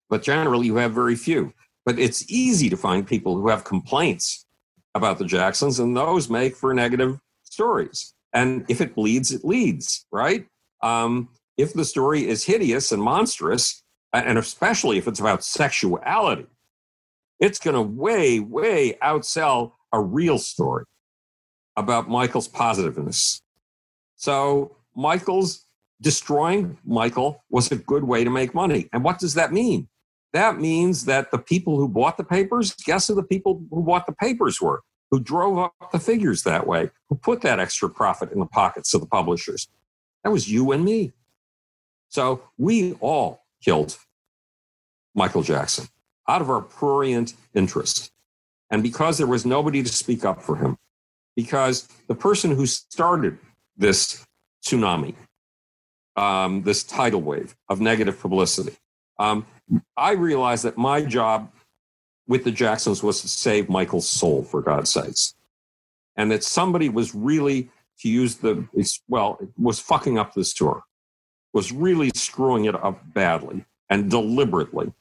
But 0.09 0.23
generally 0.23 0.67
you 0.67 0.77
have 0.77 0.93
very 0.93 1.17
few. 1.17 1.53
But 1.85 1.99
it's 1.99 2.31
easy 2.31 2.71
to 2.71 2.77
find 2.77 3.07
people 3.07 3.37
who 3.37 3.49
have 3.49 3.65
complaints 3.65 4.47
about 4.95 5.19
the 5.19 5.25
Jacksons, 5.25 5.81
and 5.81 5.97
those 5.97 6.31
make 6.31 6.57
for 6.57 6.73
negative 6.73 7.19
stories. 7.43 8.15
And 8.33 8.65
if 8.69 8.81
it 8.81 8.95
bleeds, 8.95 9.33
it 9.33 9.45
leads, 9.45 10.07
right? 10.13 10.47
Um, 10.83 11.29
if 11.57 11.73
the 11.73 11.85
story 11.85 12.27
is 12.29 12.45
hideous 12.45 12.93
and 12.93 13.03
monstrous, 13.03 13.83
and 14.13 14.39
especially 14.39 14.99
if 14.99 15.09
it's 15.09 15.21
about 15.21 15.45
sexuality, 15.45 16.47
it's 17.41 17.59
going 17.59 17.75
to 17.75 17.83
way, 17.83 18.41
way 18.41 18.97
outsell 19.03 19.73
a 19.93 20.01
real 20.01 20.39
story 20.39 20.85
about 21.77 22.09
Michael's 22.09 22.49
positiveness. 22.49 23.43
So, 24.17 24.77
Michael's 24.97 25.65
destroying 26.01 26.79
Michael 26.85 27.43
was 27.51 27.71
a 27.71 27.77
good 27.77 28.05
way 28.05 28.25
to 28.25 28.31
make 28.31 28.55
money. 28.55 28.89
And 28.93 29.05
what 29.05 29.19
does 29.19 29.35
that 29.35 29.53
mean? 29.53 29.89
That 30.33 30.59
means 30.59 31.05
that 31.05 31.31
the 31.31 31.39
people 31.39 31.77
who 31.77 31.89
bought 31.89 32.17
the 32.17 32.25
papers, 32.25 32.75
guess 32.75 33.07
who 33.07 33.15
the 33.15 33.23
people 33.23 33.65
who 33.71 33.83
bought 33.83 34.07
the 34.07 34.13
papers 34.13 34.61
were? 34.61 34.83
who 35.15 35.21
drove 35.21 35.59
up 35.59 35.93
the 35.93 36.01
figures 36.01 36.43
that 36.43 36.67
way, 36.67 36.91
who 37.09 37.15
put 37.15 37.41
that 37.43 37.61
extra 37.61 37.89
profit 37.89 38.33
in 38.33 38.41
the 38.41 38.47
pockets 38.47 38.95
of 38.95 39.01
the 39.01 39.07
publishers. 39.07 39.69
That 40.25 40.31
was 40.31 40.51
you 40.51 40.73
and 40.73 40.85
me. 40.85 41.13
So 42.09 42.43
we 42.59 42.95
all 42.95 43.45
killed 43.63 43.97
Michael 45.15 45.45
Jackson 45.45 45.87
out 46.29 46.41
of 46.41 46.51
our 46.51 46.61
prurient 46.61 47.35
interest. 47.55 48.11
And 48.71 48.83
because 48.83 49.17
there 49.17 49.29
was 49.29 49.47
nobody 49.47 49.85
to 49.85 49.89
speak 49.89 50.25
up 50.25 50.43
for 50.43 50.57
him, 50.57 50.79
because 51.37 51.87
the 52.09 52.17
person 52.17 52.51
who 52.51 52.67
started 52.67 53.39
this 53.77 54.25
tsunami, 54.67 55.15
um, 56.17 56.63
this 56.63 56.83
tidal 56.85 57.23
wave 57.23 57.57
of 57.69 57.81
negative 57.81 58.21
publicity, 58.21 58.77
um, 59.19 59.47
I 59.97 60.13
realized 60.13 60.65
that 60.65 60.77
my 60.77 61.03
job 61.03 61.51
with 62.27 62.45
the 62.45 62.51
Jacksons 62.51 63.03
was 63.03 63.21
to 63.21 63.29
save 63.29 63.69
Michael's 63.69 64.09
soul, 64.09 64.43
for 64.43 64.63
God's 64.63 64.91
sakes. 64.91 65.35
And 66.17 66.31
that 66.31 66.45
somebody 66.45 66.89
was 66.89 67.15
really, 67.15 67.71
to 68.01 68.09
use 68.09 68.37
the, 68.37 68.67
well, 69.09 69.39
was 69.59 69.81
fucking 69.81 70.19
up 70.19 70.35
this 70.35 70.55
tour, 70.55 70.83
was 71.53 71.73
really 71.73 72.11
screwing 72.15 72.65
it 72.65 72.75
up 72.75 73.03
badly 73.13 73.65
and 73.91 74.11
deliberately. 74.11 74.93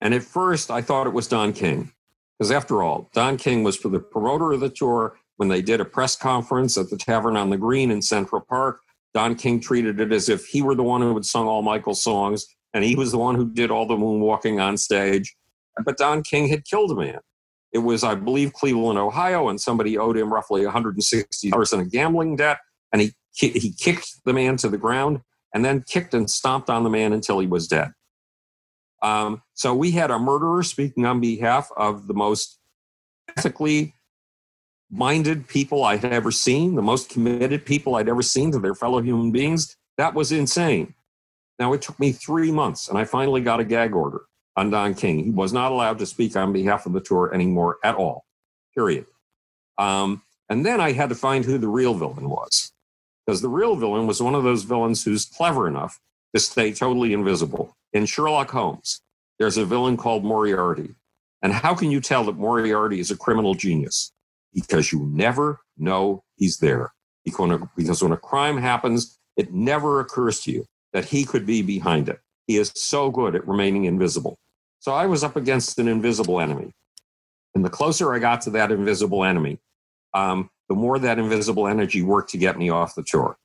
And 0.00 0.12
at 0.12 0.22
first, 0.22 0.70
I 0.70 0.82
thought 0.82 1.06
it 1.06 1.12
was 1.12 1.28
Don 1.28 1.52
King. 1.52 1.92
Because 2.38 2.50
after 2.50 2.82
all, 2.82 3.08
Don 3.14 3.36
King 3.36 3.62
was 3.62 3.76
for 3.76 3.88
the 3.88 4.00
promoter 4.00 4.52
of 4.52 4.60
the 4.60 4.68
tour 4.68 5.16
when 5.36 5.48
they 5.48 5.62
did 5.62 5.80
a 5.80 5.84
press 5.84 6.16
conference 6.16 6.76
at 6.76 6.90
the 6.90 6.96
Tavern 6.96 7.36
on 7.36 7.50
the 7.50 7.56
Green 7.56 7.90
in 7.90 8.02
Central 8.02 8.40
Park. 8.40 8.80
Don 9.14 9.36
King 9.36 9.60
treated 9.60 10.00
it 10.00 10.12
as 10.12 10.28
if 10.28 10.44
he 10.46 10.60
were 10.60 10.74
the 10.74 10.82
one 10.82 11.00
who 11.00 11.14
had 11.14 11.24
sung 11.24 11.46
all 11.46 11.62
Michael's 11.62 12.02
songs 12.02 12.46
and 12.74 12.84
he 12.84 12.96
was 12.96 13.12
the 13.12 13.18
one 13.18 13.36
who 13.36 13.48
did 13.48 13.70
all 13.70 13.86
the 13.86 13.96
moonwalking 13.96 14.60
on 14.60 14.76
stage. 14.76 15.34
But 15.84 15.96
Don 15.96 16.22
King 16.22 16.48
had 16.48 16.64
killed 16.64 16.90
a 16.90 16.96
man. 16.96 17.20
It 17.72 17.78
was, 17.78 18.04
I 18.04 18.16
believe, 18.16 18.52
Cleveland, 18.52 18.98
Ohio, 18.98 19.48
and 19.48 19.60
somebody 19.60 19.96
owed 19.96 20.16
him 20.16 20.32
roughly 20.32 20.62
$160 20.62 21.72
in 21.72 21.80
a 21.80 21.84
gambling 21.84 22.36
debt. 22.36 22.58
And 22.92 23.00
he, 23.00 23.12
he 23.32 23.72
kicked 23.72 24.24
the 24.24 24.32
man 24.32 24.56
to 24.58 24.68
the 24.68 24.78
ground 24.78 25.20
and 25.52 25.64
then 25.64 25.84
kicked 25.88 26.14
and 26.14 26.28
stomped 26.28 26.68
on 26.68 26.84
the 26.84 26.90
man 26.90 27.12
until 27.12 27.38
he 27.38 27.46
was 27.46 27.68
dead. 27.68 27.92
Um, 29.02 29.42
so 29.54 29.74
we 29.74 29.92
had 29.92 30.10
a 30.10 30.18
murderer 30.18 30.62
speaking 30.62 31.04
on 31.04 31.20
behalf 31.20 31.68
of 31.76 32.06
the 32.06 32.14
most 32.14 32.58
ethically 33.36 33.94
minded 34.94 35.48
people 35.48 35.84
I'd 35.84 36.04
ever 36.04 36.30
seen, 36.30 36.76
the 36.76 36.82
most 36.82 37.10
committed 37.10 37.66
people 37.66 37.96
I'd 37.96 38.08
ever 38.08 38.22
seen 38.22 38.52
to 38.52 38.60
their 38.60 38.74
fellow 38.74 39.02
human 39.02 39.32
beings. 39.32 39.76
That 39.98 40.14
was 40.14 40.30
insane. 40.30 40.94
Now, 41.58 41.72
it 41.72 41.82
took 41.82 41.98
me 41.98 42.12
three 42.12 42.52
months, 42.52 42.88
and 42.88 42.96
I 42.96 43.04
finally 43.04 43.40
got 43.40 43.60
a 43.60 43.64
gag 43.64 43.94
order 43.94 44.22
on 44.56 44.70
Don 44.70 44.94
King. 44.94 45.24
He 45.24 45.30
was 45.30 45.52
not 45.52 45.72
allowed 45.72 45.98
to 45.98 46.06
speak 46.06 46.36
on 46.36 46.52
behalf 46.52 46.86
of 46.86 46.92
the 46.92 47.00
tour 47.00 47.32
anymore 47.34 47.78
at 47.82 47.96
all, 47.96 48.24
period. 48.74 49.06
Um, 49.78 50.22
and 50.48 50.64
then 50.64 50.80
I 50.80 50.92
had 50.92 51.08
to 51.08 51.14
find 51.14 51.44
who 51.44 51.58
the 51.58 51.68
real 51.68 51.94
villain 51.94 52.28
was. 52.28 52.72
Because 53.26 53.40
the 53.40 53.48
real 53.48 53.74
villain 53.74 54.06
was 54.06 54.22
one 54.22 54.34
of 54.34 54.44
those 54.44 54.64
villains 54.64 55.04
who's 55.04 55.24
clever 55.24 55.66
enough 55.66 55.98
to 56.34 56.40
stay 56.40 56.72
totally 56.72 57.12
invisible. 57.12 57.74
In 57.92 58.06
Sherlock 58.06 58.50
Holmes, 58.50 59.00
there's 59.38 59.56
a 59.56 59.64
villain 59.64 59.96
called 59.96 60.24
Moriarty. 60.24 60.94
And 61.42 61.52
how 61.52 61.74
can 61.74 61.90
you 61.90 62.00
tell 62.00 62.24
that 62.24 62.36
Moriarty 62.36 63.00
is 63.00 63.10
a 63.10 63.16
criminal 63.16 63.54
genius? 63.54 64.12
Because 64.54 64.92
you 64.92 65.06
never 65.12 65.60
know 65.76 66.22
he's 66.36 66.58
there. 66.58 66.92
Because 67.24 68.02
when 68.02 68.12
a 68.12 68.16
crime 68.16 68.58
happens, 68.58 69.18
it 69.36 69.52
never 69.52 70.00
occurs 70.00 70.40
to 70.42 70.52
you 70.52 70.66
that 70.92 71.06
he 71.06 71.24
could 71.24 71.44
be 71.44 71.62
behind 71.62 72.08
it. 72.08 72.20
He 72.46 72.56
is 72.56 72.72
so 72.74 73.10
good 73.10 73.34
at 73.34 73.48
remaining 73.48 73.84
invisible. 73.84 74.38
So 74.78 74.92
I 74.92 75.06
was 75.06 75.24
up 75.24 75.34
against 75.34 75.78
an 75.78 75.88
invisible 75.88 76.40
enemy. 76.40 76.72
And 77.54 77.64
the 77.64 77.70
closer 77.70 78.14
I 78.14 78.18
got 78.18 78.42
to 78.42 78.50
that 78.50 78.70
invisible 78.70 79.24
enemy, 79.24 79.58
um, 80.12 80.50
the 80.68 80.74
more 80.74 80.98
that 80.98 81.18
invisible 81.18 81.66
energy 81.66 82.02
worked 82.02 82.30
to 82.30 82.38
get 82.38 82.58
me 82.58 82.70
off 82.70 82.94
the 82.94 83.02
tour. 83.02 83.36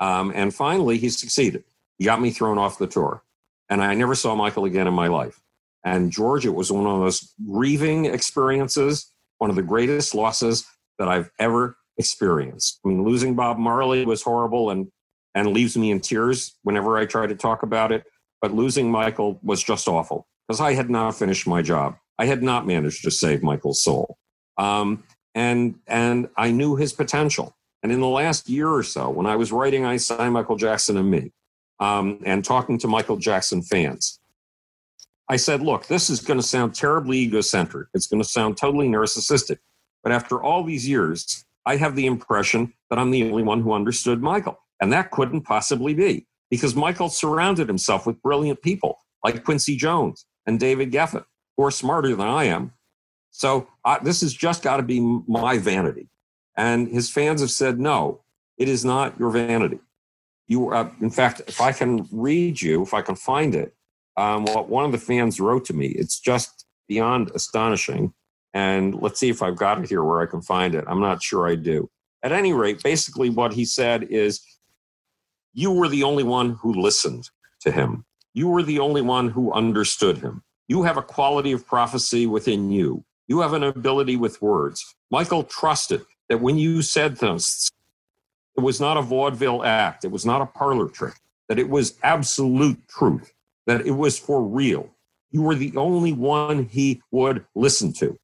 Um, 0.00 0.32
and 0.34 0.54
finally, 0.54 0.98
he 0.98 1.08
succeeded. 1.08 1.64
He 1.98 2.04
got 2.04 2.20
me 2.20 2.30
thrown 2.30 2.58
off 2.58 2.78
the 2.78 2.86
tour. 2.86 3.22
And 3.68 3.82
I 3.82 3.94
never 3.94 4.14
saw 4.14 4.34
Michael 4.34 4.64
again 4.64 4.86
in 4.86 4.94
my 4.94 5.08
life. 5.08 5.40
And 5.84 6.10
George, 6.10 6.46
it 6.46 6.54
was 6.54 6.70
one 6.70 6.86
of 6.86 7.00
those 7.00 7.32
grieving 7.48 8.06
experiences, 8.06 9.12
one 9.38 9.50
of 9.50 9.56
the 9.56 9.62
greatest 9.62 10.14
losses 10.14 10.66
that 10.98 11.08
I've 11.08 11.30
ever 11.38 11.76
experienced. 11.98 12.80
I 12.84 12.88
mean, 12.88 13.04
losing 13.04 13.34
Bob 13.34 13.58
Marley 13.58 14.04
was 14.04 14.22
horrible 14.22 14.70
and, 14.70 14.88
and 15.34 15.48
leaves 15.48 15.76
me 15.76 15.90
in 15.90 16.00
tears 16.00 16.56
whenever 16.62 16.98
I 16.98 17.06
try 17.06 17.26
to 17.26 17.34
talk 17.34 17.62
about 17.62 17.92
it. 17.92 18.04
But 18.40 18.54
losing 18.54 18.90
Michael 18.90 19.40
was 19.42 19.62
just 19.62 19.88
awful 19.88 20.26
because 20.46 20.60
I 20.60 20.74
had 20.74 20.90
not 20.90 21.16
finished 21.16 21.46
my 21.46 21.62
job. 21.62 21.96
I 22.18 22.26
had 22.26 22.42
not 22.42 22.66
managed 22.66 23.04
to 23.04 23.10
save 23.10 23.42
Michael's 23.42 23.82
soul. 23.82 24.16
Um, 24.58 25.04
and, 25.34 25.76
and 25.86 26.28
I 26.36 26.50
knew 26.50 26.76
his 26.76 26.92
potential. 26.92 27.54
And 27.82 27.92
in 27.92 28.00
the 28.00 28.06
last 28.06 28.48
year 28.48 28.70
or 28.70 28.82
so, 28.82 29.10
when 29.10 29.26
I 29.26 29.36
was 29.36 29.52
writing 29.52 29.84
Einstein, 29.84 30.32
Michael 30.32 30.56
Jackson 30.56 30.96
and 30.96 31.10
Me 31.10 31.32
um, 31.78 32.20
and 32.24 32.44
talking 32.44 32.78
to 32.78 32.88
Michael 32.88 33.16
Jackson 33.16 33.62
fans, 33.62 34.18
I 35.28 35.36
said, 35.36 35.60
look, 35.60 35.86
this 35.86 36.08
is 36.08 36.20
going 36.20 36.38
to 36.38 36.46
sound 36.46 36.74
terribly 36.74 37.18
egocentric. 37.18 37.88
It's 37.94 38.06
going 38.06 38.22
to 38.22 38.28
sound 38.28 38.56
totally 38.56 38.88
narcissistic. 38.88 39.58
But 40.02 40.12
after 40.12 40.42
all 40.42 40.62
these 40.62 40.88
years, 40.88 41.44
I 41.64 41.76
have 41.76 41.96
the 41.96 42.06
impression 42.06 42.72
that 42.90 42.98
I'm 42.98 43.10
the 43.10 43.28
only 43.28 43.42
one 43.42 43.60
who 43.60 43.72
understood 43.72 44.22
Michael. 44.22 44.58
And 44.80 44.92
that 44.92 45.10
couldn't 45.10 45.42
possibly 45.42 45.94
be 45.94 46.26
because 46.48 46.76
Michael 46.76 47.08
surrounded 47.08 47.66
himself 47.66 48.06
with 48.06 48.22
brilliant 48.22 48.62
people 48.62 48.98
like 49.24 49.42
Quincy 49.44 49.76
Jones 49.76 50.26
and 50.46 50.60
David 50.60 50.92
Geffen, 50.92 51.24
who 51.56 51.64
are 51.64 51.72
smarter 51.72 52.14
than 52.14 52.28
I 52.28 52.44
am. 52.44 52.72
So 53.32 53.68
uh, 53.84 53.98
this 54.02 54.20
has 54.20 54.32
just 54.32 54.62
got 54.62 54.76
to 54.76 54.82
be 54.82 55.00
my 55.26 55.58
vanity. 55.58 56.08
And 56.56 56.88
his 56.88 57.10
fans 57.10 57.40
have 57.40 57.50
said, 57.50 57.80
no, 57.80 58.22
it 58.58 58.68
is 58.68 58.84
not 58.84 59.18
your 59.18 59.30
vanity. 59.30 59.80
You, 60.46 60.70
uh, 60.70 60.90
in 61.00 61.10
fact, 61.10 61.42
if 61.48 61.60
I 61.60 61.72
can 61.72 62.06
read 62.12 62.62
you, 62.62 62.82
if 62.82 62.94
I 62.94 63.02
can 63.02 63.16
find 63.16 63.54
it, 63.54 63.74
um, 64.16 64.44
what 64.44 64.68
one 64.68 64.84
of 64.84 64.92
the 64.92 64.98
fans 64.98 65.40
wrote 65.40 65.64
to 65.66 65.74
me, 65.74 65.86
it's 65.88 66.18
just 66.18 66.66
beyond 66.88 67.30
astonishing. 67.34 68.12
And 68.54 68.94
let's 68.94 69.20
see 69.20 69.28
if 69.28 69.42
I've 69.42 69.56
got 69.56 69.78
it 69.80 69.88
here 69.88 70.02
where 70.02 70.22
I 70.22 70.26
can 70.26 70.40
find 70.40 70.74
it. 70.74 70.84
I'm 70.86 71.00
not 71.00 71.22
sure 71.22 71.48
I 71.48 71.56
do. 71.56 71.90
At 72.22 72.32
any 72.32 72.52
rate, 72.52 72.82
basically 72.82 73.28
what 73.28 73.52
he 73.52 73.64
said 73.64 74.04
is, 74.04 74.40
you 75.52 75.70
were 75.70 75.88
the 75.88 76.02
only 76.02 76.22
one 76.22 76.58
who 76.60 76.72
listened 76.72 77.30
to 77.60 77.70
him. 77.70 78.04
You 78.34 78.48
were 78.48 78.62
the 78.62 78.78
only 78.78 79.02
one 79.02 79.28
who 79.28 79.52
understood 79.52 80.18
him. 80.18 80.42
You 80.68 80.82
have 80.82 80.96
a 80.96 81.02
quality 81.02 81.52
of 81.52 81.66
prophecy 81.66 82.26
within 82.26 82.70
you. 82.70 83.04
You 83.28 83.40
have 83.40 83.52
an 83.52 83.62
ability 83.62 84.16
with 84.16 84.42
words. 84.42 84.94
Michael 85.10 85.44
trusted 85.44 86.02
that 86.28 86.40
when 86.40 86.58
you 86.58 86.82
said 86.82 87.16
things, 87.16 87.70
it 88.56 88.60
was 88.60 88.80
not 88.80 88.96
a 88.96 89.02
vaudeville 89.02 89.64
act, 89.64 90.04
it 90.04 90.10
was 90.10 90.24
not 90.24 90.42
a 90.42 90.46
parlor 90.46 90.88
trick, 90.88 91.14
that 91.48 91.58
it 91.58 91.68
was 91.68 91.98
absolute 92.02 92.78
truth, 92.88 93.32
that 93.66 93.86
it 93.86 93.92
was 93.92 94.18
for 94.18 94.42
real. 94.42 94.88
You 95.30 95.42
were 95.42 95.54
the 95.54 95.76
only 95.76 96.12
one 96.12 96.66
he 96.66 97.02
would 97.10 97.44
listen 97.54 97.92
to 97.94 98.18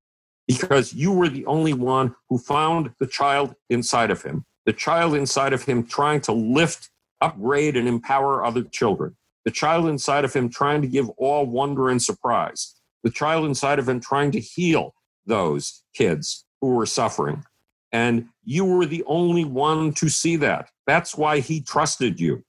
because 0.46 0.92
you 0.92 1.12
were 1.12 1.28
the 1.28 1.46
only 1.46 1.72
one 1.72 2.14
who 2.28 2.38
found 2.38 2.90
the 3.00 3.06
child 3.06 3.54
inside 3.70 4.10
of 4.10 4.22
him, 4.22 4.44
the 4.66 4.72
child 4.72 5.14
inside 5.14 5.52
of 5.52 5.64
him 5.64 5.84
trying 5.84 6.20
to 6.22 6.32
lift 6.32 6.90
upgrade 7.20 7.76
and 7.76 7.88
empower 7.88 8.44
other 8.44 8.62
children. 8.62 9.16
The 9.44 9.50
child 9.50 9.86
inside 9.86 10.24
of 10.24 10.32
him 10.32 10.48
trying 10.48 10.82
to 10.82 10.88
give 10.88 11.08
all 11.10 11.46
wonder 11.46 11.88
and 11.88 12.00
surprise. 12.00 12.74
The 13.02 13.10
child 13.10 13.44
inside 13.44 13.78
of 13.78 13.88
him 13.88 14.00
trying 14.00 14.30
to 14.32 14.40
heal 14.40 14.94
those 15.26 15.82
kids 15.94 16.44
who 16.60 16.74
were 16.74 16.86
suffering. 16.86 17.44
And 17.90 18.28
you 18.44 18.64
were 18.64 18.86
the 18.86 19.04
only 19.06 19.44
one 19.44 19.92
to 19.94 20.08
see 20.08 20.36
that. 20.36 20.70
That's 20.86 21.16
why 21.16 21.40
he 21.40 21.60
trusted 21.60 22.20
you. 22.20 22.44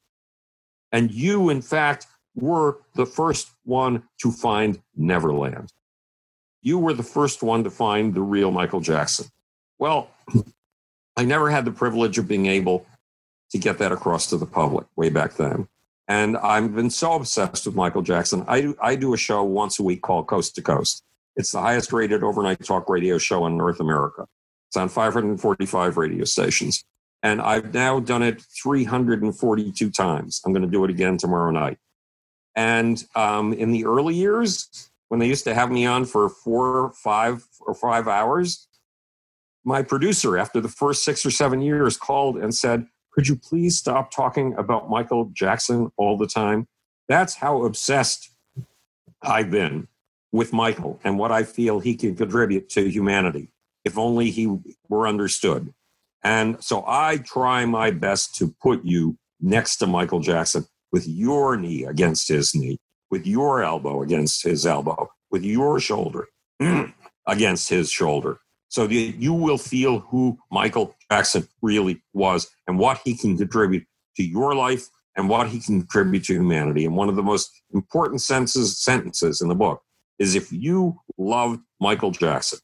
And 0.91 1.11
you, 1.11 1.49
in 1.49 1.61
fact, 1.61 2.07
were 2.35 2.79
the 2.95 3.05
first 3.05 3.51
one 3.63 4.03
to 4.21 4.31
find 4.31 4.79
Neverland. 4.95 5.71
You 6.61 6.79
were 6.79 6.93
the 6.93 7.03
first 7.03 7.43
one 7.43 7.63
to 7.63 7.69
find 7.69 8.13
the 8.13 8.21
real 8.21 8.51
Michael 8.51 8.79
Jackson. 8.79 9.27
Well, 9.79 10.09
I 11.17 11.25
never 11.25 11.49
had 11.49 11.65
the 11.65 11.71
privilege 11.71 12.17
of 12.17 12.27
being 12.27 12.47
able 12.47 12.85
to 13.51 13.57
get 13.59 13.77
that 13.77 13.91
across 13.91 14.27
to 14.27 14.37
the 14.37 14.45
public 14.45 14.87
way 14.95 15.09
back 15.09 15.35
then. 15.35 15.67
And 16.07 16.37
I've 16.37 16.75
been 16.75 16.89
so 16.89 17.13
obsessed 17.13 17.65
with 17.65 17.75
Michael 17.75 18.01
Jackson. 18.01 18.43
I 18.47 18.61
do, 18.61 18.75
I 18.81 18.95
do 18.95 19.13
a 19.13 19.17
show 19.17 19.43
once 19.43 19.79
a 19.79 19.83
week 19.83 20.01
called 20.01 20.27
Coast 20.27 20.55
to 20.55 20.61
Coast. 20.61 21.03
It's 21.35 21.51
the 21.51 21.61
highest 21.61 21.93
rated 21.93 22.23
overnight 22.23 22.63
talk 22.63 22.89
radio 22.89 23.17
show 23.17 23.45
in 23.45 23.57
North 23.57 23.79
America. 23.79 24.27
It's 24.69 24.77
on 24.77 24.89
545 24.89 25.97
radio 25.97 26.25
stations. 26.25 26.83
And 27.21 27.41
I've 27.41 27.73
now 27.73 27.99
done 27.99 28.21
it 28.21 28.41
342 28.61 29.89
times. 29.91 30.41
I'm 30.45 30.51
going 30.51 30.63
to 30.63 30.69
do 30.69 30.83
it 30.83 30.89
again 30.89 31.17
tomorrow 31.17 31.51
night. 31.51 31.77
And 32.55 33.03
um, 33.15 33.53
in 33.53 33.71
the 33.71 33.85
early 33.85 34.15
years, 34.15 34.89
when 35.07 35.19
they 35.19 35.27
used 35.27 35.43
to 35.45 35.53
have 35.53 35.71
me 35.71 35.85
on 35.85 36.05
for 36.05 36.29
four, 36.29 36.91
five, 36.91 37.45
or 37.61 37.73
five 37.73 38.07
hours, 38.07 38.67
my 39.63 39.81
producer, 39.81 40.37
after 40.37 40.59
the 40.59 40.67
first 40.67 41.03
six 41.03 41.25
or 41.25 41.31
seven 41.31 41.61
years, 41.61 41.97
called 41.97 42.37
and 42.37 42.53
said, 42.53 42.85
could 43.11 43.27
you 43.27 43.35
please 43.35 43.77
stop 43.77 44.11
talking 44.11 44.55
about 44.57 44.89
Michael 44.89 45.31
Jackson 45.33 45.91
all 45.97 46.17
the 46.17 46.27
time? 46.27 46.67
That's 47.07 47.35
how 47.35 47.63
obsessed 47.63 48.31
I've 49.21 49.51
been 49.51 49.87
with 50.31 50.51
Michael 50.51 50.99
and 51.03 51.19
what 51.19 51.31
I 51.31 51.43
feel 51.43 51.79
he 51.79 51.95
can 51.95 52.15
contribute 52.15 52.69
to 52.69 52.89
humanity. 52.89 53.51
if 53.83 53.97
only 53.97 54.29
he 54.31 54.57
were 54.89 55.07
understood. 55.07 55.73
And 56.23 56.63
so 56.63 56.83
I 56.87 57.17
try 57.17 57.65
my 57.65 57.91
best 57.91 58.35
to 58.35 58.55
put 58.61 58.83
you 58.85 59.17
next 59.41 59.77
to 59.77 59.87
Michael 59.87 60.21
Jackson 60.21 60.65
with 60.93 61.07
your 61.07 61.57
knee 61.57 61.83
against 61.83 62.29
his 62.29 62.55
knee, 62.55 62.79
with 63.11 63.27
your 63.27 63.63
elbow 63.63 64.03
against 64.03 64.43
his 64.43 64.65
elbow, 64.65 65.09
with 65.31 65.43
your 65.43 65.79
shoulder 65.79 66.27
against 67.27 67.67
his 67.67 67.91
shoulder. 67.91 68.39
So 68.69 68.87
that 68.87 68.93
you 68.93 69.33
will 69.33 69.57
feel 69.57 69.99
who 69.99 70.37
Michael 70.51 70.95
Jackson 71.11 71.47
really 71.61 72.01
was 72.13 72.49
and 72.67 72.79
what 72.79 73.01
he 73.03 73.15
can 73.15 73.37
contribute 73.37 73.85
to 74.15 74.23
your 74.23 74.55
life 74.55 74.87
and 75.15 75.29
what 75.29 75.49
he 75.49 75.59
can 75.59 75.81
contribute 75.81 76.23
to 76.25 76.33
humanity. 76.33 76.85
And 76.85 76.95
one 76.95 77.09
of 77.09 77.15
the 77.15 77.21
most 77.21 77.51
important 77.73 78.21
sentences, 78.21 78.81
sentences 78.83 79.41
in 79.41 79.49
the 79.49 79.55
book 79.55 79.81
is 80.17 80.33
if 80.33 80.51
you 80.51 80.99
loved 81.17 81.59
Michael 81.79 82.11
Jackson, 82.11 82.59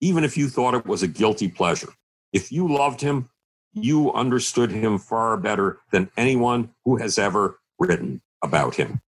even 0.00 0.22
if 0.22 0.36
you 0.36 0.48
thought 0.48 0.74
it 0.74 0.86
was 0.86 1.02
a 1.02 1.08
guilty 1.08 1.48
pleasure, 1.48 1.92
if 2.32 2.52
you 2.52 2.68
loved 2.68 3.00
him, 3.00 3.28
you 3.74 4.12
understood 4.12 4.70
him 4.70 4.98
far 4.98 5.36
better 5.36 5.78
than 5.90 6.10
anyone 6.16 6.70
who 6.84 6.96
has 6.96 7.18
ever 7.18 7.58
written 7.78 8.22
about 8.42 8.76
him. 8.76 9.00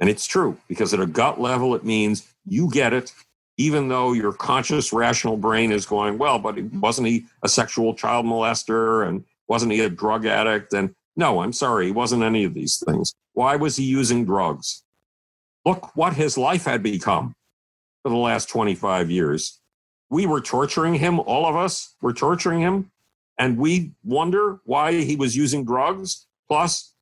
And 0.00 0.08
it's 0.08 0.26
true 0.26 0.58
because 0.68 0.94
at 0.94 1.00
a 1.00 1.06
gut 1.06 1.40
level, 1.40 1.74
it 1.74 1.84
means 1.84 2.26
you 2.44 2.70
get 2.70 2.92
it, 2.92 3.12
even 3.56 3.88
though 3.88 4.12
your 4.12 4.32
conscious, 4.32 4.92
rational 4.92 5.36
brain 5.36 5.72
is 5.72 5.86
going, 5.86 6.18
well, 6.18 6.38
but 6.38 6.60
wasn't 6.74 7.08
he 7.08 7.26
a 7.42 7.48
sexual 7.48 7.94
child 7.94 8.24
molester 8.24 9.06
and 9.06 9.24
wasn't 9.48 9.72
he 9.72 9.80
a 9.80 9.90
drug 9.90 10.26
addict? 10.26 10.72
And 10.72 10.94
no, 11.16 11.40
I'm 11.42 11.52
sorry, 11.52 11.86
he 11.86 11.92
wasn't 11.92 12.22
any 12.22 12.44
of 12.44 12.54
these 12.54 12.82
things. 12.86 13.14
Why 13.32 13.56
was 13.56 13.76
he 13.76 13.84
using 13.84 14.24
drugs? 14.24 14.84
Look 15.64 15.96
what 15.96 16.14
his 16.14 16.38
life 16.38 16.64
had 16.64 16.82
become 16.82 17.34
for 18.02 18.10
the 18.10 18.16
last 18.16 18.48
25 18.48 19.10
years. 19.10 19.60
We 20.10 20.26
were 20.26 20.40
torturing 20.40 20.94
him, 20.94 21.20
all 21.20 21.46
of 21.46 21.56
us 21.56 21.94
were 22.00 22.12
torturing 22.12 22.60
him, 22.60 22.90
and 23.38 23.58
we 23.58 23.92
wonder 24.04 24.60
why 24.64 24.92
he 24.92 25.16
was 25.16 25.36
using 25.36 25.64
drugs, 25.64 26.26
plus 26.48 26.94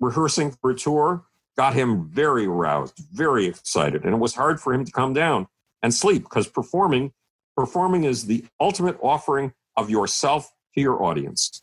rehearsing 0.00 0.50
for 0.50 0.70
a 0.70 0.74
tour 0.74 1.24
got 1.56 1.74
him 1.74 2.08
very 2.08 2.46
aroused, 2.46 2.98
very 3.12 3.46
excited, 3.46 4.04
and 4.04 4.14
it 4.14 4.18
was 4.18 4.34
hard 4.34 4.60
for 4.60 4.72
him 4.74 4.84
to 4.84 4.92
come 4.92 5.12
down 5.12 5.46
and 5.82 5.94
sleep 5.94 6.22
because 6.24 6.48
performing 6.48 7.12
performing 7.56 8.02
is 8.02 8.26
the 8.26 8.44
ultimate 8.58 8.98
offering 9.00 9.52
of 9.76 9.88
yourself 9.88 10.52
to 10.74 10.80
your 10.80 11.00
audience. 11.04 11.62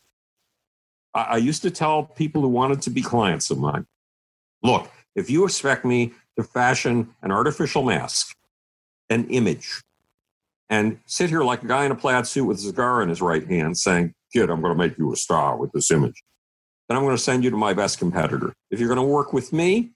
I, 1.14 1.22
I 1.22 1.36
used 1.36 1.60
to 1.62 1.70
tell 1.70 2.04
people 2.04 2.40
who 2.40 2.48
wanted 2.48 2.80
to 2.82 2.90
be 2.90 3.02
clients 3.02 3.50
of 3.50 3.58
mine, 3.58 3.86
look, 4.62 4.90
if 5.14 5.28
you 5.28 5.44
expect 5.44 5.84
me 5.84 6.12
to 6.36 6.42
fashion 6.42 7.14
an 7.20 7.30
artificial 7.30 7.82
mask, 7.82 8.34
an 9.10 9.28
image, 9.28 9.82
and 10.70 10.98
sit 11.06 11.30
here 11.30 11.42
like 11.42 11.62
a 11.62 11.66
guy 11.66 11.84
in 11.84 11.92
a 11.92 11.96
plaid 11.96 12.26
suit 12.26 12.44
with 12.44 12.58
a 12.58 12.62
cigar 12.62 13.02
in 13.02 13.08
his 13.08 13.20
right 13.20 13.46
hand 13.46 13.76
saying, 13.76 14.14
Kid, 14.32 14.50
I'm 14.50 14.62
going 14.62 14.72
to 14.72 14.78
make 14.78 14.96
you 14.98 15.12
a 15.12 15.16
star 15.16 15.56
with 15.56 15.72
this 15.72 15.90
image 15.90 16.22
then 16.92 16.98
I'm 16.98 17.04
going 17.04 17.16
to 17.16 17.22
send 17.22 17.42
you 17.42 17.48
to 17.48 17.56
my 17.56 17.72
best 17.72 17.98
competitor. 17.98 18.52
If 18.70 18.78
you're 18.78 18.94
going 18.94 19.06
to 19.06 19.12
work 19.12 19.32
with 19.32 19.50
me, 19.50 19.92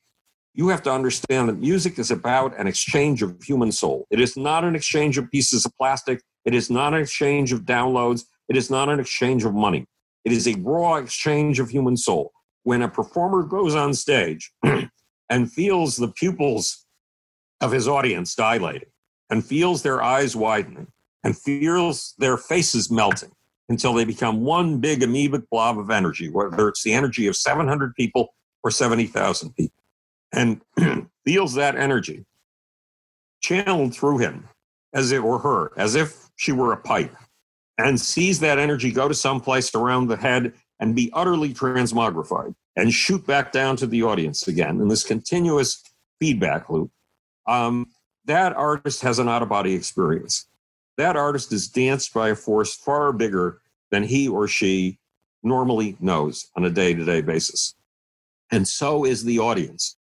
you 0.55 0.69
have 0.69 0.83
to 0.85 0.91
understand 0.91 1.49
that 1.51 1.59
music 1.59 1.99
is 1.99 2.11
about 2.11 2.59
an 2.59 2.67
exchange 2.67 3.23
of 3.23 3.37
human 3.43 3.71
soul. 3.71 4.07
It 4.11 4.19
is 4.19 4.35
not 4.35 4.65
an 4.65 4.75
exchange 4.75 5.19
of 5.19 5.31
pieces 5.31 5.67
of 5.67 5.73
plastic. 5.77 6.23
It 6.47 6.55
is 6.55 6.71
not 6.71 6.95
an 6.95 7.03
exchange 7.03 7.53
of 7.53 7.67
downloads. 7.67 8.23
It 8.49 8.57
is 8.57 8.71
not 8.71 8.89
an 8.89 8.99
exchange 8.99 9.45
of 9.45 9.53
money. 9.53 9.85
It 10.25 10.33
is 10.33 10.49
a 10.49 10.55
raw 10.61 10.95
exchange 10.95 11.61
of 11.61 11.69
human 11.69 11.99
soul. 11.99 12.33
When 12.63 12.81
a 12.81 12.89
performer 12.89 13.43
goes 13.43 13.75
on 13.75 13.93
stage 13.93 14.51
and 15.29 15.53
feels 15.53 15.97
the 15.97 16.09
pupils 16.09 16.87
of 17.61 17.73
his 17.73 17.87
audience 17.87 18.35
dilating 18.35 18.89
and 19.31 19.45
feels 19.45 19.83
their 19.83 20.03
eyes 20.03 20.37
widening 20.37 20.87
and 21.25 21.37
feels 21.37 22.15
their 22.19 22.37
faces 22.37 22.91
melting 22.91 23.33
until 23.69 23.93
they 23.93 24.05
become 24.05 24.43
one 24.43 24.79
big 24.79 25.01
amoebic 25.01 25.45
blob 25.51 25.79
of 25.79 25.91
energy, 25.91 26.29
whether 26.29 26.69
it's 26.69 26.85
the 26.85 26.93
energy 26.93 27.27
of 27.27 27.37
700 27.37 27.95
people 27.95 28.35
or 28.63 28.71
70,000 28.71 29.53
people, 29.55 29.83
and 30.33 30.61
feels 31.25 31.55
that 31.55 31.77
energy 31.77 32.25
channeled 33.41 33.95
through 33.95 34.19
him 34.19 34.49
as 34.93 35.13
it 35.13 35.23
were 35.23 35.39
her, 35.39 35.73
as 35.77 35.95
if 35.95 36.29
she 36.37 36.53
were 36.53 36.73
a 36.73 36.77
pipe, 36.77 37.15
and 37.79 38.01
sees 38.01 38.41
that 38.41 38.59
energy 38.59 38.93
go 38.93 39.09
to 39.09 39.15
some 39.15 39.41
place 39.41 39.75
around 39.75 40.07
the 40.07 40.17
head 40.17 40.53
and 40.81 40.95
be 40.95 41.11
utterly 41.13 41.53
transmogrified 41.53 42.55
and 42.77 42.93
shoot 42.93 43.27
back 43.27 43.53
down 43.53 43.77
to 43.77 43.87
the 43.87 44.03
audience 44.03 44.47
again 44.49 44.81
in 44.81 44.89
this 44.89 45.03
continuous 45.03 45.83
feedback 46.21 46.69
loop. 46.71 46.91
Um, 47.47 47.87
that 48.27 48.53
artist 48.55 49.03
has 49.03 49.19
an 49.19 49.29
out 49.29 49.43
of 49.43 49.49
body 49.49 49.75
experience 49.75 50.47
that 50.97 51.17
artist 51.17 51.53
is 51.53 51.69
danced 51.69 52.15
by 52.15 52.31
a 52.31 52.35
force 52.35 52.75
far 52.75 53.13
bigger 53.13 53.61
than 53.91 54.03
he 54.03 54.29
or 54.29 54.49
she 54.49 54.99
normally 55.43 55.97
knows 56.01 56.51
on 56.57 56.65
a 56.65 56.71
day 56.71 56.95
to 56.95 57.05
day 57.05 57.21
basis. 57.21 57.75
And 58.51 58.67
so 58.67 59.05
is 59.05 59.25
the 59.25 59.39
audience. 59.39 59.97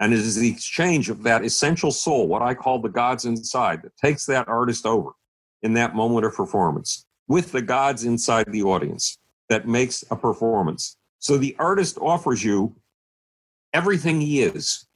And 0.00 0.12
it 0.12 0.18
is 0.18 0.36
the 0.36 0.50
exchange 0.50 1.10
of 1.10 1.22
that 1.22 1.44
essential 1.44 1.92
soul, 1.92 2.26
what 2.26 2.42
I 2.42 2.54
call 2.54 2.80
the 2.80 2.88
gods 2.88 3.24
inside, 3.24 3.82
that 3.82 3.96
takes 3.96 4.26
that 4.26 4.48
artist 4.48 4.84
over 4.84 5.10
in 5.62 5.74
that 5.74 5.94
moment 5.94 6.26
of 6.26 6.34
performance 6.34 7.06
with 7.28 7.52
the 7.52 7.62
gods 7.62 8.04
inside 8.04 8.50
the 8.50 8.64
audience 8.64 9.18
that 9.48 9.68
makes 9.68 10.04
a 10.10 10.16
performance. 10.16 10.96
So 11.20 11.38
the 11.38 11.54
artist 11.58 11.98
offers 11.98 12.42
you 12.42 12.74
everything 13.72 14.20
he 14.20 14.42
is, 14.42 14.86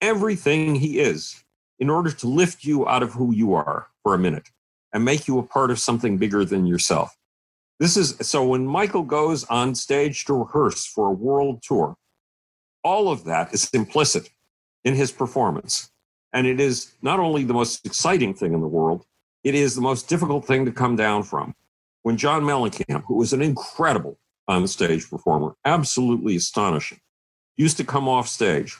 everything 0.00 0.74
he 0.74 1.00
is, 1.00 1.44
in 1.78 1.90
order 1.90 2.10
to 2.10 2.26
lift 2.26 2.64
you 2.64 2.86
out 2.88 3.02
of 3.02 3.12
who 3.12 3.32
you 3.32 3.54
are 3.54 3.88
for 4.02 4.14
a 4.14 4.18
minute 4.18 4.50
and 4.92 5.04
make 5.04 5.28
you 5.28 5.38
a 5.38 5.42
part 5.42 5.70
of 5.70 5.78
something 5.78 6.18
bigger 6.18 6.44
than 6.44 6.66
yourself. 6.66 7.16
This 7.78 7.96
is 7.96 8.16
so 8.20 8.44
when 8.44 8.66
Michael 8.66 9.04
goes 9.04 9.44
on 9.44 9.74
stage 9.74 10.24
to 10.24 10.34
rehearse 10.34 10.84
for 10.84 11.08
a 11.08 11.12
world 11.12 11.62
tour, 11.62 11.96
all 12.82 13.10
of 13.10 13.24
that 13.24 13.54
is 13.54 13.70
implicit 13.72 14.30
in 14.84 14.94
his 14.94 15.12
performance. 15.12 15.90
And 16.32 16.46
it 16.46 16.60
is 16.60 16.94
not 17.02 17.20
only 17.20 17.44
the 17.44 17.54
most 17.54 17.86
exciting 17.86 18.34
thing 18.34 18.52
in 18.52 18.60
the 18.60 18.66
world, 18.66 19.04
it 19.44 19.54
is 19.54 19.74
the 19.74 19.80
most 19.80 20.08
difficult 20.08 20.44
thing 20.44 20.64
to 20.64 20.72
come 20.72 20.96
down 20.96 21.22
from. 21.22 21.54
When 22.02 22.16
John 22.16 22.42
Mellencamp, 22.42 23.04
who 23.06 23.14
was 23.14 23.32
an 23.32 23.42
incredible 23.42 24.18
on 24.46 24.66
stage 24.66 25.08
performer, 25.08 25.54
absolutely 25.64 26.36
astonishing, 26.36 27.00
used 27.56 27.76
to 27.76 27.84
come 27.84 28.08
off 28.08 28.28
stage, 28.28 28.78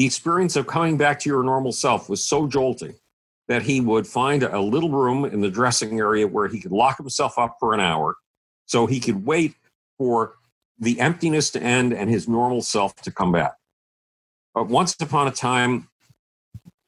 the 0.00 0.06
experience 0.06 0.56
of 0.56 0.66
coming 0.66 0.96
back 0.96 1.20
to 1.20 1.28
your 1.28 1.42
normal 1.42 1.72
self 1.72 2.08
was 2.08 2.24
so 2.24 2.46
jolting 2.46 2.94
that 3.48 3.60
he 3.60 3.82
would 3.82 4.06
find 4.06 4.42
a 4.42 4.58
little 4.58 4.88
room 4.88 5.26
in 5.26 5.42
the 5.42 5.50
dressing 5.50 5.98
area 5.98 6.26
where 6.26 6.48
he 6.48 6.58
could 6.58 6.72
lock 6.72 6.96
himself 6.96 7.38
up 7.38 7.58
for 7.60 7.74
an 7.74 7.80
hour 7.80 8.16
so 8.64 8.86
he 8.86 8.98
could 8.98 9.26
wait 9.26 9.56
for 9.98 10.36
the 10.78 10.98
emptiness 11.00 11.50
to 11.50 11.62
end 11.62 11.92
and 11.92 12.08
his 12.08 12.26
normal 12.26 12.62
self 12.62 12.96
to 13.02 13.10
come 13.10 13.30
back. 13.30 13.52
But 14.54 14.68
once 14.68 14.96
upon 14.98 15.28
a 15.28 15.32
time, 15.32 15.90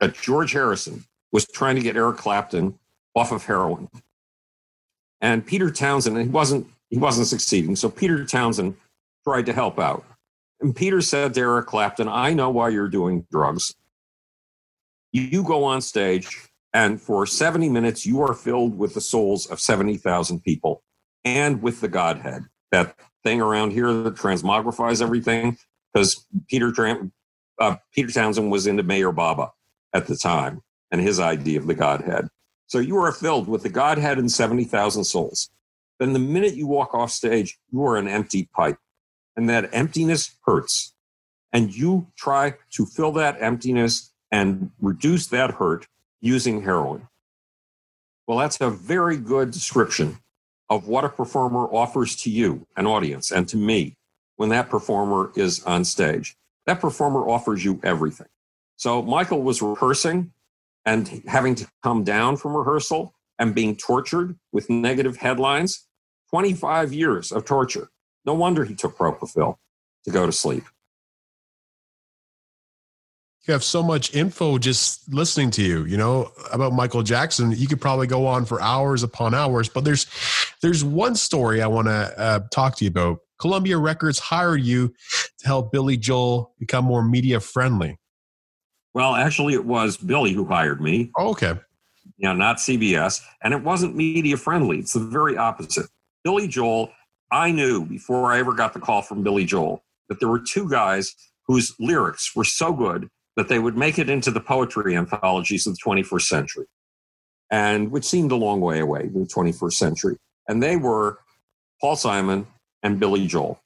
uh, 0.00 0.08
George 0.08 0.52
Harrison 0.52 1.04
was 1.32 1.46
trying 1.46 1.76
to 1.76 1.82
get 1.82 1.96
Eric 1.98 2.16
Clapton 2.16 2.78
off 3.14 3.30
of 3.30 3.44
heroin. 3.44 3.90
And 5.20 5.44
Peter 5.44 5.70
Townshend, 5.70 6.16
he 6.16 6.28
wasn't 6.28 6.66
he 6.88 6.96
wasn't 6.96 7.26
succeeding. 7.26 7.76
So 7.76 7.90
Peter 7.90 8.24
Townshend 8.24 8.74
tried 9.22 9.44
to 9.44 9.52
help 9.52 9.78
out. 9.78 10.02
And 10.62 10.74
Peter 10.74 11.00
said 11.00 11.34
to 11.34 11.40
Eric 11.40 11.66
Clapton, 11.66 12.08
I 12.08 12.34
know 12.34 12.48
why 12.48 12.68
you're 12.68 12.88
doing 12.88 13.26
drugs. 13.30 13.74
You 15.12 15.42
go 15.42 15.64
on 15.64 15.80
stage 15.80 16.28
and 16.72 17.00
for 17.00 17.26
70 17.26 17.68
minutes, 17.68 18.06
you 18.06 18.22
are 18.22 18.32
filled 18.32 18.78
with 18.78 18.94
the 18.94 19.00
souls 19.00 19.46
of 19.46 19.60
70,000 19.60 20.40
people 20.40 20.82
and 21.24 21.62
with 21.62 21.80
the 21.80 21.88
Godhead, 21.88 22.44
that 22.70 22.96
thing 23.22 23.40
around 23.40 23.72
here 23.72 23.92
that 23.92 24.14
transmogrifies 24.14 25.02
everything. 25.02 25.58
Because 25.92 26.26
Peter, 26.48 26.72
uh, 27.60 27.76
Peter 27.92 28.10
Townshend 28.10 28.50
was 28.50 28.66
into 28.66 28.82
Meher 28.82 29.14
Baba 29.14 29.50
at 29.92 30.06
the 30.06 30.16
time 30.16 30.62
and 30.90 31.00
his 31.00 31.20
idea 31.20 31.58
of 31.58 31.66
the 31.66 31.74
Godhead. 31.74 32.28
So 32.66 32.78
you 32.78 32.96
are 32.96 33.12
filled 33.12 33.48
with 33.48 33.64
the 33.64 33.68
Godhead 33.68 34.18
and 34.18 34.30
70,000 34.30 35.04
souls. 35.04 35.50
Then 35.98 36.14
the 36.14 36.18
minute 36.18 36.54
you 36.54 36.66
walk 36.66 36.94
off 36.94 37.10
stage, 37.10 37.58
you 37.70 37.84
are 37.84 37.98
an 37.98 38.08
empty 38.08 38.48
pipe. 38.54 38.78
And 39.36 39.48
that 39.48 39.70
emptiness 39.72 40.36
hurts. 40.44 40.94
And 41.52 41.74
you 41.74 42.08
try 42.16 42.54
to 42.72 42.86
fill 42.86 43.12
that 43.12 43.40
emptiness 43.40 44.12
and 44.30 44.70
reduce 44.80 45.26
that 45.28 45.52
hurt 45.52 45.86
using 46.20 46.62
heroin. 46.62 47.08
Well, 48.26 48.38
that's 48.38 48.60
a 48.60 48.70
very 48.70 49.16
good 49.16 49.50
description 49.50 50.18
of 50.70 50.88
what 50.88 51.04
a 51.04 51.08
performer 51.08 51.66
offers 51.66 52.16
to 52.16 52.30
you, 52.30 52.66
an 52.76 52.86
audience, 52.86 53.30
and 53.30 53.46
to 53.48 53.56
me 53.56 53.96
when 54.36 54.48
that 54.48 54.70
performer 54.70 55.30
is 55.36 55.62
on 55.64 55.84
stage. 55.84 56.36
That 56.66 56.80
performer 56.80 57.28
offers 57.28 57.64
you 57.64 57.80
everything. 57.82 58.28
So 58.76 59.02
Michael 59.02 59.42
was 59.42 59.60
rehearsing 59.60 60.32
and 60.86 61.22
having 61.26 61.54
to 61.56 61.68
come 61.82 62.04
down 62.04 62.36
from 62.36 62.56
rehearsal 62.56 63.14
and 63.38 63.54
being 63.54 63.76
tortured 63.76 64.36
with 64.52 64.70
negative 64.70 65.16
headlines. 65.16 65.86
25 66.30 66.92
years 66.94 67.30
of 67.30 67.44
torture. 67.44 67.90
No 68.24 68.34
wonder 68.34 68.64
he 68.64 68.74
took 68.74 68.96
propofol 68.96 69.56
to 70.04 70.10
go 70.10 70.26
to 70.26 70.32
sleep. 70.32 70.64
you 73.46 73.52
have 73.52 73.64
so 73.64 73.82
much 73.82 74.14
info 74.14 74.56
just 74.56 75.12
listening 75.12 75.50
to 75.50 75.62
you, 75.62 75.84
you 75.84 75.96
know, 75.96 76.30
about 76.52 76.72
Michael 76.72 77.02
Jackson. 77.02 77.50
You 77.50 77.66
could 77.66 77.80
probably 77.80 78.06
go 78.06 78.26
on 78.26 78.44
for 78.44 78.60
hours 78.62 79.02
upon 79.02 79.34
hours, 79.34 79.68
but 79.68 79.84
there's 79.84 80.06
there's 80.62 80.84
one 80.84 81.16
story 81.16 81.60
I 81.60 81.66
want 81.66 81.88
to 81.88 82.18
uh, 82.18 82.40
talk 82.52 82.76
to 82.76 82.84
you 82.84 82.90
about. 82.90 83.18
Columbia 83.40 83.78
Records 83.78 84.20
hired 84.20 84.62
you 84.62 84.94
to 85.40 85.46
help 85.46 85.72
Billy 85.72 85.96
Joel 85.96 86.54
become 86.60 86.84
more 86.84 87.02
media 87.02 87.40
friendly. 87.40 87.98
Well, 88.94 89.16
actually, 89.16 89.54
it 89.54 89.64
was 89.64 89.96
Billy 89.96 90.32
who 90.32 90.44
hired 90.44 90.80
me. 90.80 91.10
Oh, 91.16 91.30
okay. 91.30 91.54
Yeah, 92.18 92.34
not 92.34 92.58
CBS. 92.58 93.20
And 93.42 93.52
it 93.52 93.64
wasn't 93.64 93.96
media 93.96 94.36
friendly. 94.36 94.78
It's 94.78 94.92
the 94.92 95.00
very 95.00 95.36
opposite. 95.36 95.86
Billy 96.22 96.46
Joel, 96.46 96.92
I 97.32 97.50
knew 97.50 97.86
before 97.86 98.30
I 98.30 98.38
ever 98.38 98.52
got 98.52 98.74
the 98.74 98.78
call 98.78 99.00
from 99.00 99.22
Billy 99.22 99.46
Joel 99.46 99.82
that 100.08 100.20
there 100.20 100.28
were 100.28 100.38
two 100.38 100.68
guys 100.68 101.14
whose 101.46 101.74
lyrics 101.80 102.36
were 102.36 102.44
so 102.44 102.74
good 102.74 103.08
that 103.36 103.48
they 103.48 103.58
would 103.58 103.76
make 103.76 103.98
it 103.98 104.10
into 104.10 104.30
the 104.30 104.40
poetry 104.40 104.94
anthologies 104.94 105.66
of 105.66 105.74
the 105.74 105.80
21st 105.82 106.22
century, 106.22 106.66
and 107.50 107.90
which 107.90 108.04
seemed 108.04 108.30
a 108.30 108.36
long 108.36 108.60
way 108.60 108.80
away, 108.80 109.08
the 109.08 109.20
21st 109.20 109.72
century. 109.72 110.16
And 110.46 110.62
they 110.62 110.76
were 110.76 111.20
Paul 111.80 111.96
Simon 111.96 112.46
and 112.82 113.00
Billy 113.00 113.26
Joel. 113.26 113.62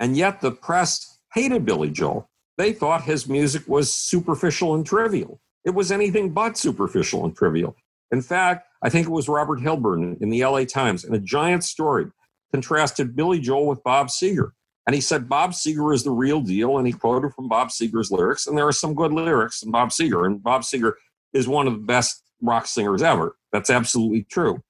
And 0.00 0.16
yet 0.16 0.40
the 0.40 0.50
press 0.50 1.18
hated 1.32 1.64
Billy 1.64 1.90
Joel. 1.90 2.28
They 2.58 2.72
thought 2.72 3.04
his 3.04 3.28
music 3.28 3.68
was 3.68 3.94
superficial 3.94 4.74
and 4.74 4.84
trivial. 4.84 5.38
It 5.64 5.70
was 5.70 5.92
anything 5.92 6.30
but 6.30 6.58
superficial 6.58 7.24
and 7.24 7.36
trivial. 7.36 7.76
In 8.10 8.22
fact, 8.22 8.66
I 8.82 8.88
think 8.88 9.06
it 9.06 9.10
was 9.10 9.28
Robert 9.28 9.60
Hilburn 9.60 10.20
in 10.20 10.30
the 10.30 10.44
LA 10.44 10.64
Times 10.64 11.04
in 11.04 11.14
a 11.14 11.18
giant 11.18 11.62
story 11.62 12.06
contrasted 12.52 13.16
Billy 13.16 13.40
Joel 13.40 13.66
with 13.66 13.82
Bob 13.82 14.08
Seger. 14.08 14.52
And 14.86 14.94
he 14.94 15.00
said 15.00 15.28
Bob 15.28 15.50
Seger 15.52 15.92
is 15.92 16.04
the 16.04 16.12
real 16.12 16.40
deal. 16.40 16.78
And 16.78 16.86
he 16.86 16.92
quoted 16.92 17.32
from 17.32 17.48
Bob 17.48 17.68
Seger's 17.68 18.10
lyrics. 18.10 18.46
And 18.46 18.56
there 18.56 18.66
are 18.66 18.72
some 18.72 18.94
good 18.94 19.12
lyrics 19.12 19.62
in 19.62 19.70
Bob 19.70 19.90
Seger. 19.90 20.26
And 20.26 20.42
Bob 20.42 20.62
Seger 20.62 20.92
is 21.32 21.48
one 21.48 21.66
of 21.66 21.72
the 21.72 21.80
best 21.80 22.22
rock 22.40 22.66
singers 22.66 23.02
ever. 23.02 23.36
That's 23.52 23.70
absolutely 23.70 24.24
true. 24.24 24.62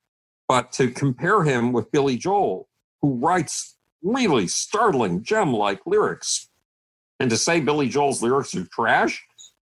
But 0.48 0.72
to 0.72 0.90
compare 0.90 1.42
him 1.42 1.72
with 1.72 1.90
Billy 1.90 2.16
Joel, 2.16 2.68
who 3.02 3.14
writes 3.14 3.76
really 4.02 4.46
startling 4.46 5.22
gem 5.22 5.52
like 5.52 5.80
lyrics, 5.86 6.48
and 7.18 7.30
to 7.30 7.36
say 7.36 7.60
Billy 7.60 7.88
Joel's 7.88 8.22
lyrics 8.22 8.54
are 8.54 8.66
trash 8.66 9.24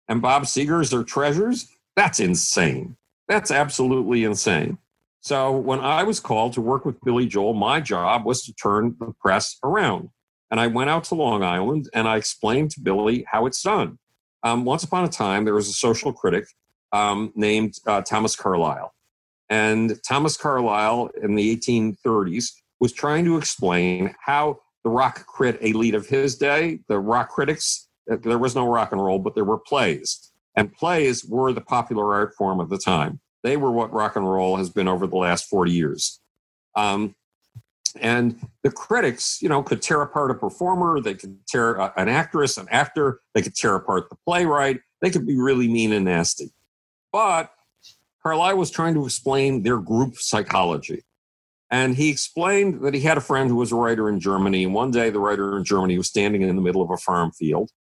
and 0.07 0.21
Bob 0.21 0.43
Seger's 0.43 0.93
are 0.93 1.03
treasures, 1.03 1.69
that's 1.95 2.19
insane. 2.19 2.95
That's 3.27 3.51
absolutely 3.51 4.23
insane. 4.23 4.77
So 5.23 5.55
when 5.55 5.79
I 5.79 6.03
was 6.03 6.19
called 6.19 6.51
to 6.53 6.61
work 6.61 6.83
with 6.83 6.99
Billy 6.99 7.25
Joel, 7.25 7.53
my 7.53 7.79
job 7.79 8.25
was 8.25 8.43
to 8.43 8.53
turn 8.53 8.97
the 8.99 9.13
press 9.21 9.57
around. 9.63 10.09
And 10.51 10.59
I 10.59 10.67
went 10.67 10.89
out 10.89 11.05
to 11.05 11.15
Long 11.15 11.43
Island 11.43 11.89
and 11.93 12.09
I 12.09 12.17
explained 12.17 12.71
to 12.71 12.81
Billy 12.81 13.25
how 13.31 13.45
it's 13.45 13.63
done. 13.63 13.99
Um, 14.43 14.65
once 14.65 14.83
upon 14.83 15.05
a 15.05 15.07
time, 15.07 15.45
there 15.45 15.53
was 15.53 15.69
a 15.69 15.73
social 15.73 16.11
critic 16.11 16.45
um, 16.91 17.31
named 17.35 17.75
uh, 17.87 18.01
Thomas 18.01 18.35
Carlyle. 18.35 18.93
And 19.49 19.97
Thomas 20.05 20.35
Carlyle 20.35 21.09
in 21.23 21.35
the 21.35 21.55
1830s 21.55 22.51
was 22.81 22.91
trying 22.91 23.23
to 23.23 23.37
explain 23.37 24.13
how 24.25 24.59
the 24.83 24.89
rock 24.89 25.25
crit 25.25 25.57
elite 25.61 25.95
of 25.95 26.05
his 26.05 26.35
day, 26.35 26.81
the 26.89 26.99
rock 26.99 27.29
critics, 27.29 27.87
uh, 28.11 28.17
there 28.17 28.37
was 28.37 28.55
no 28.55 28.67
rock 28.67 28.91
and 28.91 29.01
roll, 29.01 29.19
but 29.19 29.35
there 29.35 29.45
were 29.45 29.57
plays. 29.57 30.31
And 30.57 30.73
plays 30.73 31.23
were 31.23 31.53
the 31.53 31.61
popular 31.61 32.13
art 32.13 32.35
form 32.35 32.59
of 32.59 32.69
the 32.69 32.77
time. 32.77 33.21
They 33.43 33.57
were 33.57 33.71
what 33.71 33.93
rock 33.93 34.15
and 34.15 34.29
roll 34.29 34.57
has 34.57 34.69
been 34.69 34.87
over 34.87 35.05
the 35.05 35.17
last 35.17 35.49
40 35.49 35.71
years. 35.71 36.19
Um, 36.75 37.15
and 37.99 38.39
the 38.63 38.71
critics, 38.71 39.39
you 39.41 39.49
know, 39.49 39.61
could 39.61 39.81
tear 39.81 40.01
apart 40.01 40.31
a 40.31 40.33
performer, 40.33 40.99
they 40.99 41.13
could 41.13 41.37
tear 41.47 41.75
an 41.97 42.09
actress, 42.09 42.57
an 42.57 42.67
actor, 42.71 43.19
they 43.33 43.41
could 43.41 43.55
tear 43.55 43.75
apart 43.75 44.09
the 44.09 44.15
playwright, 44.25 44.79
they 45.01 45.11
could 45.11 45.27
be 45.27 45.37
really 45.37 45.67
mean 45.67 45.91
and 45.91 46.05
nasty. 46.05 46.51
But 47.11 47.51
Carlyle 48.23 48.57
was 48.57 48.71
trying 48.71 48.95
to 48.95 49.05
explain 49.05 49.61
their 49.63 49.77
group 49.77 50.15
psychology. 50.15 51.03
And 51.69 51.95
he 51.95 52.09
explained 52.09 52.81
that 52.81 52.93
he 52.93 53.01
had 53.01 53.17
a 53.17 53.21
friend 53.21 53.49
who 53.49 53.55
was 53.55 53.71
a 53.71 53.75
writer 53.75 54.07
in 54.07 54.19
Germany. 54.19 54.63
And 54.63 54.73
one 54.73 54.91
day, 54.91 55.09
the 55.09 55.19
writer 55.19 55.57
in 55.57 55.63
Germany 55.63 55.97
was 55.97 56.07
standing 56.07 56.41
in 56.41 56.55
the 56.55 56.61
middle 56.61 56.81
of 56.81 56.91
a 56.91 56.97
farm 56.97 57.31
field, 57.31 57.71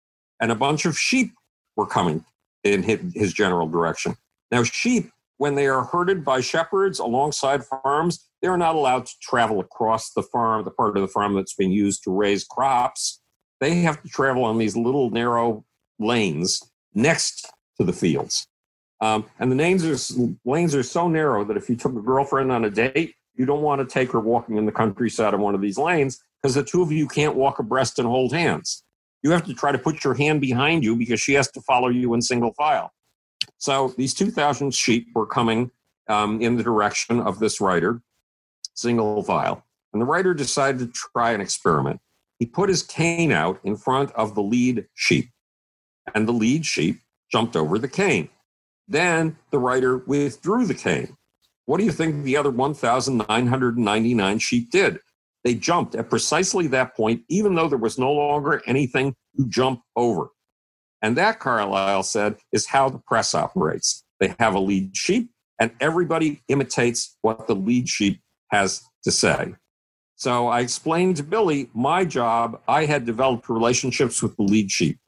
and 0.40 0.50
a 0.50 0.54
bunch 0.54 0.86
of 0.86 0.98
sheep 0.98 1.32
were 1.76 1.86
coming 1.86 2.24
in 2.64 2.82
his 2.82 3.32
general 3.32 3.68
direction. 3.68 4.16
Now, 4.50 4.62
sheep 4.62 5.10
when 5.42 5.56
they 5.56 5.66
are 5.66 5.82
herded 5.82 6.24
by 6.24 6.40
shepherds 6.40 7.00
alongside 7.00 7.64
farms, 7.64 8.28
they 8.40 8.46
are 8.46 8.56
not 8.56 8.76
allowed 8.76 9.04
to 9.04 9.12
travel 9.20 9.58
across 9.58 10.12
the 10.12 10.22
farm, 10.22 10.64
the 10.64 10.70
part 10.70 10.96
of 10.96 11.02
the 11.02 11.08
farm 11.08 11.34
that's 11.34 11.56
being 11.56 11.72
used 11.72 12.04
to 12.04 12.12
raise 12.12 12.44
crops. 12.44 13.20
They 13.60 13.80
have 13.80 14.00
to 14.04 14.08
travel 14.08 14.44
on 14.44 14.58
these 14.58 14.76
little 14.76 15.10
narrow 15.10 15.64
lanes 15.98 16.62
next 16.94 17.50
to 17.76 17.84
the 17.84 17.92
fields. 17.92 18.46
Um, 19.00 19.26
and 19.40 19.50
the 19.50 19.56
lanes 19.56 19.84
are, 19.84 20.36
lanes 20.44 20.76
are 20.76 20.84
so 20.84 21.08
narrow 21.08 21.44
that 21.46 21.56
if 21.56 21.68
you 21.68 21.74
took 21.74 21.96
a 21.96 22.02
girlfriend 22.02 22.52
on 22.52 22.64
a 22.64 22.70
date, 22.70 23.16
you 23.34 23.44
don't 23.44 23.62
want 23.62 23.80
to 23.80 23.92
take 23.92 24.12
her 24.12 24.20
walking 24.20 24.58
in 24.58 24.66
the 24.66 24.70
countryside 24.70 25.34
on 25.34 25.40
one 25.40 25.56
of 25.56 25.60
these 25.60 25.76
lanes 25.76 26.22
because 26.40 26.54
the 26.54 26.62
two 26.62 26.82
of 26.82 26.92
you 26.92 27.08
can't 27.08 27.34
walk 27.34 27.58
abreast 27.58 27.98
and 27.98 28.06
hold 28.06 28.32
hands. 28.32 28.84
You 29.24 29.32
have 29.32 29.44
to 29.46 29.54
try 29.54 29.72
to 29.72 29.78
put 29.78 30.04
your 30.04 30.14
hand 30.14 30.40
behind 30.40 30.84
you 30.84 30.94
because 30.94 31.20
she 31.20 31.32
has 31.32 31.50
to 31.50 31.60
follow 31.62 31.88
you 31.88 32.14
in 32.14 32.22
single 32.22 32.52
file. 32.52 32.92
So 33.62 33.94
these 33.96 34.12
2,000 34.12 34.74
sheep 34.74 35.06
were 35.14 35.24
coming 35.24 35.70
um, 36.08 36.40
in 36.42 36.56
the 36.56 36.64
direction 36.64 37.20
of 37.20 37.38
this 37.38 37.60
writer, 37.60 38.02
single 38.74 39.22
file. 39.22 39.64
And 39.92 40.02
the 40.02 40.06
writer 40.06 40.34
decided 40.34 40.80
to 40.80 40.92
try 41.14 41.30
an 41.30 41.40
experiment. 41.40 42.00
He 42.40 42.46
put 42.46 42.68
his 42.68 42.82
cane 42.82 43.30
out 43.30 43.60
in 43.62 43.76
front 43.76 44.10
of 44.16 44.34
the 44.34 44.42
lead 44.42 44.88
sheep, 44.94 45.30
and 46.12 46.26
the 46.26 46.32
lead 46.32 46.66
sheep 46.66 47.02
jumped 47.30 47.54
over 47.54 47.78
the 47.78 47.86
cane. 47.86 48.30
Then 48.88 49.36
the 49.52 49.60
writer 49.60 49.98
withdrew 49.98 50.66
the 50.66 50.74
cane. 50.74 51.16
What 51.66 51.78
do 51.78 51.84
you 51.84 51.92
think 51.92 52.24
the 52.24 52.36
other 52.36 52.50
1,999 52.50 54.38
sheep 54.40 54.72
did? 54.72 54.98
They 55.44 55.54
jumped 55.54 55.94
at 55.94 56.10
precisely 56.10 56.66
that 56.66 56.96
point, 56.96 57.22
even 57.28 57.54
though 57.54 57.68
there 57.68 57.78
was 57.78 57.96
no 57.96 58.10
longer 58.10 58.60
anything 58.66 59.14
to 59.36 59.46
jump 59.46 59.82
over. 59.94 60.30
And 61.02 61.16
that, 61.16 61.40
Carlyle 61.40 62.04
said, 62.04 62.36
is 62.52 62.66
how 62.66 62.88
the 62.88 62.98
press 62.98 63.34
operates. 63.34 64.04
They 64.20 64.34
have 64.38 64.54
a 64.54 64.60
lead 64.60 64.96
sheep, 64.96 65.30
and 65.58 65.72
everybody 65.80 66.42
imitates 66.48 67.18
what 67.22 67.48
the 67.48 67.56
lead 67.56 67.88
sheep 67.88 68.20
has 68.52 68.82
to 69.02 69.10
say. 69.10 69.54
So 70.14 70.46
I 70.46 70.60
explained 70.60 71.16
to 71.16 71.24
Billy 71.24 71.68
my 71.74 72.04
job. 72.04 72.60
I 72.68 72.84
had 72.84 73.04
developed 73.04 73.48
relationships 73.48 74.22
with 74.22 74.36
the 74.36 74.44
lead 74.44 74.70
sheep. 74.70 74.98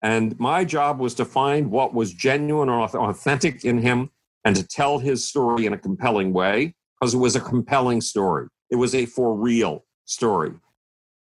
And 0.00 0.38
my 0.40 0.64
job 0.64 0.98
was 0.98 1.14
to 1.16 1.26
find 1.26 1.70
what 1.70 1.92
was 1.92 2.12
genuine 2.12 2.70
or 2.70 2.80
authentic 2.84 3.64
in 3.64 3.78
him 3.78 4.10
and 4.44 4.56
to 4.56 4.66
tell 4.66 4.98
his 4.98 5.28
story 5.28 5.66
in 5.66 5.74
a 5.74 5.78
compelling 5.78 6.32
way 6.32 6.74
because 6.98 7.14
it 7.14 7.18
was 7.18 7.36
a 7.36 7.40
compelling 7.40 8.00
story. 8.00 8.48
It 8.70 8.76
was 8.76 8.94
a 8.94 9.06
for 9.06 9.34
real 9.34 9.84
story. 10.04 10.52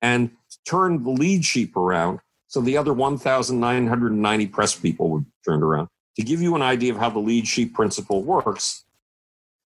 And 0.02 0.32
turn 0.68 1.04
the 1.04 1.10
lead 1.10 1.46
sheep 1.46 1.76
around 1.76 2.20
so 2.52 2.60
the 2.60 2.76
other 2.76 2.92
1,990 2.92 4.48
press 4.48 4.76
people 4.76 5.10
were 5.10 5.22
turned 5.46 5.64
around. 5.64 5.88
To 6.18 6.22
give 6.22 6.42
you 6.42 6.54
an 6.54 6.62
idea 6.62 6.94
of 6.94 7.00
how 7.00 7.10
the 7.10 7.20
lead 7.20 7.48
sheep 7.48 7.74
principle 7.74 8.24
works, 8.24 8.84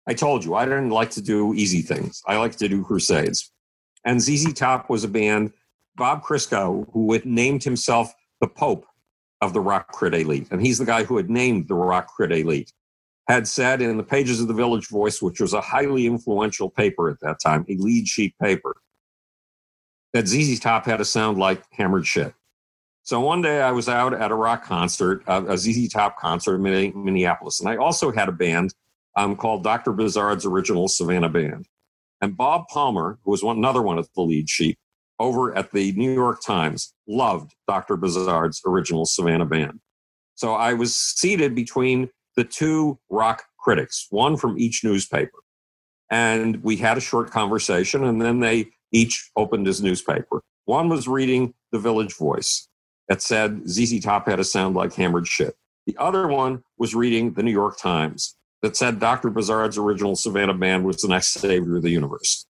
I 0.07 0.15
told 0.15 0.43
you 0.43 0.55
I 0.55 0.65
didn't 0.65 0.89
like 0.89 1.11
to 1.11 1.21
do 1.21 1.53
easy 1.53 1.84
things. 1.84 2.23
I 2.25 2.38
like 2.38 2.55
to 2.55 2.67
do 2.67 2.84
crusades. 2.84 3.51
And 4.03 4.19
ZZ 4.19 4.51
Top 4.53 4.89
was 4.89 5.03
a 5.03 5.07
band, 5.07 5.53
Bob 5.95 6.23
Christgau, 6.23 6.91
who 6.91 7.13
had 7.13 7.23
named 7.23 7.63
himself 7.63 8.15
the 8.39 8.47
Pope 8.47 8.88
of 9.41 9.53
the 9.53 9.61
rock 9.61 9.89
crit 9.89 10.15
elite. 10.15 10.47
And 10.49 10.59
he's 10.59 10.79
the 10.79 10.86
guy 10.86 11.03
who 11.03 11.17
had 11.17 11.29
named 11.29 11.67
the 11.67 11.75
rock 11.75 12.07
crit 12.07 12.32
elite, 12.32 12.73
had 13.27 13.47
said 13.47 13.84
in 13.84 13.95
the 13.95 14.03
pages 14.03 14.41
of 14.41 14.47
the 14.47 14.55
Village 14.55 14.88
Voice, 14.88 15.21
which 15.21 15.39
was 15.39 15.53
a 15.53 15.61
highly 15.61 16.07
influential 16.07 16.71
paper 16.71 17.11
at 17.11 17.19
that 17.19 17.39
time, 17.39 17.63
a 17.69 17.75
lead 17.75 18.07
sheet 18.07 18.34
paper, 18.41 18.75
that 20.13 20.27
ZZ 20.27 20.59
Top 20.59 20.86
had 20.86 20.99
a 20.99 21.05
sound 21.05 21.38
like 21.38 21.61
hammered 21.73 22.07
shit. 22.07 22.34
So 23.04 23.20
one 23.20 23.41
day 23.41 23.62
I 23.62 23.72
was 23.72 23.89
out 23.89 24.14
at 24.14 24.32
a 24.32 24.36
rock 24.36 24.64
concert, 24.64 25.24
a 25.28 25.58
ZZ 25.58 25.89
Top 25.89 26.20
concert 26.20 26.56
in 26.56 27.04
Minneapolis, 27.04 27.60
and 27.60 27.68
I 27.68 27.78
also 27.78 28.12
had 28.12 28.30
a 28.30 28.32
band 28.32 28.74
um, 29.18 29.36
called 29.36 29.64
Dr. 29.64 29.91
Buzzard's 29.91 30.45
Original 30.45 30.88
Savannah 30.88 31.30
Band. 31.30 31.68
And 32.22 32.38
Bob 32.38 32.68
Palmer, 32.68 33.18
who 33.24 33.32
was 33.32 33.43
one, 33.43 33.58
another 33.58 33.82
one 33.82 33.97
of 33.97 34.08
the 34.16 34.22
lead 34.22 34.49
sheep 34.49 34.78
over 35.20 35.56
at 35.56 35.72
the 35.72 35.91
New 35.93 36.14
York 36.14 36.41
Times, 36.45 36.93
loved 37.08 37.54
Dr. 37.68 37.97
Buzzard's 37.97 38.62
Original 38.66 39.06
Savannah 39.06 39.45
Band. 39.45 39.80
So 40.36 40.54
I 40.54 40.74
was 40.74 40.95
seated 40.95 41.56
between 41.56 42.10
the 42.36 42.43
two 42.43 42.99
rock 43.10 43.43
critics, 43.60 44.08
one 44.10 44.38
from 44.38 44.58
each 44.58 44.84
newspaper. 44.84 45.39
And 46.10 46.64
we 46.64 46.78
had 46.78 46.97
a 46.97 47.02
short 47.02 47.32
conversation, 47.32 48.04
and 48.04 48.22
then 48.22 48.39
they 48.39 48.68
each 48.91 49.32
opened 49.36 49.66
his 49.66 49.82
newspaper. 49.82 50.41
One 50.66 50.89
was 50.89 51.08
reading 51.08 51.54
The 51.72 51.80
Village 51.80 52.16
Voice, 52.16 52.68
that 53.12 53.22
said 53.22 53.68
ZZ 53.68 53.99
Top 53.99 54.26
had 54.26 54.39
a 54.39 54.43
sound 54.45 54.74
like 54.74 54.93
hammered 54.93 55.28
shit. 55.28 55.57
The 55.86 55.97
other 55.99 56.30
one 56.30 56.64
was 56.78 56.95
reading 56.95 57.34
the 57.34 57.43
New 57.43 57.51
York 57.51 57.78
Times 57.78 58.38
that 58.62 58.78
said 58.78 59.01
Dr. 59.01 59.30
Buzzard's 59.30 59.78
original 59.78 60.16
Savannah 60.16 60.53
Band 60.53 60.86
was 60.86 61.01
the 61.01 61.09
next 61.09 61.34
savior 61.34 61.76
of 61.76 61.82
the 61.82 61.89
universe. 61.89 62.45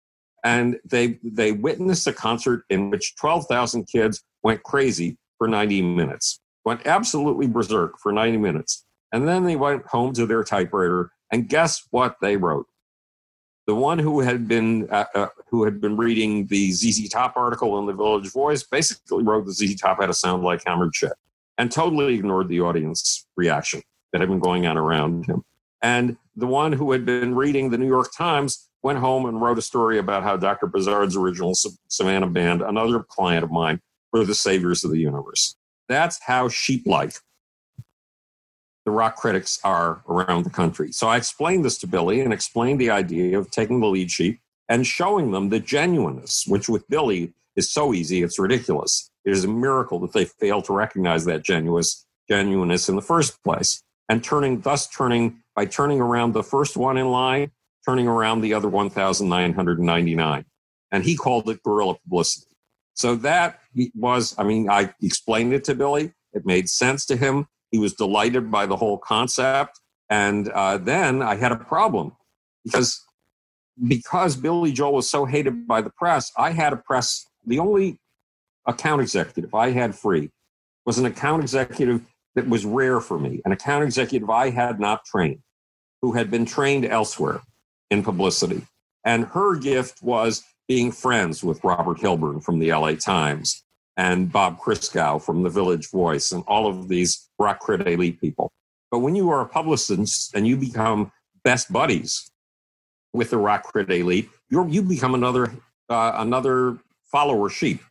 And 0.43 0.79
they 0.83 1.19
they 1.23 1.51
witnessed 1.51 2.07
a 2.07 2.11
concert 2.11 2.63
in 2.71 2.89
which 2.89 3.15
12,000 3.17 3.85
kids 3.85 4.23
went 4.41 4.63
crazy 4.63 5.19
for 5.37 5.47
90 5.47 5.83
minutes. 5.83 6.39
went 6.65 6.87
absolutely 6.87 7.45
berserk 7.45 7.99
for 7.99 8.11
90 8.11 8.39
minutes. 8.39 8.83
And 9.13 9.27
then 9.27 9.43
they 9.43 9.55
went 9.55 9.85
home 9.85 10.11
to 10.13 10.25
their 10.25 10.43
typewriter, 10.43 11.11
and 11.31 11.47
guess 11.47 11.85
what 11.91 12.15
they 12.19 12.35
wrote? 12.35 12.65
The 13.67 13.75
one 13.75 13.99
who 13.99 14.21
had 14.21 14.47
been 14.47 14.89
uh, 14.89 15.05
uh, 15.13 15.27
who 15.49 15.65
had 15.65 15.81
been 15.81 15.97
reading 15.97 16.47
the 16.47 16.71
ZZ 16.71 17.09
Top 17.09 17.35
article 17.35 17.77
in 17.79 17.85
the 17.85 17.93
Village 17.93 18.31
Voice 18.31 18.63
basically 18.63 19.23
wrote 19.23 19.45
the 19.45 19.51
ZZ 19.51 19.75
Top 19.75 19.99
had 19.99 20.09
a 20.09 20.13
sound 20.13 20.43
like 20.43 20.63
hammered 20.65 20.95
shit, 20.95 21.11
and 21.57 21.69
totally 21.69 22.15
ignored 22.15 22.47
the 22.47 22.61
audience 22.61 23.27
reaction 23.35 23.81
that 24.11 24.21
had 24.21 24.29
been 24.29 24.39
going 24.39 24.65
on 24.65 24.77
around 24.77 25.25
him. 25.25 25.43
And 25.81 26.17
the 26.37 26.47
one 26.47 26.71
who 26.71 26.93
had 26.93 27.05
been 27.05 27.35
reading 27.35 27.69
the 27.69 27.77
New 27.77 27.87
York 27.87 28.11
Times 28.15 28.69
went 28.83 28.99
home 28.99 29.25
and 29.25 29.41
wrote 29.41 29.57
a 29.57 29.61
story 29.61 29.99
about 29.99 30.23
how 30.23 30.37
Dr. 30.37 30.67
Buzzard's 30.67 31.17
original 31.17 31.53
Savannah 31.89 32.27
band, 32.27 32.61
another 32.61 33.03
client 33.03 33.43
of 33.43 33.51
mine, 33.51 33.81
were 34.13 34.23
the 34.23 34.33
saviors 34.33 34.85
of 34.85 34.91
the 34.91 34.99
universe. 34.99 35.55
That's 35.89 36.19
how 36.23 36.47
sheep 36.47 36.83
like 36.85 37.15
the 38.87 38.91
rock 38.91 39.17
critics 39.17 39.59
are 39.65 40.01
around 40.07 40.45
the 40.45 40.49
country. 40.49 40.93
So 40.93 41.09
I 41.09 41.17
explained 41.17 41.65
this 41.65 41.77
to 41.79 41.87
Billy 41.87 42.21
and 42.21 42.31
explained 42.31 42.79
the 42.79 42.89
idea 42.89 43.37
of 43.37 43.51
taking 43.51 43.81
the 43.81 43.87
lead 43.87 44.09
sheep 44.09 44.39
and 44.69 44.87
showing 44.87 45.31
them 45.31 45.49
the 45.49 45.59
genuineness, 45.59 46.45
which 46.47 46.69
with 46.69 46.87
Billy 46.87 47.33
is 47.57 47.69
so 47.69 47.93
easy, 47.93 48.23
it's 48.23 48.39
ridiculous. 48.39 49.11
It 49.25 49.31
is 49.31 49.43
a 49.43 49.49
miracle 49.49 49.99
that 49.99 50.13
they 50.13 50.23
fail 50.23 50.61
to 50.61 50.71
recognize 50.71 51.25
that 51.25 51.43
genuineness, 51.43 52.05
genuineness 52.29 52.87
in 52.87 52.95
the 52.95 53.01
first 53.01 53.43
place. 53.43 53.83
And 54.07 54.23
turning, 54.23 54.61
thus 54.61 54.87
turning, 54.87 55.43
by 55.53 55.65
turning 55.65 55.99
around 55.99 56.31
the 56.31 56.41
first 56.41 56.77
one 56.77 56.95
in 56.95 57.11
line, 57.11 57.51
turning 57.85 58.07
around 58.07 58.39
the 58.39 58.53
other 58.53 58.69
1,999. 58.69 60.45
And 60.93 61.03
he 61.03 61.17
called 61.17 61.49
it 61.49 61.61
guerrilla 61.61 61.95
publicity. 61.95 62.55
So 62.93 63.15
that 63.17 63.59
was, 63.95 64.33
I 64.37 64.45
mean, 64.45 64.69
I 64.69 64.93
explained 65.03 65.51
it 65.51 65.65
to 65.65 65.75
Billy. 65.75 66.13
It 66.31 66.45
made 66.45 66.69
sense 66.69 67.05
to 67.07 67.17
him. 67.17 67.47
He 67.71 67.77
was 67.77 67.93
delighted 67.93 68.51
by 68.51 68.65
the 68.65 68.75
whole 68.75 68.97
concept. 68.97 69.79
And 70.09 70.49
uh, 70.49 70.77
then 70.77 71.21
I 71.21 71.35
had 71.35 71.51
a 71.51 71.57
problem 71.57 72.15
because 72.63 73.03
because 73.87 74.35
Billy 74.35 74.71
Joel 74.71 74.93
was 74.93 75.09
so 75.09 75.25
hated 75.25 75.67
by 75.67 75.81
the 75.81 75.91
press, 75.91 76.31
I 76.37 76.51
had 76.51 76.73
a 76.73 76.77
press. 76.77 77.27
The 77.45 77.59
only 77.59 77.99
account 78.65 79.01
executive 79.01 79.53
I 79.53 79.71
had 79.71 79.95
free 79.95 80.31
was 80.85 80.97
an 80.97 81.05
account 81.05 81.43
executive 81.43 82.01
that 82.35 82.47
was 82.47 82.65
rare 82.65 82.99
for 83.01 83.19
me, 83.19 83.41
an 83.45 83.51
account 83.51 83.83
executive 83.83 84.29
I 84.29 84.49
had 84.49 84.79
not 84.79 85.05
trained, 85.05 85.41
who 86.01 86.13
had 86.13 86.31
been 86.31 86.45
trained 86.45 86.85
elsewhere 86.85 87.41
in 87.89 88.03
publicity. 88.03 88.65
And 89.03 89.25
her 89.25 89.55
gift 89.55 90.01
was 90.01 90.43
being 90.67 90.91
friends 90.91 91.43
with 91.43 91.63
Robert 91.63 91.99
Hilburn 91.99 92.43
from 92.43 92.59
the 92.59 92.71
LA 92.71 92.93
Times 92.93 93.63
and 93.97 94.31
Bob 94.31 94.59
Christgau 94.59 95.21
from 95.21 95.43
the 95.43 95.49
Village 95.49 95.89
Voice 95.89 96.31
and 96.31 96.43
all 96.47 96.67
of 96.67 96.87
these 96.87 97.27
rock 97.39 97.59
crit 97.59 97.85
elite 97.87 98.21
people. 98.21 98.51
But 98.91 98.99
when 98.99 99.15
you 99.15 99.29
are 99.31 99.41
a 99.41 99.47
publicist 99.47 100.35
and 100.35 100.47
you 100.47 100.55
become 100.55 101.11
best 101.43 101.73
buddies 101.73 102.31
with 103.13 103.31
the 103.31 103.37
rock 103.37 103.63
crit 103.63 103.91
elite, 103.91 104.29
you 104.49 104.81
become 104.81 105.15
another 105.15 105.51
uh, 105.89 106.13
another 106.15 106.77
follower 107.11 107.49
sheep. 107.49 107.81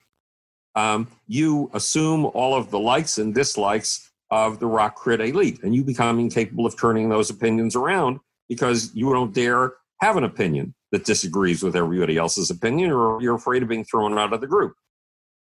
Um, 0.74 1.08
you 1.26 1.70
assume 1.72 2.26
all 2.26 2.54
of 2.54 2.70
the 2.70 2.78
likes 2.78 3.18
and 3.18 3.34
dislikes 3.34 4.10
of 4.30 4.58
the 4.58 4.66
rock 4.66 4.94
crit 4.94 5.20
elite, 5.20 5.62
and 5.62 5.74
you 5.74 5.82
become 5.82 6.18
incapable 6.18 6.66
of 6.66 6.78
turning 6.78 7.08
those 7.08 7.30
opinions 7.30 7.74
around 7.74 8.20
because 8.48 8.94
you 8.94 9.12
don't 9.12 9.34
dare 9.34 9.74
have 10.00 10.16
an 10.16 10.24
opinion 10.24 10.74
that 10.92 11.04
disagrees 11.04 11.62
with 11.62 11.74
everybody 11.74 12.16
else's 12.16 12.50
opinion, 12.50 12.92
or 12.92 13.20
you're 13.20 13.34
afraid 13.34 13.62
of 13.62 13.68
being 13.68 13.84
thrown 13.84 14.16
out 14.18 14.32
of 14.32 14.40
the 14.40 14.46
group. 14.46 14.74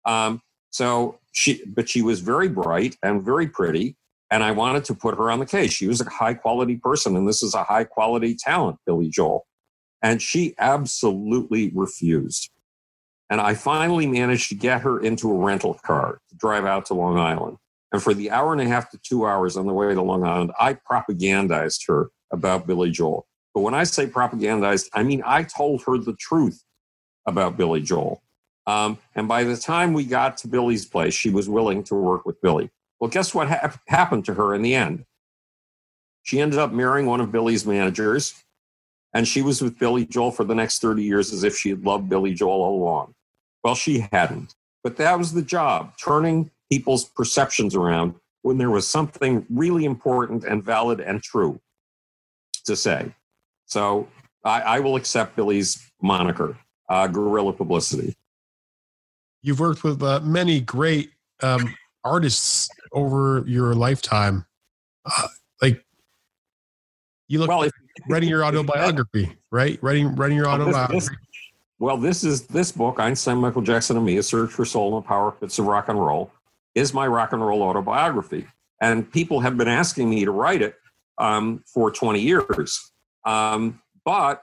Um, 0.05 0.41
so 0.75 1.19
she, 1.31 1.63
but 1.65 1.87
she 1.87 2.01
was 2.01 2.19
very 2.19 2.49
bright 2.49 2.97
and 3.01 3.23
very 3.23 3.47
pretty, 3.47 3.95
and 4.29 4.43
I 4.43 4.51
wanted 4.51 4.83
to 4.85 4.93
put 4.93 5.15
her 5.15 5.31
on 5.31 5.39
the 5.39 5.45
case. 5.45 5.71
She 5.71 5.87
was 5.87 6.01
a 6.01 6.09
high 6.09 6.33
quality 6.33 6.75
person, 6.75 7.15
and 7.15 7.25
this 7.25 7.41
is 7.41 7.53
a 7.53 7.63
high 7.63 7.85
quality 7.85 8.35
talent, 8.35 8.77
Billy 8.85 9.07
Joel. 9.07 9.47
And 10.01 10.21
she 10.21 10.53
absolutely 10.59 11.71
refused. 11.73 12.49
And 13.29 13.39
I 13.39 13.53
finally 13.53 14.05
managed 14.05 14.49
to 14.49 14.55
get 14.55 14.81
her 14.81 14.99
into 14.99 15.31
a 15.31 15.37
rental 15.37 15.75
car 15.75 16.19
to 16.27 16.35
drive 16.35 16.65
out 16.65 16.87
to 16.87 16.93
Long 16.93 17.17
Island. 17.17 17.55
And 17.93 18.03
for 18.03 18.13
the 18.13 18.29
hour 18.29 18.51
and 18.51 18.61
a 18.61 18.67
half 18.67 18.91
to 18.91 18.97
two 18.97 19.25
hours 19.25 19.55
on 19.55 19.67
the 19.67 19.73
way 19.73 19.93
to 19.93 20.01
Long 20.01 20.25
Island, 20.25 20.51
I 20.59 20.73
propagandized 20.73 21.87
her 21.87 22.09
about 22.33 22.67
Billy 22.67 22.91
Joel. 22.91 23.25
But 23.53 23.61
when 23.61 23.73
I 23.73 23.85
say 23.85 24.07
propagandized, 24.07 24.89
I 24.93 25.03
mean 25.03 25.23
I 25.25 25.43
told 25.43 25.83
her 25.87 25.97
the 25.97 26.17
truth 26.19 26.61
about 27.25 27.55
Billy 27.55 27.79
Joel. 27.79 28.21
Um, 28.67 28.97
and 29.15 29.27
by 29.27 29.43
the 29.43 29.57
time 29.57 29.93
we 29.93 30.05
got 30.05 30.37
to 30.37 30.47
Billy's 30.47 30.85
place, 30.85 31.13
she 31.13 31.29
was 31.29 31.47
willing 31.47 31.83
to 31.83 31.95
work 31.95 32.25
with 32.25 32.41
Billy. 32.41 32.71
Well, 32.99 33.09
guess 33.09 33.33
what 33.33 33.47
ha- 33.49 33.77
happened 33.87 34.25
to 34.25 34.33
her 34.33 34.55
in 34.55 34.61
the 34.61 34.73
end? 34.73 35.05
She 36.23 36.39
ended 36.39 36.57
up 36.57 36.71
marrying 36.71 37.05
one 37.05 37.21
of 37.21 37.31
Billy's 37.31 37.65
managers, 37.65 38.33
and 39.13 39.27
she 39.27 39.43
was 39.43 39.61
with 39.61 39.77
Billy 39.77 40.05
Joel 40.05 40.31
for 40.31 40.43
the 40.43 40.55
next 40.55 40.81
30 40.81 41.03
years 41.03 41.31
as 41.31 41.43
if 41.43 41.55
she 41.55 41.69
had 41.69 41.85
loved 41.85 42.09
Billy 42.09 42.33
Joel 42.33 42.63
all 42.63 42.81
along. 42.81 43.13
Well, 43.63 43.75
she 43.75 44.07
hadn't. 44.11 44.55
But 44.83 44.97
that 44.97 45.17
was 45.17 45.33
the 45.33 45.41
job, 45.41 45.93
turning 45.97 46.51
people's 46.71 47.05
perceptions 47.05 47.75
around 47.75 48.15
when 48.41 48.57
there 48.57 48.69
was 48.69 48.87
something 48.87 49.45
really 49.49 49.85
important 49.85 50.43
and 50.43 50.63
valid 50.63 50.99
and 50.99 51.21
true 51.21 51.59
to 52.65 52.75
say. 52.75 53.11
So 53.65 54.07
I, 54.43 54.61
I 54.61 54.79
will 54.79 54.95
accept 54.95 55.35
Billy's 55.35 55.91
moniker, 56.01 56.57
uh, 56.89 57.07
guerrilla 57.07 57.53
publicity. 57.53 58.15
You've 59.45 59.59
worked 59.59 59.83
with 59.83 60.01
uh, 60.01 60.21
many 60.21 60.59
great 60.59 61.11
um, 61.43 61.75
artists 62.03 62.67
over 62.93 63.43
your 63.45 63.75
lifetime. 63.75 64.43
Uh, 65.05 65.27
like 65.61 65.85
you 67.27 67.37
look 67.37 67.49
well, 67.49 67.61
if, 67.61 67.71
writing 68.09 68.27
your 68.27 68.43
autobiography, 68.43 69.37
right? 69.51 69.77
Writing 69.83 70.15
writing 70.15 70.35
your 70.35 70.47
autobiography. 70.47 70.95
This, 70.95 71.09
this, 71.09 71.17
well, 71.77 71.95
this 71.95 72.23
is 72.23 72.47
this 72.47 72.71
book, 72.71 72.99
Einstein, 72.99 73.37
Michael 73.37 73.61
Jackson, 73.61 73.97
and 73.97 74.05
Me: 74.07 74.17
A 74.17 74.23
Search 74.23 74.49
for 74.49 74.65
Soul 74.65 74.97
and 74.97 75.05
Power 75.05 75.31
Pits 75.31 75.59
of 75.59 75.67
Rock 75.67 75.89
and 75.89 76.03
Roll, 76.03 76.31
is 76.73 76.91
my 76.91 77.05
rock 77.05 77.31
and 77.31 77.45
roll 77.45 77.61
autobiography. 77.61 78.47
And 78.81 79.11
people 79.11 79.41
have 79.41 79.57
been 79.57 79.67
asking 79.67 80.09
me 80.09 80.25
to 80.25 80.31
write 80.31 80.63
it 80.63 80.73
um, 81.19 81.63
for 81.71 81.91
20 81.91 82.19
years. 82.19 82.91
Um, 83.25 83.79
but 84.03 84.41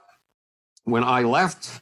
when 0.85 1.03
I 1.03 1.23
left 1.23 1.81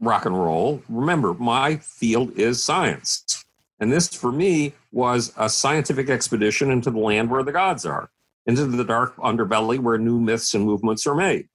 rock 0.00 0.24
and 0.24 0.38
roll, 0.38 0.82
remember, 0.88 1.34
my 1.34 1.76
field 1.76 2.36
is 2.38 2.62
science. 2.62 3.44
And 3.78 3.92
this, 3.92 4.08
for 4.08 4.32
me, 4.32 4.74
was 4.92 5.32
a 5.36 5.48
scientific 5.48 6.10
expedition 6.10 6.70
into 6.70 6.90
the 6.90 6.98
land 6.98 7.30
where 7.30 7.42
the 7.42 7.52
gods 7.52 7.86
are, 7.86 8.10
into 8.46 8.66
the 8.66 8.84
dark 8.84 9.16
underbelly 9.16 9.78
where 9.78 9.98
new 9.98 10.20
myths 10.20 10.54
and 10.54 10.64
movements 10.64 11.06
are 11.06 11.14
made. 11.14 11.48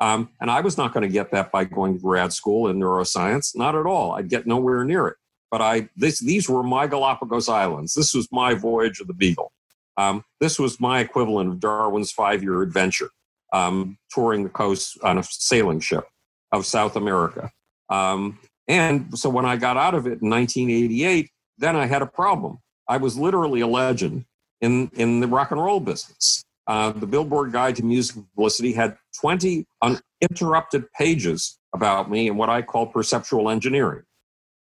Um, 0.00 0.30
and 0.40 0.50
I 0.50 0.60
was 0.60 0.76
not 0.76 0.92
going 0.92 1.02
to 1.02 1.12
get 1.12 1.30
that 1.30 1.52
by 1.52 1.64
going 1.64 1.94
to 1.94 2.00
grad 2.00 2.32
school 2.32 2.68
in 2.68 2.78
neuroscience, 2.78 3.56
not 3.56 3.74
at 3.74 3.86
all. 3.86 4.12
I'd 4.12 4.28
get 4.28 4.46
nowhere 4.46 4.84
near 4.84 5.08
it. 5.08 5.16
But 5.50 5.62
I, 5.62 5.88
this, 5.96 6.18
these 6.18 6.48
were 6.48 6.64
my 6.64 6.86
Galapagos 6.86 7.48
Islands. 7.48 7.94
This 7.94 8.12
was 8.12 8.28
my 8.32 8.54
voyage 8.54 9.00
of 9.00 9.06
the 9.06 9.14
Beagle. 9.14 9.52
Um, 9.96 10.24
this 10.40 10.58
was 10.58 10.80
my 10.80 10.98
equivalent 10.98 11.50
of 11.50 11.60
Darwin's 11.60 12.10
five 12.10 12.42
year 12.42 12.62
adventure 12.62 13.10
um, 13.52 13.96
touring 14.10 14.42
the 14.42 14.50
coast 14.50 14.98
on 15.02 15.18
a 15.18 15.22
sailing 15.22 15.80
ship 15.80 16.08
of 16.50 16.66
South 16.66 16.96
America. 16.96 17.52
Um, 17.94 18.38
and 18.66 19.16
so 19.18 19.28
when 19.28 19.44
I 19.44 19.56
got 19.56 19.76
out 19.76 19.94
of 19.94 20.06
it 20.06 20.22
in 20.22 20.30
1988, 20.30 21.30
then 21.58 21.76
I 21.76 21.86
had 21.86 22.02
a 22.02 22.06
problem. 22.06 22.58
I 22.88 22.96
was 22.96 23.16
literally 23.16 23.60
a 23.60 23.66
legend 23.66 24.24
in, 24.60 24.90
in 24.94 25.20
the 25.20 25.28
rock 25.28 25.50
and 25.50 25.62
roll 25.62 25.80
business. 25.80 26.42
Uh, 26.66 26.92
the 26.92 27.06
Billboard 27.06 27.52
Guide 27.52 27.76
to 27.76 27.84
Music 27.84 28.16
Publicity 28.34 28.72
had 28.72 28.96
20 29.20 29.66
uninterrupted 29.82 30.90
pages 30.92 31.58
about 31.74 32.10
me 32.10 32.28
and 32.28 32.38
what 32.38 32.48
I 32.48 32.62
call 32.62 32.86
perceptual 32.86 33.50
engineering, 33.50 34.04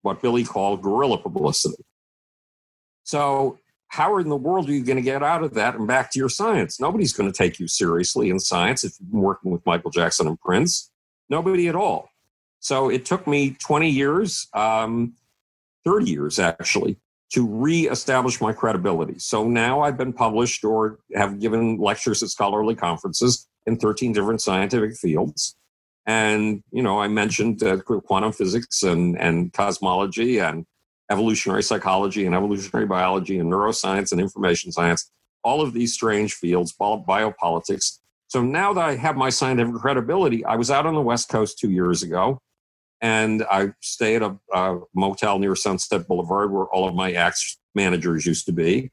what 0.02 0.22
Billy 0.22 0.44
called 0.44 0.82
guerrilla 0.82 1.18
publicity. 1.18 1.82
So 3.04 3.60
how 3.88 4.18
in 4.18 4.28
the 4.28 4.36
world 4.36 4.68
are 4.68 4.74
you 4.74 4.84
going 4.84 4.98
to 4.98 5.04
get 5.04 5.24
out 5.24 5.44
of 5.44 5.54
that 5.54 5.76
and 5.76 5.88
back 5.88 6.12
to 6.12 6.20
your 6.20 6.30
science? 6.30 6.80
Nobody's 6.80 7.14
going 7.14 7.32
to 7.32 7.38
take 7.38 7.60
you 7.60 7.68
seriously 7.68 8.30
in 8.30 8.40
science 8.40 8.84
if 8.84 8.94
you've 9.00 9.12
been 9.12 9.22
working 9.22 9.52
with 9.52 9.66
Michael 9.66 9.92
Jackson 9.92 10.28
and 10.28 10.40
Prince. 10.40 10.92
Nobody 11.30 11.68
at 11.68 11.76
all. 11.76 12.10
So 12.64 12.90
it 12.90 13.04
took 13.04 13.28
me 13.28 13.58
20 13.60 13.90
years, 13.90 14.48
um, 14.54 15.16
30 15.84 16.10
years 16.10 16.40
actually, 16.40 16.96
to 17.34 17.46
reestablish 17.46 18.40
my 18.40 18.54
credibility. 18.54 19.20
So 19.20 19.46
now 19.46 19.82
I've 19.82 19.98
been 19.98 20.14
published 20.14 20.64
or 20.64 21.00
have 21.14 21.42
given 21.42 21.78
lectures 21.78 22.24
at 22.24 22.30
scholarly 22.30 22.74
conferences 22.74 23.50
in 23.66 23.76
13 23.76 24.14
different 24.14 24.42
scientific 24.42 24.96
fields. 24.96 25.58
And, 26.06 26.64
you 26.72 26.82
know, 26.82 27.02
I 27.02 27.10
mentioned 27.10 27.62
uh, 27.64 27.80
quantum 27.82 28.32
physics 28.32 28.82
and, 28.84 29.20
and 29.20 29.52
cosmology 29.52 30.40
and 30.40 30.66
evolutionary 31.12 31.64
psychology 31.64 32.26
and 32.26 32.34
evolutionary 32.34 32.86
biology 32.86 33.40
and 33.40 33.52
neuroscience 33.52 34.14
and 34.14 34.22
information 34.22 34.72
science, 34.72 35.12
all 35.44 35.60
of 35.60 35.74
these 35.74 35.94
strange 35.94 36.36
fields, 36.36 36.74
biopolitics. 36.80 38.00
So 38.28 38.42
now 38.42 38.72
that 38.72 38.86
I 38.86 38.96
have 38.96 39.18
my 39.18 39.30
scientific 39.30 39.76
credibility, 39.76 40.46
I 40.46 40.56
was 40.56 40.72
out 40.72 40.86
on 40.86 40.96
the 40.96 41.02
West 41.02 41.28
Coast 41.28 41.60
two 41.60 41.70
years 41.70 42.04
ago 42.04 42.40
and 43.04 43.44
I 43.52 43.74
stay 43.82 44.16
at 44.16 44.22
a, 44.22 44.40
a 44.54 44.80
motel 44.96 45.38
near 45.38 45.58
Sunset 45.58 46.08
Boulevard 46.08 46.52
where 46.52 46.66
all 46.68 46.88
of 46.88 46.96
my 46.96 47.12
ex 47.12 47.58
managers 47.76 48.26
used 48.26 48.46
to 48.46 48.54
be. 48.54 48.92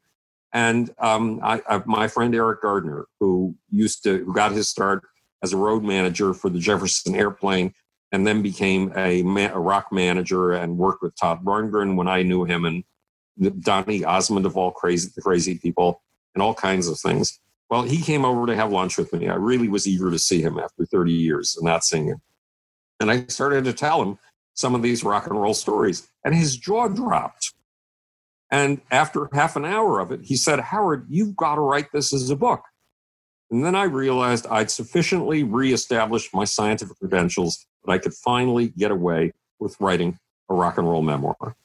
And 0.53 0.91
um, 0.99 1.39
I, 1.45 1.63
I, 1.69 1.81
my 1.87 2.09
friend 2.09 2.35
Eric 2.35 2.63
Gardner, 2.63 3.07
who 3.21 3.55
used 3.71 4.03
to, 4.03 4.25
who 4.25 4.35
got 4.35 4.51
his 4.51 4.69
start 4.69 5.05
as 5.45 5.53
a 5.53 5.57
road 5.57 5.85
manager 5.85 6.35
for 6.35 6.51
the 6.51 6.59
Jefferson 6.59 7.15
Airplane, 7.15 7.73
and 8.11 8.27
then 8.27 8.43
became 8.43 8.93
a, 8.97 9.21
a 9.21 9.59
rock 9.59 9.93
manager 9.93 10.55
and 10.55 10.77
worked 10.77 11.03
with 11.03 11.15
Todd 11.15 11.45
Rundgren 11.45 11.95
when 11.95 12.09
I 12.09 12.25
knew 12.25 12.45
him, 12.45 12.65
and 12.65 12.83
Donny 13.61 14.05
Osmond 14.05 14.45
of 14.45 14.57
all 14.57 14.73
crazy, 14.73 15.09
the 15.15 15.23
crazy 15.23 15.57
people, 15.57 16.03
and 16.35 16.43
all 16.43 16.53
kinds 16.53 16.89
of 16.89 16.99
things. 16.99 17.39
Well, 17.71 17.83
he 17.83 18.03
came 18.03 18.25
over 18.25 18.47
to 18.47 18.57
have 18.57 18.73
lunch 18.73 18.99
with 18.99 19.13
me. 19.13 19.29
I 19.29 19.37
really 19.37 19.69
was 19.69 19.87
eager 19.87 20.11
to 20.11 20.19
see 20.19 20.43
him 20.43 20.59
after 20.59 20.85
30 20.85 21.13
years 21.13 21.57
of 21.57 21.63
not 21.63 21.85
seeing 21.85 22.07
him. 22.07 22.21
And 23.01 23.11
I 23.11 23.25
started 23.27 23.65
to 23.65 23.73
tell 23.73 24.03
him 24.03 24.19
some 24.55 24.75
of 24.75 24.83
these 24.83 25.03
rock 25.03 25.27
and 25.27 25.41
roll 25.41 25.55
stories, 25.55 26.07
and 26.25 26.35
his 26.35 26.57
jaw 26.57 26.89
dropped. 26.89 27.55
And 28.51 28.81
after 28.91 29.29
half 29.33 29.57
an 29.57 29.65
hour 29.65 30.01
of 30.01 30.13
it, 30.13 30.21
he 30.23 30.37
said, 30.37 30.61
Howard, 30.61 31.07
you've 31.09 31.37
got 31.37 31.55
to 31.55 31.61
write 31.61 31.93
this 31.93 32.13
as 32.13 32.31
a 32.31 32.37
book. 32.37 32.63
And 33.51 33.65
then 33.65 33.75
I 33.75 33.85
realized 33.85 34.47
I'd 34.49 34.71
sufficiently 34.71 35.43
reestablished 35.43 36.35
my 36.35 36.45
scientific 36.45 36.99
credentials 36.99 37.67
that 37.85 37.93
I 37.93 37.99
could 37.99 38.15
finally 38.15 38.69
get 38.69 38.91
away 38.91 39.33
with 39.59 39.81
writing 39.81 40.19
a 40.49 40.55
rock 40.55 40.79
and 40.79 40.89
roll 40.89 41.03
memoir. 41.03 41.57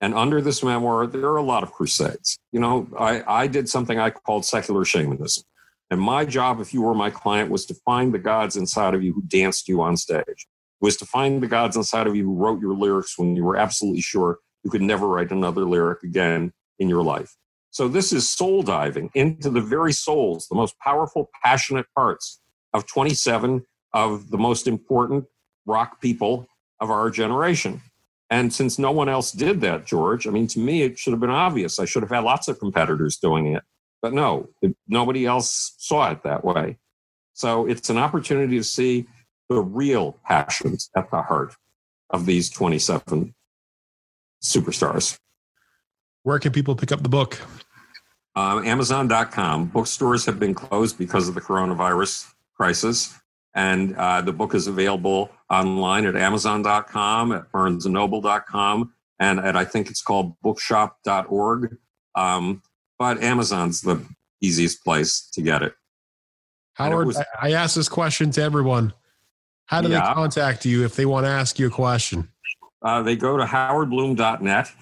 And 0.00 0.14
under 0.14 0.40
this 0.40 0.62
memoir, 0.62 1.06
there 1.06 1.26
are 1.26 1.36
a 1.36 1.42
lot 1.42 1.62
of 1.62 1.72
crusades. 1.72 2.38
You 2.52 2.60
know, 2.60 2.88
I, 2.98 3.22
I 3.26 3.46
did 3.46 3.68
something 3.68 3.98
I 3.98 4.10
called 4.10 4.44
secular 4.44 4.84
shamanism. 4.84 5.44
And 5.90 6.00
my 6.00 6.24
job, 6.24 6.60
if 6.60 6.72
you 6.72 6.82
were 6.82 6.94
my 6.94 7.10
client, 7.10 7.50
was 7.50 7.66
to 7.66 7.74
find 7.74 8.14
the 8.14 8.18
gods 8.18 8.56
inside 8.56 8.94
of 8.94 9.02
you 9.02 9.12
who 9.12 9.22
danced 9.22 9.68
you 9.68 9.82
on 9.82 9.96
stage, 9.96 10.46
was 10.80 10.96
to 10.96 11.06
find 11.06 11.42
the 11.42 11.46
gods 11.46 11.76
inside 11.76 12.06
of 12.06 12.16
you 12.16 12.24
who 12.24 12.34
wrote 12.34 12.60
your 12.60 12.74
lyrics 12.74 13.18
when 13.18 13.36
you 13.36 13.44
were 13.44 13.56
absolutely 13.56 14.00
sure 14.00 14.38
you 14.62 14.70
could 14.70 14.82
never 14.82 15.06
write 15.06 15.30
another 15.30 15.64
lyric 15.64 16.02
again 16.02 16.52
in 16.78 16.88
your 16.88 17.02
life. 17.02 17.36
So 17.70 17.86
this 17.86 18.12
is 18.12 18.28
soul 18.28 18.62
diving 18.62 19.10
into 19.14 19.50
the 19.50 19.60
very 19.60 19.92
souls, 19.92 20.48
the 20.48 20.56
most 20.56 20.78
powerful, 20.80 21.30
passionate 21.44 21.86
parts 21.94 22.40
of 22.74 22.86
27 22.86 23.64
of 23.92 24.30
the 24.30 24.38
most 24.38 24.66
important 24.66 25.24
rock 25.66 26.00
people 26.00 26.46
of 26.80 26.90
our 26.90 27.10
generation. 27.10 27.82
And 28.28 28.52
since 28.52 28.78
no 28.78 28.92
one 28.92 29.08
else 29.08 29.32
did 29.32 29.60
that, 29.60 29.86
George, 29.86 30.26
I 30.26 30.30
mean, 30.30 30.46
to 30.48 30.60
me, 30.60 30.82
it 30.82 30.98
should 30.98 31.12
have 31.12 31.20
been 31.20 31.30
obvious. 31.30 31.78
I 31.78 31.84
should 31.84 32.02
have 32.02 32.10
had 32.10 32.24
lots 32.24 32.48
of 32.48 32.58
competitors 32.58 33.16
doing 33.16 33.46
it. 33.54 33.62
But 34.02 34.14
no, 34.14 34.48
nobody 34.88 35.26
else 35.26 35.74
saw 35.78 36.10
it 36.10 36.22
that 36.22 36.44
way. 36.44 36.78
So 37.34 37.66
it's 37.66 37.90
an 37.90 37.98
opportunity 37.98 38.56
to 38.56 38.64
see 38.64 39.06
the 39.50 39.60
real 39.60 40.16
passions 40.24 40.90
at 40.96 41.10
the 41.10 41.22
heart 41.22 41.54
of 42.08 42.24
these 42.24 42.48
27 42.48 43.34
superstars. 44.42 45.18
Where 46.22 46.38
can 46.38 46.52
people 46.52 46.76
pick 46.76 46.92
up 46.92 47.02
the 47.02 47.08
book? 47.08 47.38
Um, 48.36 48.64
Amazon.com. 48.64 49.66
Bookstores 49.66 50.24
have 50.26 50.38
been 50.38 50.54
closed 50.54 50.96
because 50.96 51.28
of 51.28 51.34
the 51.34 51.40
coronavirus 51.40 52.30
crisis. 52.56 53.14
And 53.54 53.96
uh, 53.96 54.20
the 54.20 54.32
book 54.32 54.54
is 54.54 54.68
available 54.68 55.30
online 55.50 56.06
at 56.06 56.14
Amazon.com, 56.14 57.32
at 57.32 57.50
BarnesandNoble.com, 57.50 58.92
and 59.18 59.40
at 59.40 59.56
I 59.56 59.64
think 59.64 59.90
it's 59.90 60.02
called 60.02 60.40
bookshop.org. 60.42 61.76
Um, 62.14 62.62
but 62.96 63.20
Amazon's 63.20 63.80
the 63.80 64.06
easiest 64.40 64.84
place 64.84 65.28
to 65.32 65.42
get 65.42 65.62
it. 65.62 65.74
Howard, 66.74 67.08
was, 67.08 67.20
I 67.42 67.52
ask 67.52 67.74
this 67.74 67.88
question 67.88 68.30
to 68.32 68.42
everyone. 68.42 68.92
How 69.70 69.80
do 69.80 69.88
yeah. 69.88 70.00
they 70.00 70.14
contact 70.14 70.66
you 70.66 70.84
if 70.84 70.96
they 70.96 71.06
want 71.06 71.26
to 71.26 71.30
ask 71.30 71.60
you 71.60 71.68
a 71.68 71.70
question? 71.70 72.28
Uh, 72.82 73.02
they 73.02 73.14
go 73.14 73.36
to 73.36 73.44
howardbloom.net. 73.44 74.72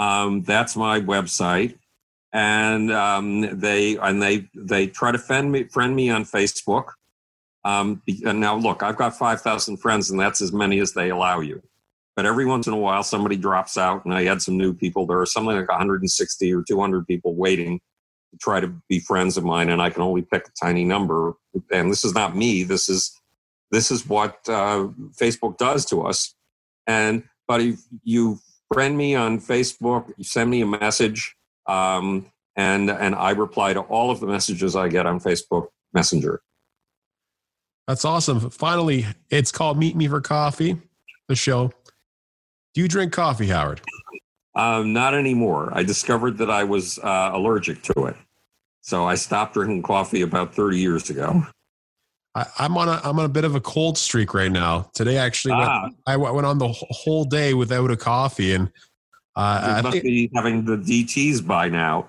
Um, 0.00 0.42
that's 0.42 0.74
my 0.74 1.00
website, 1.00 1.78
and 2.32 2.90
um, 2.90 3.60
they 3.60 3.96
and 3.96 4.20
they 4.20 4.48
they 4.52 4.88
try 4.88 5.12
to 5.12 5.18
friend 5.18 5.52
me 5.52 5.64
friend 5.68 5.94
me 5.94 6.10
on 6.10 6.24
Facebook. 6.24 6.86
Um, 7.64 8.02
and 8.24 8.40
now, 8.40 8.56
look, 8.56 8.82
I've 8.82 8.96
got 8.96 9.16
5,000 9.16 9.76
friends, 9.76 10.10
and 10.10 10.18
that's 10.18 10.40
as 10.40 10.52
many 10.52 10.80
as 10.80 10.92
they 10.92 11.10
allow 11.10 11.38
you. 11.38 11.62
But 12.16 12.26
every 12.26 12.46
once 12.46 12.66
in 12.66 12.72
a 12.72 12.76
while, 12.76 13.04
somebody 13.04 13.36
drops 13.36 13.78
out, 13.78 14.04
and 14.04 14.12
I 14.12 14.26
add 14.26 14.42
some 14.42 14.56
new 14.56 14.74
people. 14.74 15.06
There 15.06 15.20
are 15.20 15.26
something 15.26 15.56
like 15.56 15.68
160 15.68 16.52
or 16.52 16.62
200 16.62 17.06
people 17.06 17.36
waiting 17.36 17.80
to 18.32 18.38
try 18.38 18.58
to 18.58 18.74
be 18.88 18.98
friends 18.98 19.36
of 19.36 19.44
mine, 19.44 19.68
and 19.68 19.80
I 19.80 19.90
can 19.90 20.02
only 20.02 20.22
pick 20.22 20.48
a 20.48 20.50
tiny 20.60 20.84
number. 20.84 21.34
And 21.72 21.92
this 21.92 22.04
is 22.04 22.12
not 22.12 22.36
me. 22.36 22.64
This 22.64 22.88
is 22.88 23.16
this 23.70 23.90
is 23.90 24.08
what 24.08 24.36
uh, 24.48 24.88
Facebook 25.20 25.56
does 25.58 25.84
to 25.86 26.02
us. 26.02 26.34
And 26.86 27.24
but 27.48 27.60
if 27.60 27.80
you 28.02 28.38
friend 28.72 28.96
me 28.96 29.14
on 29.14 29.40
Facebook, 29.40 30.12
you 30.16 30.24
send 30.24 30.50
me 30.50 30.62
a 30.62 30.66
message, 30.66 31.36
um, 31.66 32.30
and 32.56 32.90
and 32.90 33.14
I 33.14 33.30
reply 33.30 33.72
to 33.74 33.80
all 33.80 34.10
of 34.10 34.20
the 34.20 34.26
messages 34.26 34.76
I 34.76 34.88
get 34.88 35.06
on 35.06 35.20
Facebook 35.20 35.68
Messenger. 35.92 36.40
That's 37.86 38.04
awesome. 38.04 38.50
Finally, 38.50 39.06
it's 39.30 39.52
called 39.52 39.78
Meet 39.78 39.94
Me 39.94 40.08
for 40.08 40.20
Coffee, 40.20 40.76
the 41.28 41.36
show. 41.36 41.70
Do 42.74 42.80
you 42.80 42.88
drink 42.88 43.12
coffee, 43.12 43.46
Howard? 43.46 43.80
Um, 44.56 44.92
not 44.92 45.14
anymore. 45.14 45.70
I 45.72 45.82
discovered 45.82 46.38
that 46.38 46.50
I 46.50 46.64
was 46.64 46.98
uh, 46.98 47.30
allergic 47.32 47.82
to 47.84 48.06
it. 48.06 48.16
So 48.80 49.04
I 49.04 49.14
stopped 49.14 49.54
drinking 49.54 49.82
coffee 49.82 50.22
about 50.22 50.54
30 50.54 50.78
years 50.78 51.10
ago. 51.10 51.46
I, 52.36 52.66
am 52.66 52.76
on 52.76 52.88
a 52.88 53.00
I'm 53.02 53.18
on 53.18 53.24
a 53.24 53.30
bit 53.30 53.44
of 53.44 53.54
a 53.54 53.60
cold 53.60 53.96
streak 53.96 54.34
right 54.34 54.52
now. 54.52 54.90
Today, 54.92 55.16
actually, 55.16 55.54
ah. 55.54 55.84
went, 55.84 55.96
I 56.06 56.16
went 56.16 56.46
on 56.46 56.58
the 56.58 56.68
whole 56.68 57.24
day 57.24 57.54
without 57.54 57.90
a 57.90 57.96
coffee, 57.96 58.52
and 58.52 58.70
uh, 59.34 59.62
you 59.62 59.72
I 59.72 59.82
must 59.82 59.92
think, 59.92 60.04
be 60.04 60.30
having 60.34 60.64
the 60.66 60.76
DTS 60.76 61.46
by 61.46 61.70
now. 61.70 62.08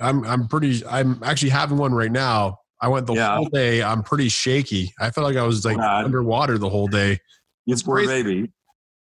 I'm 0.00 0.24
I'm 0.24 0.48
pretty. 0.48 0.84
I'm 0.84 1.22
actually 1.22 1.50
having 1.50 1.78
one 1.78 1.94
right 1.94 2.10
now. 2.10 2.58
I 2.80 2.88
went 2.88 3.06
the 3.06 3.14
yeah. 3.14 3.36
whole 3.36 3.46
day. 3.46 3.82
I'm 3.82 4.02
pretty 4.02 4.28
shaky. 4.28 4.92
I 5.00 5.10
felt 5.10 5.24
like 5.24 5.36
I 5.36 5.44
was 5.44 5.64
like 5.64 5.76
God. 5.76 6.04
underwater 6.04 6.58
the 6.58 6.68
whole 6.68 6.88
day. 6.88 7.20
You 7.64 7.74
it's 7.74 7.82
poor 7.84 8.04
baby. 8.04 8.50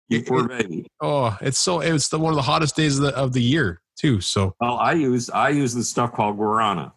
You 0.08 0.22
poor 0.22 0.48
baby. 0.48 0.86
Oh, 1.02 1.36
it's 1.42 1.58
so 1.58 1.80
it's 1.80 2.08
the 2.08 2.18
one 2.18 2.32
of 2.32 2.36
the 2.36 2.42
hottest 2.42 2.76
days 2.76 2.98
of 2.98 3.04
the, 3.04 3.14
of 3.16 3.34
the 3.34 3.42
year 3.42 3.82
too. 3.98 4.22
So 4.22 4.54
well, 4.58 4.78
I 4.78 4.92
use 4.92 5.28
I 5.28 5.50
use 5.50 5.74
this 5.74 5.90
stuff 5.90 6.12
called 6.12 6.38
guarana, 6.38 6.92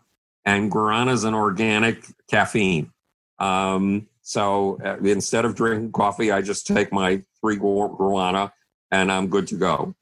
and 0.45 0.71
guarana 0.71 1.11
is 1.11 1.26
an 1.26 1.34
organic 1.34 2.05
caffeine. 2.30 2.91
Um, 3.39 4.07
so 4.21 4.79
uh, 4.83 4.97
instead 4.97 5.45
of 5.45 5.55
drinking 5.55 5.91
coffee, 5.91 6.31
I 6.31 6.41
just 6.41 6.67
take 6.67 6.91
my 6.91 7.23
three 7.41 7.57
guarana, 7.57 8.51
and 8.91 9.11
I'm 9.11 9.27
good 9.27 9.47
to 9.47 9.55
go. 9.55 9.95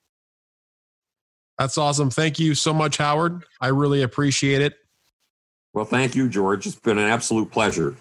That's 1.58 1.78
awesome. 1.78 2.10
Thank 2.10 2.40
you 2.40 2.56
so 2.56 2.74
much, 2.74 2.98
Howard. 2.98 3.44
I 3.62 3.68
really 3.68 4.02
appreciate 4.02 4.62
it. 4.62 4.76
Well, 5.74 5.86
thank 5.86 6.16
you, 6.16 6.30
George. 6.30 6.66
It's 6.66 6.76
been 6.76 6.98
an 6.98 7.10
absolute 7.10 7.52
pleasure. 7.52 7.96